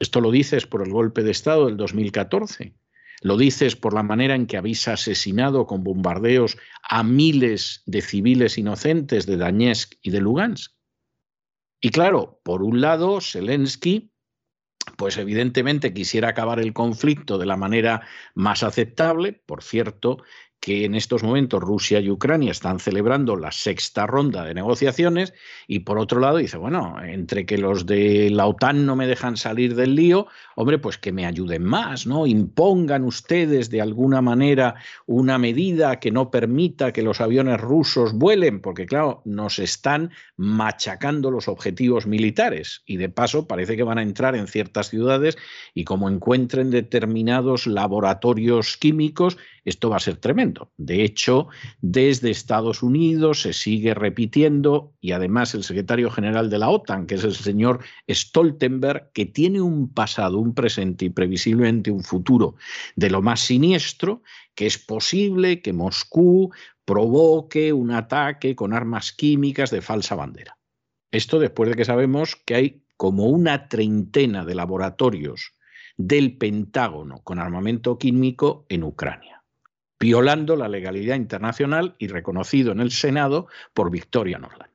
Esto 0.00 0.20
lo 0.20 0.30
dices 0.30 0.66
por 0.66 0.82
el 0.82 0.92
golpe 0.92 1.22
de 1.22 1.30
Estado 1.30 1.66
del 1.66 1.76
2014. 1.76 2.74
Lo 3.22 3.36
dices 3.36 3.76
por 3.76 3.92
la 3.92 4.02
manera 4.02 4.34
en 4.34 4.46
que 4.46 4.56
habéis 4.56 4.88
asesinado 4.88 5.66
con 5.66 5.84
bombardeos 5.84 6.56
a 6.82 7.02
miles 7.02 7.82
de 7.84 8.00
civiles 8.00 8.56
inocentes 8.56 9.26
de 9.26 9.36
Donetsk 9.36 9.94
y 10.00 10.10
de 10.10 10.20
Lugansk. 10.20 10.72
Y 11.82 11.90
claro, 11.90 12.40
por 12.42 12.62
un 12.62 12.80
lado, 12.80 13.20
Zelensky 13.20 14.09
pues 14.96 15.16
evidentemente 15.16 15.92
quisiera 15.92 16.28
acabar 16.28 16.60
el 16.60 16.72
conflicto 16.72 17.38
de 17.38 17.46
la 17.46 17.56
manera 17.56 18.02
más 18.34 18.62
aceptable. 18.62 19.32
Por 19.32 19.62
cierto, 19.62 20.22
que 20.60 20.84
en 20.84 20.94
estos 20.94 21.22
momentos 21.22 21.60
Rusia 21.60 22.00
y 22.00 22.10
Ucrania 22.10 22.50
están 22.50 22.78
celebrando 22.78 23.34
la 23.34 23.50
sexta 23.50 24.06
ronda 24.06 24.44
de 24.44 24.52
negociaciones 24.52 25.32
y 25.66 25.80
por 25.80 25.98
otro 25.98 26.20
lado 26.20 26.36
dice, 26.36 26.58
bueno, 26.58 26.96
entre 27.02 27.46
que 27.46 27.56
los 27.56 27.86
de 27.86 28.28
la 28.30 28.46
OTAN 28.46 28.84
no 28.84 28.94
me 28.94 29.06
dejan 29.06 29.38
salir 29.38 29.74
del 29.74 29.94
lío, 29.94 30.26
hombre, 30.56 30.78
pues 30.78 30.98
que 30.98 31.12
me 31.12 31.24
ayuden 31.24 31.64
más, 31.64 32.06
¿no? 32.06 32.26
Impongan 32.26 33.04
ustedes 33.04 33.70
de 33.70 33.80
alguna 33.80 34.20
manera 34.20 34.74
una 35.06 35.38
medida 35.38 35.98
que 35.98 36.10
no 36.10 36.30
permita 36.30 36.92
que 36.92 37.02
los 37.02 37.22
aviones 37.22 37.58
rusos 37.58 38.12
vuelen, 38.12 38.60
porque 38.60 38.84
claro, 38.84 39.22
nos 39.24 39.58
están 39.58 40.10
machacando 40.36 41.30
los 41.30 41.48
objetivos 41.48 42.06
militares 42.06 42.82
y 42.84 42.98
de 42.98 43.08
paso 43.08 43.46
parece 43.46 43.76
que 43.76 43.82
van 43.82 43.98
a 43.98 44.02
entrar 44.02 44.36
en 44.36 44.46
ciertas 44.46 44.90
ciudades 44.90 45.38
y 45.72 45.84
como 45.84 46.10
encuentren 46.10 46.70
determinados 46.70 47.66
laboratorios 47.66 48.76
químicos, 48.76 49.38
esto 49.64 49.88
va 49.88 49.96
a 49.96 50.00
ser 50.00 50.16
tremendo. 50.16 50.49
De 50.76 51.02
hecho, 51.02 51.48
desde 51.80 52.30
Estados 52.30 52.82
Unidos 52.82 53.42
se 53.42 53.52
sigue 53.52 53.94
repitiendo 53.94 54.94
y 55.00 55.12
además 55.12 55.54
el 55.54 55.64
secretario 55.64 56.10
general 56.10 56.50
de 56.50 56.58
la 56.58 56.68
OTAN, 56.68 57.06
que 57.06 57.16
es 57.16 57.24
el 57.24 57.34
señor 57.34 57.80
Stoltenberg, 58.08 59.10
que 59.12 59.26
tiene 59.26 59.60
un 59.60 59.92
pasado, 59.92 60.38
un 60.38 60.54
presente 60.54 61.06
y 61.06 61.10
previsiblemente 61.10 61.90
un 61.90 62.02
futuro 62.02 62.56
de 62.96 63.10
lo 63.10 63.22
más 63.22 63.40
siniestro, 63.40 64.22
que 64.54 64.66
es 64.66 64.78
posible 64.78 65.62
que 65.62 65.72
Moscú 65.72 66.50
provoque 66.84 67.72
un 67.72 67.90
ataque 67.92 68.56
con 68.56 68.72
armas 68.72 69.12
químicas 69.12 69.70
de 69.70 69.82
falsa 69.82 70.14
bandera. 70.14 70.58
Esto 71.10 71.38
después 71.38 71.70
de 71.70 71.76
que 71.76 71.84
sabemos 71.84 72.36
que 72.44 72.54
hay 72.54 72.84
como 72.96 73.26
una 73.26 73.68
treintena 73.68 74.44
de 74.44 74.54
laboratorios 74.54 75.54
del 75.96 76.36
Pentágono 76.36 77.22
con 77.22 77.38
armamento 77.38 77.98
químico 77.98 78.66
en 78.68 78.84
Ucrania 78.84 79.39
violando 80.00 80.56
la 80.56 80.68
legalidad 80.68 81.16
internacional 81.16 81.94
y 81.98 82.08
reconocido 82.08 82.72
en 82.72 82.80
el 82.80 82.90
Senado 82.90 83.46
por 83.74 83.90
Victoria 83.90 84.38
Norland. 84.38 84.70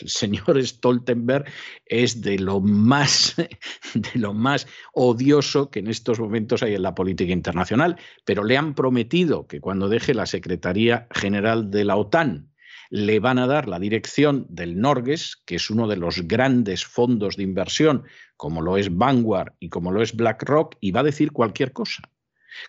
El 0.00 0.08
señor 0.08 0.60
Stoltenberg 0.64 1.44
es 1.84 2.22
de 2.22 2.38
lo 2.38 2.60
más 2.60 3.36
de 3.94 4.18
lo 4.18 4.32
más 4.32 4.66
odioso 4.94 5.70
que 5.70 5.80
en 5.80 5.88
estos 5.88 6.18
momentos 6.18 6.62
hay 6.62 6.74
en 6.74 6.82
la 6.82 6.94
política 6.94 7.32
internacional, 7.32 7.98
pero 8.24 8.42
le 8.42 8.56
han 8.56 8.74
prometido 8.74 9.46
que 9.46 9.60
cuando 9.60 9.90
deje 9.90 10.14
la 10.14 10.26
Secretaría 10.26 11.06
General 11.12 11.70
de 11.70 11.84
la 11.84 11.96
OTAN 11.96 12.48
le 12.88 13.20
van 13.20 13.38
a 13.38 13.46
dar 13.46 13.68
la 13.68 13.78
dirección 13.78 14.46
del 14.48 14.78
Norges, 14.78 15.40
que 15.46 15.54
es 15.54 15.70
uno 15.70 15.88
de 15.88 15.96
los 15.96 16.26
grandes 16.28 16.84
fondos 16.84 17.36
de 17.36 17.42
inversión, 17.42 18.04
como 18.36 18.60
lo 18.60 18.76
es 18.76 18.94
Vanguard 18.94 19.54
y 19.60 19.70
como 19.70 19.92
lo 19.92 20.02
es 20.02 20.14
BlackRock, 20.14 20.76
y 20.80 20.90
va 20.90 21.00
a 21.00 21.04
decir 21.04 21.32
cualquier 21.32 21.72
cosa. 21.72 22.02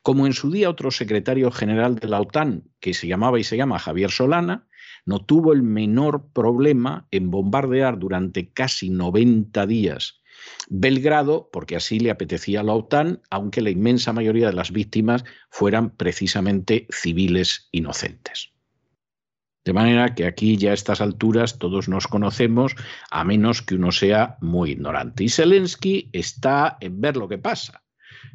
Como 0.01 0.25
en 0.25 0.33
su 0.33 0.51
día 0.51 0.69
otro 0.69 0.91
secretario 0.91 1.51
general 1.51 1.95
de 1.95 2.07
la 2.07 2.21
OTAN, 2.21 2.63
que 2.79 2.93
se 2.93 3.07
llamaba 3.07 3.39
y 3.39 3.43
se 3.43 3.57
llama 3.57 3.79
Javier 3.79 4.11
Solana, 4.11 4.67
no 5.05 5.19
tuvo 5.19 5.53
el 5.53 5.63
menor 5.63 6.29
problema 6.31 7.07
en 7.11 7.29
bombardear 7.29 7.99
durante 7.99 8.51
casi 8.51 8.89
90 8.89 9.65
días 9.67 10.23
Belgrado, 10.69 11.49
porque 11.51 11.75
así 11.75 11.99
le 11.99 12.11
apetecía 12.11 12.61
a 12.61 12.63
la 12.63 12.73
OTAN, 12.73 13.21
aunque 13.29 13.61
la 13.61 13.69
inmensa 13.69 14.13
mayoría 14.13 14.47
de 14.47 14.53
las 14.53 14.71
víctimas 14.71 15.23
fueran 15.49 15.91
precisamente 15.91 16.87
civiles 16.91 17.69
inocentes. 17.71 18.51
De 19.65 19.73
manera 19.73 20.13
que 20.13 20.25
aquí 20.25 20.57
ya 20.57 20.71
a 20.71 20.73
estas 20.73 20.99
alturas 20.99 21.57
todos 21.57 21.87
nos 21.87 22.07
conocemos, 22.07 22.75
a 23.11 23.23
menos 23.23 23.61
que 23.61 23.75
uno 23.75 23.91
sea 23.91 24.37
muy 24.41 24.71
ignorante. 24.71 25.23
Y 25.23 25.29
Zelensky 25.29 26.09
está 26.11 26.77
en 26.81 26.99
ver 26.99 27.15
lo 27.15 27.29
que 27.29 27.37
pasa. 27.37 27.82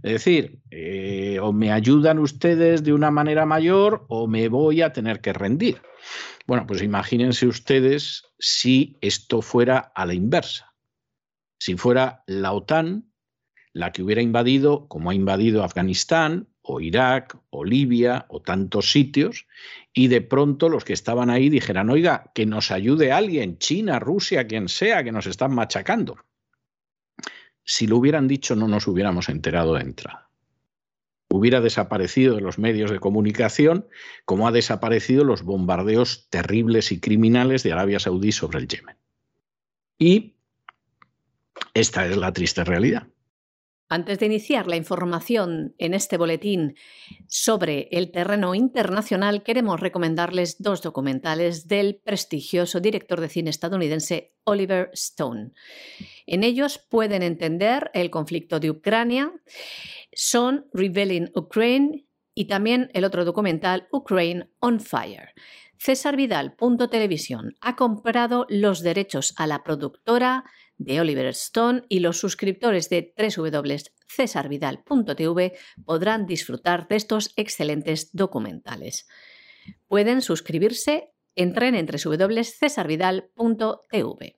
Es 0.03 0.12
decir, 0.12 0.61
eh, 0.70 1.39
o 1.41 1.53
me 1.53 1.72
ayudan 1.72 2.18
ustedes 2.18 2.84
de 2.84 2.93
una 2.93 3.11
manera 3.11 3.47
mayor 3.47 4.05
o 4.09 4.26
me 4.26 4.49
voy 4.49 4.82
a 4.82 4.93
tener 4.93 5.20
que 5.20 5.32
rendir. 5.32 5.82
Bueno, 6.47 6.66
pues 6.66 6.82
imagínense 6.82 7.47
ustedes 7.47 8.24
si 8.39 8.97
esto 9.01 9.43
fuera 9.43 9.78
a 9.95 10.07
la 10.07 10.14
inversa. 10.14 10.74
Si 11.61 11.76
fuera 11.76 12.22
la 12.26 12.53
OTAN 12.53 13.12
la 13.72 13.93
que 13.93 14.03
hubiera 14.03 14.22
invadido, 14.22 14.89
como 14.89 15.11
ha 15.11 15.14
invadido 15.14 15.62
Afganistán, 15.62 16.49
o 16.62 16.80
Irak, 16.80 17.39
o 17.51 17.64
Libia, 17.64 18.26
o 18.28 18.41
tantos 18.41 18.91
sitios, 18.91 19.47
y 19.93 20.09
de 20.09 20.20
pronto 20.20 20.68
los 20.68 20.84
que 20.84 20.93
estaban 20.93 21.30
ahí 21.30 21.49
dijeran, 21.49 21.91
oiga, 21.91 22.30
que 22.34 22.47
nos 22.47 22.70
ayude 22.70 23.12
alguien, 23.12 23.59
China, 23.59 23.99
Rusia, 23.99 24.47
quien 24.47 24.68
sea, 24.68 25.05
que 25.05 25.12
nos 25.12 25.26
están 25.26 25.55
machacando 25.55 26.16
si 27.70 27.86
lo 27.86 27.98
hubieran 27.98 28.28
dicho 28.28 28.56
no 28.56 28.66
nos 28.66 28.86
hubiéramos 28.86 29.28
enterado 29.28 29.74
de 29.74 29.82
entrada. 29.82 30.30
Hubiera 31.28 31.60
desaparecido 31.60 32.34
de 32.34 32.40
los 32.40 32.58
medios 32.58 32.90
de 32.90 32.98
comunicación 32.98 33.86
como 34.24 34.48
ha 34.48 34.52
desaparecido 34.52 35.22
los 35.22 35.42
bombardeos 35.42 36.28
terribles 36.30 36.92
y 36.92 36.98
criminales 36.98 37.62
de 37.62 37.72
Arabia 37.72 38.00
Saudí 38.00 38.32
sobre 38.32 38.60
el 38.60 38.68
Yemen. 38.68 38.96
Y 39.98 40.36
esta 41.74 42.06
es 42.06 42.16
la 42.16 42.32
triste 42.32 42.64
realidad. 42.64 43.06
Antes 43.91 44.18
de 44.18 44.26
iniciar 44.26 44.66
la 44.66 44.76
información 44.76 45.74
en 45.78 45.95
este 45.95 46.18
boletín 46.18 46.76
sobre 47.26 47.89
el 47.91 48.11
terreno 48.11 48.55
internacional, 48.55 49.43
queremos 49.43 49.80
recomendarles 49.80 50.61
dos 50.61 50.82
documentales 50.82 51.68
del 51.68 51.97
prestigioso 51.97 52.80
director 52.80 53.18
de 53.18 53.30
cine 53.30 53.49
estadounidense 53.49 54.34
Oliver 54.45 54.91
Stone. 54.93 55.53
En 56.26 56.45
ellos 56.45 56.78
pueden 56.91 57.22
entender 57.22 57.91
el 57.95 58.11
conflicto 58.11 58.61
de 58.61 58.70
Ucrania, 58.70 59.32
son 60.12 60.66
Revealing 60.74 61.30
Ukraine 61.34 62.05
y 62.34 62.45
también 62.45 62.91
el 62.93 63.05
otro 63.05 63.24
documental 63.24 63.89
Ukraine 63.91 64.51
on 64.61 64.80
Fire. 64.80 65.30
César 65.78 66.16
Vidal, 66.16 66.57
Televisión, 66.91 67.57
ha 67.61 67.76
comprado 67.76 68.47
los 68.51 68.82
derechos 68.82 69.32
a 69.36 69.47
la 69.47 69.62
productora 69.62 70.45
de 70.78 71.00
Oliver 71.00 71.26
Stone 71.26 71.82
y 71.88 72.00
los 72.00 72.18
suscriptores 72.18 72.88
de 72.88 73.14
www.cesarvidal.tv 73.18 75.52
podrán 75.84 76.26
disfrutar 76.26 76.88
de 76.88 76.96
estos 76.96 77.34
excelentes 77.36 78.08
documentales. 78.12 79.06
Pueden 79.86 80.22
suscribirse 80.22 81.12
Entren 81.34 81.74
en 81.76 81.86
www.cesarvidal.tv. 81.86 84.38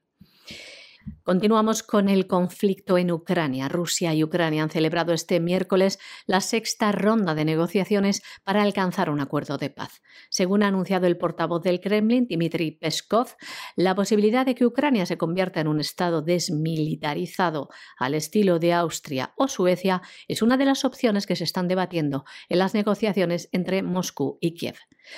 Continuamos 1.22 1.82
con 1.82 2.08
el 2.08 2.26
conflicto 2.26 2.98
en 2.98 3.10
Ucrania. 3.12 3.68
Rusia 3.68 4.12
y 4.14 4.24
Ucrania 4.24 4.62
han 4.62 4.70
celebrado 4.70 5.12
este 5.12 5.38
miércoles 5.38 5.98
la 6.26 6.40
sexta 6.40 6.92
ronda 6.92 7.34
de 7.34 7.44
negociaciones 7.44 8.22
para 8.42 8.62
alcanzar 8.62 9.10
un 9.10 9.20
acuerdo 9.20 9.56
de 9.56 9.70
paz. 9.70 10.02
Según 10.28 10.62
ha 10.62 10.68
anunciado 10.68 11.06
el 11.06 11.18
portavoz 11.18 11.62
del 11.62 11.80
Kremlin, 11.80 12.26
Dmitry 12.26 12.72
Peskov, 12.72 13.28
la 13.76 13.94
posibilidad 13.94 14.44
de 14.44 14.54
que 14.54 14.66
Ucrania 14.66 15.06
se 15.06 15.18
convierta 15.18 15.60
en 15.60 15.68
un 15.68 15.80
estado 15.80 16.22
desmilitarizado 16.22 17.68
al 17.98 18.14
estilo 18.14 18.58
de 18.58 18.72
Austria 18.72 19.32
o 19.36 19.46
Suecia 19.46 20.02
es 20.26 20.42
una 20.42 20.56
de 20.56 20.64
las 20.64 20.84
opciones 20.84 21.26
que 21.26 21.36
se 21.36 21.44
están 21.44 21.68
debatiendo 21.68 22.24
en 22.48 22.58
las 22.58 22.74
negociaciones 22.74 23.48
entre 23.52 23.82
Moscú 23.82 24.38
y 24.40 24.54
Kiev. 24.54 24.76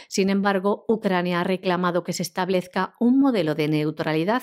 Sin 0.09 0.30
embargo, 0.30 0.85
Ucrania 0.89 1.41
ha 1.41 1.45
reclamado 1.45 2.05
que 2.05 2.12
se 2.12 2.22
establezca 2.22 2.95
un 3.01 3.18
modelo 3.18 3.55
de 3.55 3.68
neutralidad 3.68 4.43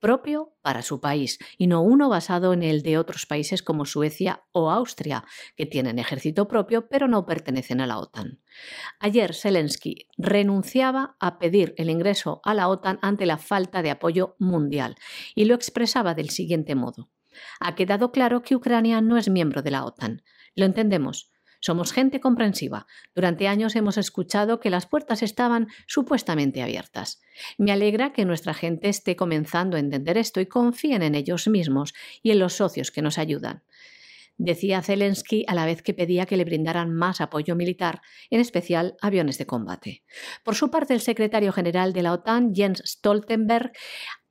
propio 0.00 0.54
para 0.62 0.82
su 0.82 1.00
país 1.00 1.38
y 1.56 1.66
no 1.66 1.82
uno 1.82 2.08
basado 2.08 2.52
en 2.52 2.62
el 2.62 2.82
de 2.82 2.98
otros 2.98 3.26
países 3.26 3.62
como 3.62 3.84
Suecia 3.84 4.44
o 4.52 4.70
Austria, 4.70 5.24
que 5.56 5.66
tienen 5.66 5.98
ejército 5.98 6.48
propio 6.48 6.88
pero 6.88 7.08
no 7.08 7.26
pertenecen 7.26 7.80
a 7.80 7.86
la 7.86 7.98
OTAN. 7.98 8.40
Ayer 9.00 9.34
Zelensky 9.34 10.08
renunciaba 10.16 11.16
a 11.20 11.38
pedir 11.38 11.74
el 11.76 11.90
ingreso 11.90 12.40
a 12.44 12.54
la 12.54 12.68
OTAN 12.68 12.98
ante 13.02 13.26
la 13.26 13.38
falta 13.38 13.82
de 13.82 13.90
apoyo 13.90 14.36
mundial 14.38 14.96
y 15.34 15.44
lo 15.44 15.54
expresaba 15.54 16.14
del 16.14 16.30
siguiente 16.30 16.74
modo. 16.74 17.10
Ha 17.60 17.74
quedado 17.74 18.10
claro 18.12 18.42
que 18.42 18.56
Ucrania 18.56 19.00
no 19.00 19.16
es 19.16 19.28
miembro 19.28 19.62
de 19.62 19.70
la 19.70 19.84
OTAN. 19.84 20.22
Lo 20.54 20.64
entendemos. 20.64 21.30
Somos 21.60 21.92
gente 21.92 22.20
comprensiva. 22.20 22.86
Durante 23.14 23.48
años 23.48 23.74
hemos 23.76 23.98
escuchado 23.98 24.60
que 24.60 24.70
las 24.70 24.86
puertas 24.86 25.22
estaban 25.22 25.68
supuestamente 25.86 26.62
abiertas. 26.62 27.20
Me 27.56 27.72
alegra 27.72 28.12
que 28.12 28.24
nuestra 28.24 28.54
gente 28.54 28.88
esté 28.88 29.16
comenzando 29.16 29.76
a 29.76 29.80
entender 29.80 30.18
esto 30.18 30.40
y 30.40 30.46
confíen 30.46 31.02
en 31.02 31.14
ellos 31.14 31.48
mismos 31.48 31.94
y 32.22 32.30
en 32.30 32.38
los 32.38 32.54
socios 32.54 32.90
que 32.90 33.02
nos 33.02 33.18
ayudan. 33.18 33.64
Decía 34.40 34.82
Zelensky 34.82 35.44
a 35.48 35.54
la 35.54 35.66
vez 35.66 35.82
que 35.82 35.94
pedía 35.94 36.24
que 36.24 36.36
le 36.36 36.44
brindaran 36.44 36.94
más 36.94 37.20
apoyo 37.20 37.56
militar, 37.56 38.02
en 38.30 38.38
especial 38.38 38.96
aviones 39.00 39.36
de 39.36 39.46
combate. 39.46 40.04
Por 40.44 40.54
su 40.54 40.70
parte, 40.70 40.94
el 40.94 41.00
secretario 41.00 41.52
general 41.52 41.92
de 41.92 42.02
la 42.02 42.12
OTAN, 42.12 42.54
Jens 42.54 42.80
Stoltenberg, 42.86 43.72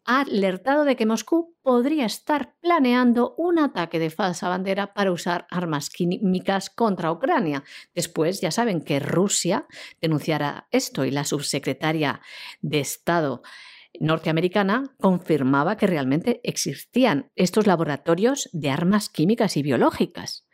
ha 0.07 0.21
alertado 0.21 0.85
de 0.85 0.95
que 0.95 1.05
Moscú 1.05 1.55
podría 1.61 2.05
estar 2.05 2.55
planeando 2.61 3.35
un 3.37 3.59
ataque 3.59 3.99
de 3.99 4.09
falsa 4.09 4.47
bandera 4.47 4.93
para 4.93 5.11
usar 5.11 5.45
armas 5.51 5.89
químicas 5.89 6.69
contra 6.69 7.11
Ucrania. 7.11 7.63
Después, 7.93 8.39
ya 8.39 8.49
saben 8.49 8.81
que 8.81 8.99
Rusia 8.99 9.67
denunciará 10.01 10.67
esto 10.71 11.03
y 11.03 11.11
la 11.11 11.25
subsecretaria 11.25 12.21
de 12.61 12.79
Estado 12.79 13.41
norteamericana 13.99 14.95
confirmaba 14.99 15.75
que 15.75 15.87
realmente 15.87 16.39
existían 16.43 17.31
estos 17.35 17.67
laboratorios 17.67 18.49
de 18.53 18.69
armas 18.69 19.09
químicas 19.09 19.57
y 19.57 19.63
biológicas. 19.63 20.47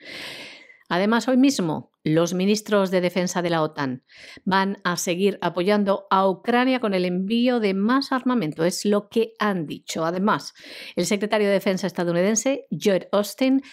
Además, 0.94 1.28
hoy 1.28 1.38
mismo 1.38 1.92
los 2.04 2.36
ministros 2.36 2.92
de 2.92 3.02
defensa 3.02 3.42
de 3.42 3.50
la 3.50 3.64
OTAN 3.64 4.04
van 4.46 4.78
a 4.84 4.96
seguir 4.96 5.40
apoyando 5.42 6.06
a 6.12 6.30
Ucrania 6.30 6.80
con 6.80 6.94
el 6.94 7.06
envío 7.06 7.60
de 7.60 7.74
más 7.74 8.12
armamento, 8.12 8.64
es 8.64 8.86
lo 8.86 9.10
que 9.10 9.34
han 9.40 9.66
dicho. 9.66 10.06
Además, 10.06 10.54
el 10.96 11.08
secretario 11.08 11.48
de 11.48 11.54
Defensa 11.54 11.88
estadounidense, 11.88 12.68
Joe 12.70 13.10
Austin, 13.12 13.64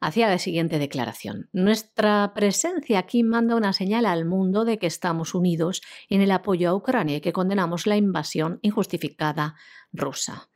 hacía 0.00 0.30
la 0.30 0.38
siguiente 0.38 0.78
declaración. 0.78 1.50
Nuestra 1.52 2.32
presencia 2.34 3.00
aquí 3.00 3.22
manda 3.22 3.54
una 3.54 3.74
señal 3.74 4.06
al 4.06 4.24
mundo 4.24 4.64
de 4.64 4.78
que 4.78 4.86
estamos 4.86 5.34
unidos 5.34 5.82
en 6.08 6.22
el 6.22 6.30
apoyo 6.30 6.70
a 6.70 6.74
Ucrania 6.74 7.18
y 7.18 7.20
que 7.20 7.34
condenamos 7.34 7.86
la 7.86 7.98
invasión 7.98 8.60
injustificada 8.62 9.56
rusa. 9.92 10.48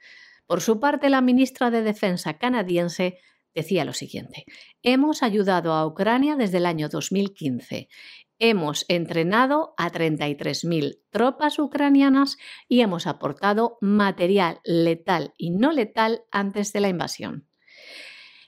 Por 0.47 0.63
su 0.63 0.81
parte, 0.81 1.11
la 1.11 1.21
ministra 1.21 1.71
de 1.71 1.83
Defensa 1.83 2.39
canadiense 2.39 3.19
decía 3.57 3.85
lo 3.85 3.95
siguiente, 3.95 4.45
hemos 4.83 5.25
ayudado 5.25 5.73
a 5.73 5.85
Ucrania 5.85 6.37
desde 6.37 6.59
el 6.59 6.67
año 6.67 6.89
2015. 6.89 7.89
Hemos 8.39 8.85
entrenado 8.89 9.75
a 9.79 9.91
33.000 9.91 11.01
tropas 11.11 11.59
ucranianas 11.59 12.37
y 12.69 12.83
hemos 12.83 13.07
aportado 13.07 13.79
material 13.81 14.61
letal 14.63 15.33
y 15.39 15.51
no 15.51 15.73
letal 15.73 16.25
antes 16.31 16.75
de 16.75 16.81
la 16.81 16.91
invasión. 16.91 17.49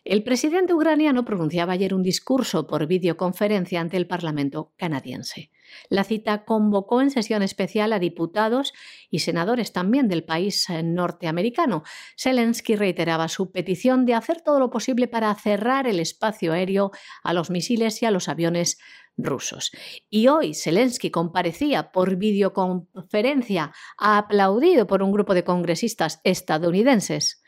El 0.04 0.22
presidente 0.22 0.74
ucraniano 0.74 1.24
pronunciaba 1.24 1.72
ayer 1.72 1.94
un 1.94 2.02
discurso 2.02 2.66
por 2.66 2.86
videoconferencia 2.86 3.80
ante 3.80 3.96
el 3.96 4.06
Parlamento 4.06 4.72
canadiense. 4.76 5.50
La 5.88 6.04
cita 6.04 6.44
convocó 6.44 7.00
en 7.00 7.10
sesión 7.10 7.42
especial 7.42 7.92
a 7.92 7.98
diputados 7.98 8.72
y 9.10 9.20
senadores 9.20 9.72
también 9.72 10.08
del 10.08 10.24
país 10.24 10.68
eh, 10.70 10.82
norteamericano. 10.82 11.82
Zelensky 12.16 12.76
reiteraba 12.76 13.28
su 13.28 13.50
petición 13.50 14.04
de 14.06 14.14
hacer 14.14 14.40
todo 14.42 14.58
lo 14.58 14.70
posible 14.70 15.08
para 15.08 15.34
cerrar 15.34 15.86
el 15.86 16.00
espacio 16.00 16.52
aéreo 16.52 16.90
a 17.22 17.32
los 17.32 17.50
misiles 17.50 18.02
y 18.02 18.06
a 18.06 18.10
los 18.10 18.28
aviones 18.28 18.78
rusos. 19.18 19.72
Y 20.08 20.28
hoy 20.28 20.54
Zelensky 20.54 21.10
comparecía 21.10 21.90
por 21.90 22.16
videoconferencia, 22.16 23.72
aplaudido 23.98 24.86
por 24.86 25.02
un 25.02 25.12
grupo 25.12 25.34
de 25.34 25.44
congresistas 25.44 26.20
estadounidenses. 26.24 27.42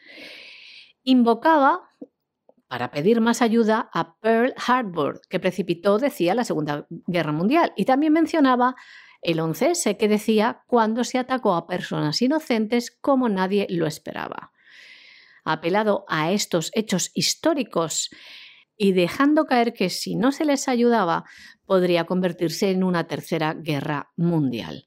Invocaba 1.02 1.88
para 2.70 2.92
pedir 2.92 3.20
más 3.20 3.42
ayuda 3.42 3.90
a 3.92 4.14
Pearl 4.20 4.54
Harbor, 4.64 5.22
que 5.28 5.40
precipitó, 5.40 5.98
decía, 5.98 6.36
la 6.36 6.44
Segunda 6.44 6.86
Guerra 7.08 7.32
Mundial. 7.32 7.72
Y 7.74 7.84
también 7.84 8.12
mencionaba 8.12 8.76
el 9.22 9.40
11S, 9.40 9.96
que 9.96 10.06
decía 10.06 10.62
cuando 10.68 11.02
se 11.02 11.18
atacó 11.18 11.54
a 11.54 11.66
personas 11.66 12.22
inocentes 12.22 12.92
como 12.92 13.28
nadie 13.28 13.66
lo 13.70 13.88
esperaba. 13.88 14.52
Apelado 15.42 16.04
a 16.06 16.30
estos 16.30 16.70
hechos 16.72 17.10
históricos 17.12 18.08
y 18.76 18.92
dejando 18.92 19.46
caer 19.46 19.72
que 19.72 19.90
si 19.90 20.14
no 20.14 20.30
se 20.30 20.44
les 20.44 20.68
ayudaba 20.68 21.24
podría 21.66 22.04
convertirse 22.04 22.70
en 22.70 22.84
una 22.84 23.08
tercera 23.08 23.52
guerra 23.52 24.12
mundial. 24.14 24.84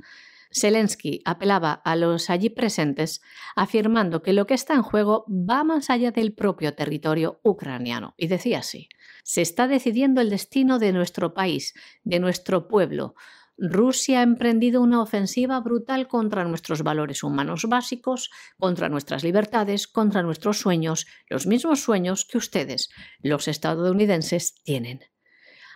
Zelensky 0.53 1.21
apelaba 1.25 1.73
a 1.73 1.95
los 1.95 2.29
allí 2.29 2.49
presentes 2.49 3.21
afirmando 3.55 4.21
que 4.21 4.33
lo 4.33 4.45
que 4.45 4.53
está 4.53 4.75
en 4.75 4.83
juego 4.83 5.25
va 5.27 5.63
más 5.63 5.89
allá 5.89 6.11
del 6.11 6.33
propio 6.33 6.75
territorio 6.75 7.39
ucraniano. 7.43 8.13
Y 8.17 8.27
decía 8.27 8.59
así, 8.59 8.89
se 9.23 9.41
está 9.41 9.67
decidiendo 9.67 10.21
el 10.21 10.29
destino 10.29 10.79
de 10.79 10.93
nuestro 10.93 11.33
país, 11.33 11.73
de 12.03 12.19
nuestro 12.19 12.67
pueblo. 12.67 13.15
Rusia 13.57 14.19
ha 14.19 14.23
emprendido 14.23 14.81
una 14.81 15.01
ofensiva 15.01 15.59
brutal 15.59 16.07
contra 16.07 16.43
nuestros 16.43 16.81
valores 16.81 17.23
humanos 17.23 17.65
básicos, 17.67 18.31
contra 18.57 18.89
nuestras 18.89 19.23
libertades, 19.23 19.87
contra 19.87 20.23
nuestros 20.23 20.59
sueños, 20.59 21.07
los 21.29 21.45
mismos 21.45 21.81
sueños 21.81 22.25
que 22.25 22.37
ustedes, 22.37 22.89
los 23.21 23.47
estadounidenses, 23.47 24.55
tienen. 24.63 25.01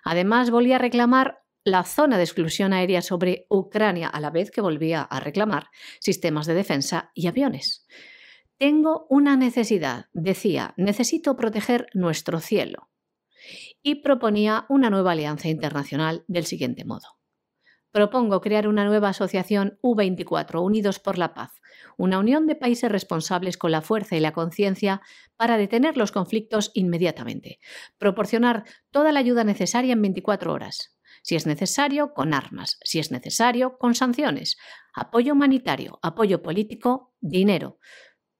Además, 0.03 0.49
volvía 0.49 0.77
a 0.77 0.79
reclamar 0.79 1.43
la 1.67 1.83
zona 1.83 2.15
de 2.15 2.23
exclusión 2.23 2.71
aérea 2.71 3.01
sobre 3.01 3.45
Ucrania 3.49 4.07
a 4.07 4.21
la 4.21 4.29
vez 4.29 4.51
que 4.51 4.61
volvía 4.61 5.01
a 5.01 5.19
reclamar 5.19 5.67
sistemas 5.99 6.45
de 6.45 6.53
defensa 6.53 7.11
y 7.13 7.27
aviones. 7.27 7.85
Tengo 8.57 9.05
una 9.09 9.35
necesidad, 9.35 10.05
decía, 10.13 10.73
necesito 10.77 11.35
proteger 11.35 11.87
nuestro 11.93 12.39
cielo. 12.39 12.89
Y 13.83 13.95
proponía 13.95 14.65
una 14.69 14.89
nueva 14.89 15.11
alianza 15.11 15.49
internacional 15.49 16.23
del 16.29 16.45
siguiente 16.45 16.85
modo. 16.85 17.17
Propongo 17.91 18.39
crear 18.39 18.69
una 18.69 18.85
nueva 18.85 19.09
asociación 19.09 19.77
U24, 19.83 20.63
Unidos 20.63 20.99
por 20.99 21.17
la 21.17 21.33
Paz, 21.33 21.51
una 21.97 22.19
unión 22.19 22.47
de 22.47 22.55
países 22.55 22.89
responsables 22.89 23.57
con 23.57 23.71
la 23.71 23.81
fuerza 23.81 24.15
y 24.15 24.21
la 24.21 24.31
conciencia 24.31 25.01
para 25.35 25.57
detener 25.57 25.97
los 25.97 26.13
conflictos 26.13 26.71
inmediatamente, 26.75 27.59
proporcionar 27.97 28.63
toda 28.89 29.11
la 29.11 29.19
ayuda 29.19 29.43
necesaria 29.43 29.91
en 29.91 30.01
24 30.01 30.53
horas, 30.53 30.96
si 31.27 31.35
es 31.35 31.45
necesario, 31.45 32.13
con 32.13 32.33
armas, 32.33 32.79
si 32.85 32.99
es 32.99 33.11
necesario, 33.11 33.77
con 33.77 33.95
sanciones, 33.95 34.57
apoyo 34.93 35.33
humanitario, 35.33 35.99
apoyo 36.01 36.41
político, 36.41 37.13
dinero, 37.19 37.79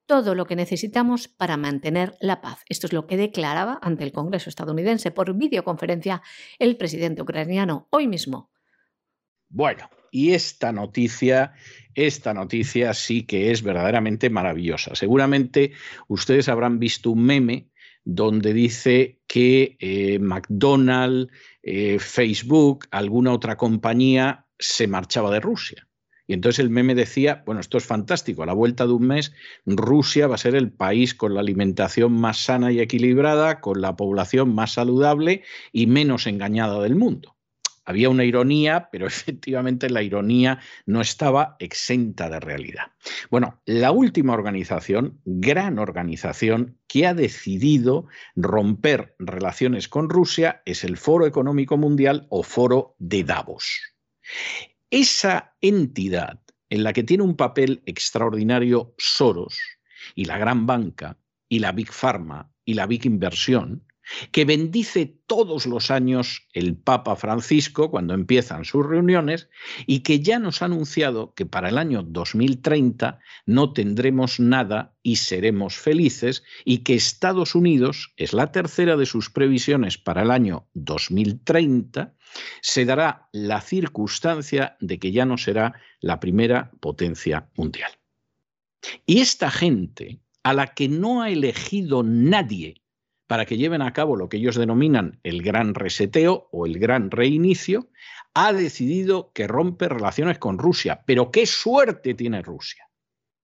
todo 0.06 0.34
lo 0.34 0.46
que 0.46 0.56
necesitamos 0.56 1.28
para 1.28 1.58
mantener 1.58 2.14
la 2.18 2.40
paz. 2.40 2.64
Esto 2.66 2.86
es 2.86 2.94
lo 2.94 3.06
que 3.06 3.18
declaraba 3.18 3.78
ante 3.82 4.04
el 4.04 4.12
Congreso 4.12 4.48
estadounidense 4.48 5.10
por 5.10 5.36
videoconferencia 5.36 6.22
el 6.58 6.78
presidente 6.78 7.20
ucraniano 7.20 7.88
hoy 7.90 8.08
mismo. 8.08 8.50
Bueno, 9.50 9.90
y 10.10 10.32
esta 10.32 10.72
noticia, 10.72 11.52
esta 11.94 12.32
noticia 12.32 12.94
sí 12.94 13.26
que 13.26 13.50
es 13.50 13.62
verdaderamente 13.62 14.30
maravillosa. 14.30 14.94
Seguramente 14.94 15.72
ustedes 16.06 16.48
habrán 16.48 16.78
visto 16.78 17.10
un 17.10 17.22
meme 17.22 17.68
donde 18.04 18.52
dice 18.52 19.20
que 19.26 19.76
eh, 19.80 20.18
McDonald's, 20.18 21.32
eh, 21.62 21.98
Facebook, 21.98 22.86
alguna 22.90 23.32
otra 23.32 23.56
compañía 23.56 24.46
se 24.58 24.86
marchaba 24.86 25.30
de 25.30 25.40
Rusia. 25.40 25.88
Y 26.26 26.34
entonces 26.34 26.58
el 26.58 26.68
meme 26.68 26.94
decía, 26.94 27.42
bueno, 27.46 27.62
esto 27.62 27.78
es 27.78 27.86
fantástico, 27.86 28.42
a 28.42 28.46
la 28.46 28.52
vuelta 28.52 28.86
de 28.86 28.92
un 28.92 29.06
mes 29.06 29.32
Rusia 29.64 30.26
va 30.26 30.34
a 30.34 30.38
ser 30.38 30.54
el 30.54 30.70
país 30.70 31.14
con 31.14 31.32
la 31.32 31.40
alimentación 31.40 32.12
más 32.12 32.44
sana 32.44 32.70
y 32.70 32.80
equilibrada, 32.80 33.60
con 33.60 33.80
la 33.80 33.96
población 33.96 34.54
más 34.54 34.72
saludable 34.72 35.42
y 35.72 35.86
menos 35.86 36.26
engañada 36.26 36.82
del 36.82 36.96
mundo. 36.96 37.37
Había 37.88 38.10
una 38.10 38.24
ironía, 38.26 38.90
pero 38.92 39.06
efectivamente 39.06 39.88
la 39.88 40.02
ironía 40.02 40.60
no 40.84 41.00
estaba 41.00 41.56
exenta 41.58 42.28
de 42.28 42.38
realidad. 42.38 42.92
Bueno, 43.30 43.62
la 43.64 43.92
última 43.92 44.34
organización, 44.34 45.22
gran 45.24 45.78
organización, 45.78 46.76
que 46.86 47.06
ha 47.06 47.14
decidido 47.14 48.06
romper 48.36 49.16
relaciones 49.18 49.88
con 49.88 50.10
Rusia 50.10 50.60
es 50.66 50.84
el 50.84 50.98
Foro 50.98 51.26
Económico 51.26 51.78
Mundial 51.78 52.26
o 52.28 52.42
Foro 52.42 52.94
de 52.98 53.24
Davos. 53.24 53.80
Esa 54.90 55.56
entidad 55.62 56.42
en 56.68 56.84
la 56.84 56.92
que 56.92 57.04
tiene 57.04 57.22
un 57.22 57.36
papel 57.36 57.82
extraordinario 57.86 58.94
Soros 58.98 59.58
y 60.14 60.26
la 60.26 60.36
gran 60.36 60.66
banca 60.66 61.16
y 61.48 61.60
la 61.60 61.72
Big 61.72 61.90
Pharma 61.90 62.52
y 62.66 62.74
la 62.74 62.86
Big 62.86 63.06
Inversión, 63.06 63.87
que 64.32 64.44
bendice 64.44 65.18
todos 65.26 65.66
los 65.66 65.90
años 65.90 66.46
el 66.52 66.76
Papa 66.76 67.16
Francisco 67.16 67.90
cuando 67.90 68.14
empiezan 68.14 68.64
sus 68.64 68.86
reuniones 68.86 69.48
y 69.86 70.00
que 70.00 70.20
ya 70.20 70.38
nos 70.38 70.62
ha 70.62 70.66
anunciado 70.66 71.34
que 71.34 71.46
para 71.46 71.68
el 71.68 71.78
año 71.78 72.02
2030 72.02 73.18
no 73.46 73.72
tendremos 73.72 74.40
nada 74.40 74.94
y 75.02 75.16
seremos 75.16 75.76
felices 75.76 76.42
y 76.64 76.78
que 76.78 76.94
Estados 76.94 77.54
Unidos, 77.54 78.12
es 78.16 78.32
la 78.32 78.52
tercera 78.52 78.96
de 78.96 79.06
sus 79.06 79.30
previsiones 79.30 79.98
para 79.98 80.22
el 80.22 80.30
año 80.30 80.66
2030, 80.74 82.14
se 82.60 82.84
dará 82.84 83.28
la 83.32 83.60
circunstancia 83.60 84.76
de 84.80 84.98
que 84.98 85.12
ya 85.12 85.24
no 85.24 85.38
será 85.38 85.74
la 86.00 86.20
primera 86.20 86.70
potencia 86.80 87.48
mundial. 87.56 87.90
Y 89.06 89.20
esta 89.20 89.50
gente, 89.50 90.20
a 90.42 90.54
la 90.54 90.68
que 90.68 90.88
no 90.88 91.22
ha 91.22 91.30
elegido 91.30 92.02
nadie 92.02 92.82
para 93.28 93.44
que 93.44 93.58
lleven 93.58 93.82
a 93.82 93.92
cabo 93.92 94.16
lo 94.16 94.28
que 94.28 94.38
ellos 94.38 94.56
denominan 94.56 95.20
el 95.22 95.42
gran 95.42 95.74
reseteo 95.74 96.48
o 96.50 96.66
el 96.66 96.78
gran 96.78 97.10
reinicio, 97.10 97.90
ha 98.34 98.52
decidido 98.52 99.32
que 99.34 99.46
rompe 99.46 99.88
relaciones 99.88 100.38
con 100.38 100.58
Rusia. 100.58 101.04
Pero 101.06 101.30
qué 101.30 101.44
suerte 101.46 102.14
tiene 102.14 102.42
Rusia. 102.42 102.88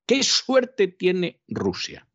Qué 0.06 0.22
suerte 0.22 0.88
tiene 0.88 1.42
Rusia. 1.48 2.08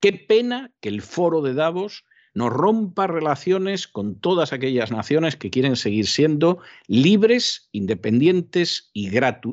Qué 0.00 0.12
pena 0.12 0.72
que 0.80 0.88
el 0.88 1.02
foro 1.02 1.42
de 1.42 1.54
Davos 1.54 2.04
no 2.34 2.48
rompa 2.48 3.08
relaciones 3.08 3.88
con 3.88 4.20
todas 4.20 4.52
aquellas 4.52 4.92
naciones 4.92 5.36
que 5.36 5.50
quieren 5.50 5.76
seguir 5.76 6.06
siendo 6.06 6.60
libres, 6.86 7.68
independientes 7.72 8.90
y, 8.92 9.10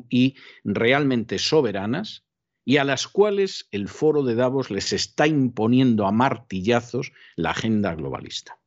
y 0.08 0.36
realmente 0.64 1.38
soberanas, 1.38 2.24
y 2.70 2.76
a 2.76 2.84
las 2.84 3.08
cuales 3.08 3.66
el 3.72 3.88
foro 3.88 4.22
de 4.22 4.36
Davos 4.36 4.70
les 4.70 4.92
está 4.92 5.26
imponiendo 5.26 6.06
a 6.06 6.12
martillazos 6.12 7.10
la 7.34 7.50
agenda 7.50 7.96
globalista. 7.96 8.60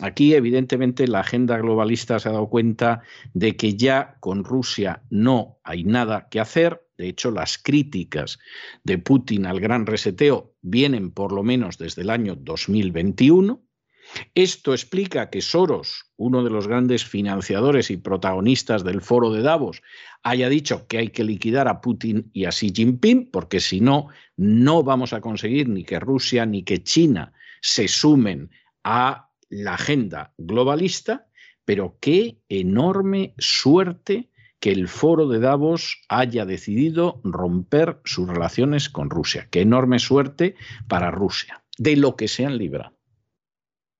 Aquí, 0.00 0.34
evidentemente, 0.34 1.08
la 1.08 1.18
agenda 1.18 1.58
globalista 1.58 2.20
se 2.20 2.28
ha 2.28 2.32
dado 2.32 2.48
cuenta 2.48 3.02
de 3.34 3.56
que 3.56 3.74
ya 3.74 4.18
con 4.20 4.44
Rusia 4.44 5.02
no 5.10 5.58
hay 5.64 5.82
nada 5.82 6.28
que 6.30 6.38
hacer. 6.38 6.86
De 6.96 7.08
hecho, 7.08 7.32
las 7.32 7.58
críticas 7.58 8.38
de 8.84 8.98
Putin 8.98 9.46
al 9.46 9.58
gran 9.58 9.84
reseteo 9.84 10.54
vienen 10.60 11.10
por 11.10 11.32
lo 11.32 11.42
menos 11.42 11.78
desde 11.78 12.02
el 12.02 12.10
año 12.10 12.36
2021. 12.36 13.64
Esto 14.34 14.72
explica 14.72 15.30
que 15.30 15.40
Soros, 15.40 16.04
uno 16.16 16.42
de 16.44 16.50
los 16.50 16.68
grandes 16.68 17.04
financiadores 17.04 17.90
y 17.90 17.96
protagonistas 17.96 18.84
del 18.84 19.00
foro 19.00 19.30
de 19.30 19.42
Davos, 19.42 19.82
haya 20.22 20.48
dicho 20.48 20.86
que 20.86 20.98
hay 20.98 21.08
que 21.08 21.24
liquidar 21.24 21.68
a 21.68 21.80
Putin 21.80 22.30
y 22.32 22.44
a 22.44 22.50
Xi 22.50 22.72
Jinping, 22.74 23.30
porque 23.30 23.60
si 23.60 23.80
no, 23.80 24.08
no 24.36 24.82
vamos 24.82 25.12
a 25.12 25.20
conseguir 25.20 25.68
ni 25.68 25.84
que 25.84 26.00
Rusia 26.00 26.46
ni 26.46 26.62
que 26.62 26.82
China 26.82 27.32
se 27.60 27.88
sumen 27.88 28.50
a 28.84 29.30
la 29.48 29.74
agenda 29.74 30.32
globalista, 30.38 31.26
pero 31.64 31.98
qué 32.00 32.38
enorme 32.48 33.34
suerte 33.38 34.30
que 34.58 34.70
el 34.70 34.88
foro 34.88 35.28
de 35.28 35.40
Davos 35.40 36.02
haya 36.08 36.46
decidido 36.46 37.20
romper 37.24 38.00
sus 38.04 38.28
relaciones 38.28 38.88
con 38.88 39.10
Rusia. 39.10 39.48
Qué 39.50 39.60
enorme 39.60 39.98
suerte 39.98 40.54
para 40.88 41.10
Rusia, 41.10 41.64
de 41.78 41.96
lo 41.96 42.14
que 42.14 42.28
se 42.28 42.46
han 42.46 42.58
librado. 42.58 42.94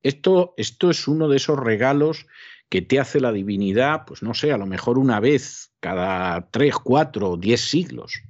Esto, 0.03 0.55
esto 0.57 0.91
es 0.91 1.07
uno 1.09 1.29
de 1.29 1.37
esos 1.37 1.59
regalos 1.59 2.27
que 2.69 2.83
te 2.83 2.99
hace 2.99 3.21
la 3.21 3.33
divinidad, 3.33 4.05
pues 4.07 4.23
no 4.23 4.35
sé, 4.35 4.53
a 4.53 4.59
lo 4.59 4.67
mejor 4.67 4.99
una 4.99 5.21
vez 5.21 5.73
cada 5.81 6.51
tres, 6.51 6.77
cuatro, 6.77 7.37
diez 7.37 7.61
siglos. 7.61 8.23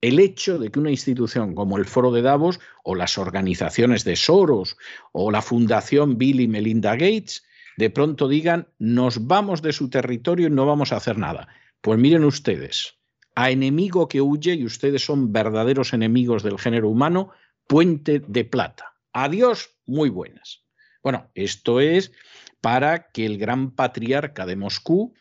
El 0.00 0.18
hecho 0.18 0.58
de 0.58 0.70
que 0.70 0.80
una 0.80 0.90
institución 0.90 1.54
como 1.54 1.78
el 1.78 1.84
Foro 1.84 2.10
de 2.10 2.22
Davos 2.22 2.60
o 2.82 2.94
las 2.94 3.18
organizaciones 3.18 4.04
de 4.04 4.16
Soros 4.16 4.76
o 5.12 5.30
la 5.30 5.42
Fundación 5.42 6.18
Bill 6.18 6.40
y 6.40 6.48
Melinda 6.48 6.92
Gates 6.92 7.44
de 7.76 7.90
pronto 7.90 8.26
digan 8.26 8.68
nos 8.78 9.26
vamos 9.26 9.62
de 9.62 9.72
su 9.72 9.90
territorio 9.90 10.48
y 10.48 10.50
no 10.50 10.66
vamos 10.66 10.92
a 10.92 10.96
hacer 10.96 11.18
nada. 11.18 11.48
Pues 11.80 11.98
miren 11.98 12.24
ustedes, 12.24 12.98
a 13.34 13.50
enemigo 13.50 14.08
que 14.08 14.20
huye 14.20 14.54
y 14.54 14.64
ustedes 14.64 15.04
son 15.04 15.32
verdaderos 15.32 15.92
enemigos 15.92 16.42
del 16.42 16.58
género 16.58 16.88
humano, 16.88 17.30
puente 17.66 18.20
de 18.26 18.44
plata. 18.44 18.94
Adiós, 19.12 19.76
muy 19.86 20.08
buenas. 20.08 20.64
Bueno, 21.02 21.30
esto 21.34 21.80
es 21.80 22.12
para 22.60 23.10
que 23.10 23.26
el 23.26 23.38
gran 23.38 23.72
patriarca 23.72 24.46
de 24.46 24.56
Moscú 24.56 25.14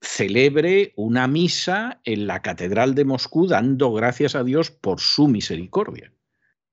celebre 0.00 0.92
una 0.96 1.26
misa 1.26 2.00
en 2.04 2.26
la 2.26 2.42
Catedral 2.42 2.94
de 2.94 3.04
Moscú 3.04 3.46
dando 3.46 3.92
gracias 3.92 4.34
a 4.34 4.44
Dios 4.44 4.70
por 4.70 5.00
su 5.00 5.28
misericordia. 5.28 6.12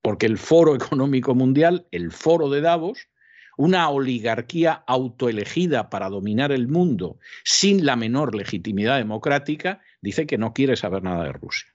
Porque 0.02 0.26
el 0.26 0.38
Foro 0.38 0.74
Económico 0.76 1.34
Mundial, 1.34 1.86
el 1.90 2.10
Foro 2.10 2.48
de 2.48 2.60
Davos, 2.60 3.08
una 3.56 3.88
oligarquía 3.88 4.84
autoelegida 4.86 5.88
para 5.88 6.08
dominar 6.08 6.50
el 6.50 6.66
mundo 6.66 7.18
sin 7.44 7.86
la 7.86 7.96
menor 7.96 8.34
legitimidad 8.34 8.98
democrática, 8.98 9.80
dice 10.00 10.26
que 10.26 10.38
no 10.38 10.52
quiere 10.52 10.76
saber 10.76 11.02
nada 11.02 11.24
de 11.24 11.32
Rusia. 11.32 11.73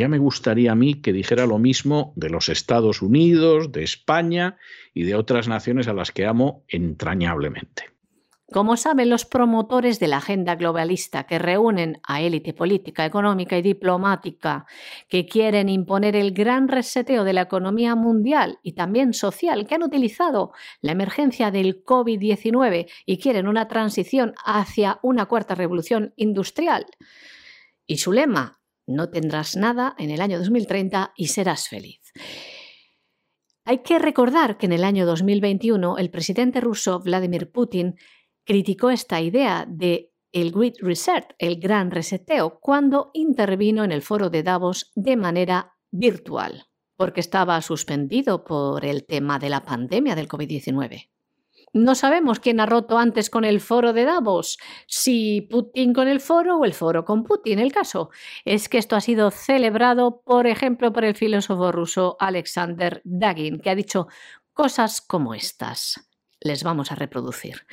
Ya 0.00 0.08
me 0.08 0.16
gustaría 0.16 0.72
a 0.72 0.74
mí 0.74 1.02
que 1.02 1.12
dijera 1.12 1.44
lo 1.44 1.58
mismo 1.58 2.14
de 2.16 2.30
los 2.30 2.48
Estados 2.48 3.02
Unidos, 3.02 3.70
de 3.70 3.82
España 3.82 4.56
y 4.94 5.02
de 5.02 5.14
otras 5.14 5.46
naciones 5.46 5.88
a 5.88 5.92
las 5.92 6.10
que 6.10 6.24
amo 6.24 6.64
entrañablemente. 6.68 7.90
Como 8.50 8.78
saben 8.78 9.10
los 9.10 9.26
promotores 9.26 10.00
de 10.00 10.08
la 10.08 10.16
agenda 10.16 10.54
globalista 10.54 11.24
que 11.24 11.38
reúnen 11.38 12.00
a 12.02 12.22
élite 12.22 12.54
política, 12.54 13.04
económica 13.04 13.58
y 13.58 13.62
diplomática 13.62 14.64
que 15.06 15.26
quieren 15.26 15.68
imponer 15.68 16.16
el 16.16 16.32
gran 16.32 16.68
reseteo 16.68 17.22
de 17.22 17.34
la 17.34 17.42
economía 17.42 17.94
mundial 17.94 18.58
y 18.62 18.72
también 18.72 19.12
social, 19.12 19.66
que 19.66 19.74
han 19.74 19.82
utilizado 19.82 20.52
la 20.80 20.92
emergencia 20.92 21.50
del 21.50 21.84
COVID-19 21.84 22.90
y 23.04 23.18
quieren 23.18 23.46
una 23.46 23.68
transición 23.68 24.32
hacia 24.46 24.98
una 25.02 25.26
cuarta 25.26 25.54
revolución 25.54 26.14
industrial. 26.16 26.86
Y 27.86 27.98
su 27.98 28.12
lema, 28.12 28.59
no 28.90 29.10
tendrás 29.10 29.56
nada 29.56 29.94
en 29.98 30.10
el 30.10 30.20
año 30.20 30.38
2030 30.38 31.12
y 31.16 31.28
serás 31.28 31.68
feliz. 31.68 32.00
Hay 33.64 33.78
que 33.78 33.98
recordar 33.98 34.58
que 34.58 34.66
en 34.66 34.72
el 34.72 34.84
año 34.84 35.06
2021 35.06 35.98
el 35.98 36.10
presidente 36.10 36.60
ruso 36.60 37.00
Vladimir 37.00 37.50
Putin 37.50 37.94
criticó 38.44 38.90
esta 38.90 39.20
idea 39.20 39.66
de 39.68 40.12
el 40.32 40.52
Great 40.52 40.74
Reset, 40.80 41.34
el 41.38 41.60
gran 41.60 41.90
reseteo, 41.90 42.60
cuando 42.60 43.10
intervino 43.14 43.84
en 43.84 43.92
el 43.92 44.02
foro 44.02 44.30
de 44.30 44.42
Davos 44.42 44.92
de 44.94 45.16
manera 45.16 45.74
virtual, 45.90 46.66
porque 46.96 47.20
estaba 47.20 47.60
suspendido 47.62 48.44
por 48.44 48.84
el 48.84 49.06
tema 49.06 49.38
de 49.38 49.50
la 49.50 49.64
pandemia 49.64 50.14
del 50.14 50.28
COVID-19. 50.28 51.10
No 51.72 51.94
sabemos 51.94 52.40
quién 52.40 52.58
ha 52.58 52.66
roto 52.66 52.98
antes 52.98 53.30
con 53.30 53.44
el 53.44 53.60
foro 53.60 53.92
de 53.92 54.04
Davos, 54.04 54.58
si 54.88 55.42
Putin 55.42 55.92
con 55.92 56.08
el 56.08 56.20
foro 56.20 56.58
o 56.58 56.64
el 56.64 56.74
foro 56.74 57.04
con 57.04 57.22
Putin. 57.22 57.60
El 57.60 57.72
caso 57.72 58.10
es 58.44 58.68
que 58.68 58.78
esto 58.78 58.96
ha 58.96 59.00
sido 59.00 59.30
celebrado, 59.30 60.20
por 60.22 60.48
ejemplo, 60.48 60.92
por 60.92 61.04
el 61.04 61.14
filósofo 61.14 61.70
ruso 61.70 62.16
Alexander 62.18 63.00
Dagin, 63.04 63.60
que 63.60 63.70
ha 63.70 63.76
dicho 63.76 64.08
cosas 64.52 65.00
como 65.00 65.32
estas 65.34 66.10
les 66.40 66.64
vamos 66.64 66.90
a 66.90 66.94
reproducir. 66.94 67.66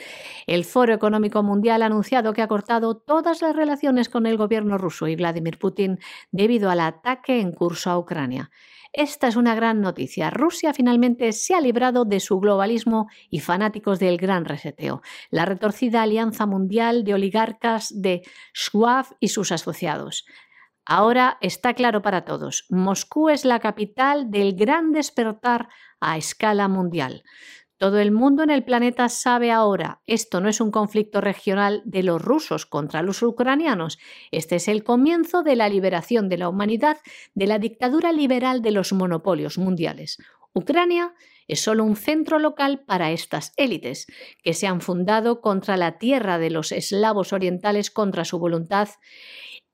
El 0.46 0.66
Foro 0.66 0.94
Económico 0.94 1.42
Mundial 1.42 1.82
ha 1.82 1.86
anunciado 1.86 2.34
que 2.34 2.42
ha 2.42 2.48
cortado 2.48 2.98
todas 2.98 3.42
las 3.42 3.56
relaciones 3.56 4.10
con 4.10 4.26
el 4.26 4.38
gobierno 4.38 4.78
ruso 4.78 5.08
y 5.08 5.16
Vladimir 5.16 5.58
Putin 5.58 6.00
debido 6.32 6.70
al 6.70 6.82
ataque 6.82 7.40
en 7.40 7.54
curso 7.54 7.90
a 7.90 7.98
Ucrania. 7.98 8.52
Esta 8.94 9.28
es 9.28 9.36
una 9.36 9.56
gran 9.56 9.82
noticia. 9.82 10.30
Rusia 10.30 10.74
finalmente 10.74 11.32
se 11.32 11.54
ha 11.54 11.62
librado 11.62 12.06
de 12.06 12.20
su 12.20 12.40
globalismo 12.40 13.08
y 13.30 13.40
fanáticos 13.40 14.00
del 14.00 14.18
gran 14.18 14.46
reseteo, 14.46 15.02
la 15.30 15.46
retorcida 15.46 16.02
alianza 16.02 16.46
mundial 16.46 17.04
de 17.04 17.14
oligarcas 17.14 17.94
de 17.94 18.24
Schwab 18.54 19.06
y 19.20 19.30
sus 19.30 19.52
asociados. 19.52 20.26
Ahora 20.86 21.38
está 21.42 21.74
claro 21.74 22.02
para 22.02 22.24
todos, 22.24 22.66
Moscú 22.70 23.28
es 23.28 23.44
la 23.44 23.60
capital 23.60 24.32
del 24.32 24.56
gran 24.56 24.94
despertar 24.94 25.68
a 26.00 26.18
escala 26.18 26.70
mundial. 26.70 27.24
Todo 27.78 28.00
el 28.00 28.12
mundo 28.12 28.42
en 28.42 28.50
el 28.50 28.64
planeta 28.64 29.08
sabe 29.08 29.52
ahora, 29.52 30.02
esto 30.08 30.42
no 30.42 30.50
es 30.50 30.60
un 30.62 30.72
conflicto 30.72 31.22
regional 31.22 31.84
de 31.86 32.02
los 32.02 32.20
rusos 32.20 32.66
contra 32.66 33.04
los 33.04 33.22
ucranianos, 33.22 34.00
este 34.32 34.56
es 34.56 34.68
el 34.68 34.84
comienzo 34.84 35.44
de 35.44 35.56
la 35.56 35.70
liberación 35.70 36.28
de 36.28 36.40
la 36.40 36.50
humanidad 36.50 36.98
de 37.36 37.46
la 37.46 37.60
dictadura 37.60 38.12
liberal 38.12 38.64
de 38.64 38.72
los 38.72 38.94
monopolios 38.94 39.60
mundiales. 39.60 40.18
Ucrania 40.54 41.14
es 41.48 41.62
solo 41.62 41.84
un 41.84 41.96
centro 41.96 42.40
local 42.40 42.84
para 42.84 43.12
estas 43.12 43.54
élites, 43.58 44.08
que 44.42 44.54
se 44.54 44.66
han 44.66 44.82
fundado 44.82 45.40
contra 45.40 45.78
la 45.78 46.00
tierra 46.00 46.40
de 46.40 46.50
los 46.50 46.72
eslavos 46.72 47.32
orientales 47.32 47.92
contra 47.92 48.26
su 48.26 48.40
voluntad 48.40 48.90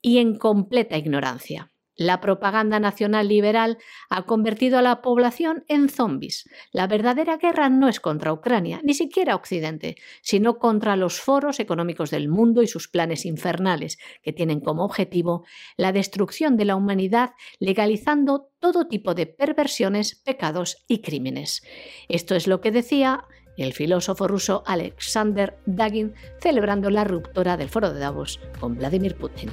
y 0.01 0.17
en 0.17 0.37
completa 0.37 0.97
ignorancia. 0.97 1.72
La 1.95 2.21
propaganda 2.21 2.79
nacional 2.79 3.27
liberal 3.27 3.77
ha 4.09 4.23
convertido 4.23 4.79
a 4.79 4.81
la 4.81 5.01
población 5.01 5.63
en 5.67 5.89
zombies. 5.89 6.49
La 6.71 6.87
verdadera 6.87 7.37
guerra 7.37 7.69
no 7.69 7.87
es 7.87 7.99
contra 7.99 8.33
Ucrania, 8.33 8.81
ni 8.83 8.93
siquiera 8.93 9.35
Occidente, 9.35 9.95
sino 10.21 10.57
contra 10.57 10.95
los 10.95 11.19
foros 11.19 11.59
económicos 11.59 12.09
del 12.09 12.29
mundo 12.29 12.63
y 12.63 12.67
sus 12.67 12.87
planes 12.87 13.25
infernales, 13.25 13.99
que 14.23 14.33
tienen 14.33 14.59
como 14.59 14.83
objetivo 14.83 15.45
la 15.77 15.91
destrucción 15.91 16.57
de 16.57 16.65
la 16.65 16.75
humanidad 16.75 17.31
legalizando 17.59 18.49
todo 18.59 18.87
tipo 18.87 19.13
de 19.13 19.27
perversiones, 19.27 20.15
pecados 20.15 20.83
y 20.87 21.01
crímenes. 21.01 21.61
Esto 22.09 22.35
es 22.35 22.47
lo 22.47 22.59
que 22.61 22.71
decía 22.71 23.25
el 23.57 23.73
filósofo 23.73 24.27
ruso 24.27 24.63
Alexander 24.65 25.59
Dagin 25.67 26.13
celebrando 26.39 26.89
la 26.89 27.03
ruptura 27.03 27.55
del 27.55 27.69
foro 27.69 27.93
de 27.93 27.99
Davos 27.99 28.39
con 28.59 28.75
Vladimir 28.75 29.15
Putin. 29.15 29.51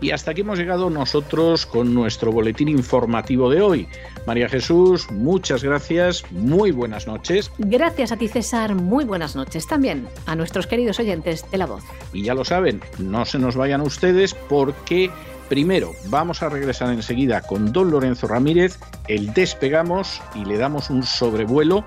Y 0.00 0.10
hasta 0.10 0.32
aquí 0.32 0.42
hemos 0.42 0.58
llegado 0.58 0.90
nosotros 0.90 1.64
con 1.66 1.94
nuestro 1.94 2.30
boletín 2.30 2.68
informativo 2.68 3.50
de 3.50 3.62
hoy. 3.62 3.88
María 4.26 4.48
Jesús, 4.48 5.10
muchas 5.10 5.64
gracias, 5.64 6.30
muy 6.30 6.70
buenas 6.70 7.06
noches. 7.06 7.50
Gracias 7.58 8.12
a 8.12 8.16
ti 8.16 8.28
César, 8.28 8.74
muy 8.74 9.04
buenas 9.04 9.36
noches 9.36 9.66
también 9.66 10.06
a 10.26 10.36
nuestros 10.36 10.66
queridos 10.66 10.98
oyentes 11.00 11.50
de 11.50 11.58
La 11.58 11.66
Voz. 11.66 11.84
Y 12.12 12.22
ya 12.22 12.34
lo 12.34 12.44
saben, 12.44 12.80
no 12.98 13.24
se 13.24 13.38
nos 13.38 13.56
vayan 13.56 13.80
ustedes 13.80 14.34
porque 14.34 15.10
Primero, 15.48 15.92
vamos 16.06 16.42
a 16.42 16.48
regresar 16.48 16.92
enseguida 16.92 17.40
con 17.40 17.72
don 17.72 17.92
Lorenzo 17.92 18.26
Ramírez, 18.26 18.80
el 19.06 19.32
despegamos 19.32 20.20
y 20.34 20.44
le 20.44 20.58
damos 20.58 20.90
un 20.90 21.04
sobrevuelo 21.04 21.84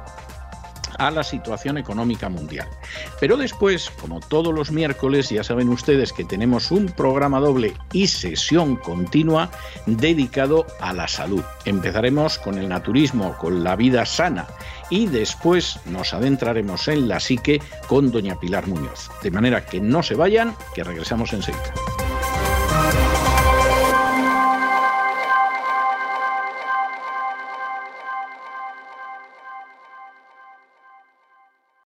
a 0.99 1.09
la 1.09 1.23
situación 1.23 1.77
económica 1.77 2.29
mundial. 2.29 2.67
Pero 3.19 3.37
después, 3.37 3.89
como 4.01 4.19
todos 4.19 4.53
los 4.53 4.71
miércoles, 4.71 5.29
ya 5.29 5.43
saben 5.43 5.69
ustedes 5.69 6.13
que 6.13 6.25
tenemos 6.25 6.71
un 6.71 6.87
programa 6.87 7.39
doble 7.39 7.73
y 7.93 8.07
sesión 8.07 8.75
continua 8.75 9.49
dedicado 9.85 10.67
a 10.79 10.93
la 10.93 11.07
salud. 11.07 11.43
Empezaremos 11.65 12.37
con 12.37 12.57
el 12.57 12.69
naturismo, 12.69 13.35
con 13.37 13.63
la 13.63 13.75
vida 13.75 14.05
sana 14.05 14.47
y 14.89 15.07
después 15.07 15.79
nos 15.85 16.13
adentraremos 16.13 16.87
en 16.87 17.07
la 17.07 17.19
psique 17.19 17.61
con 17.87 18.11
doña 18.11 18.39
Pilar 18.39 18.67
Muñoz. 18.67 19.09
De 19.23 19.31
manera 19.31 19.65
que 19.65 19.79
no 19.79 20.03
se 20.03 20.15
vayan, 20.15 20.55
que 20.73 20.83
regresamos 20.83 21.33
enseguida. 21.33 21.73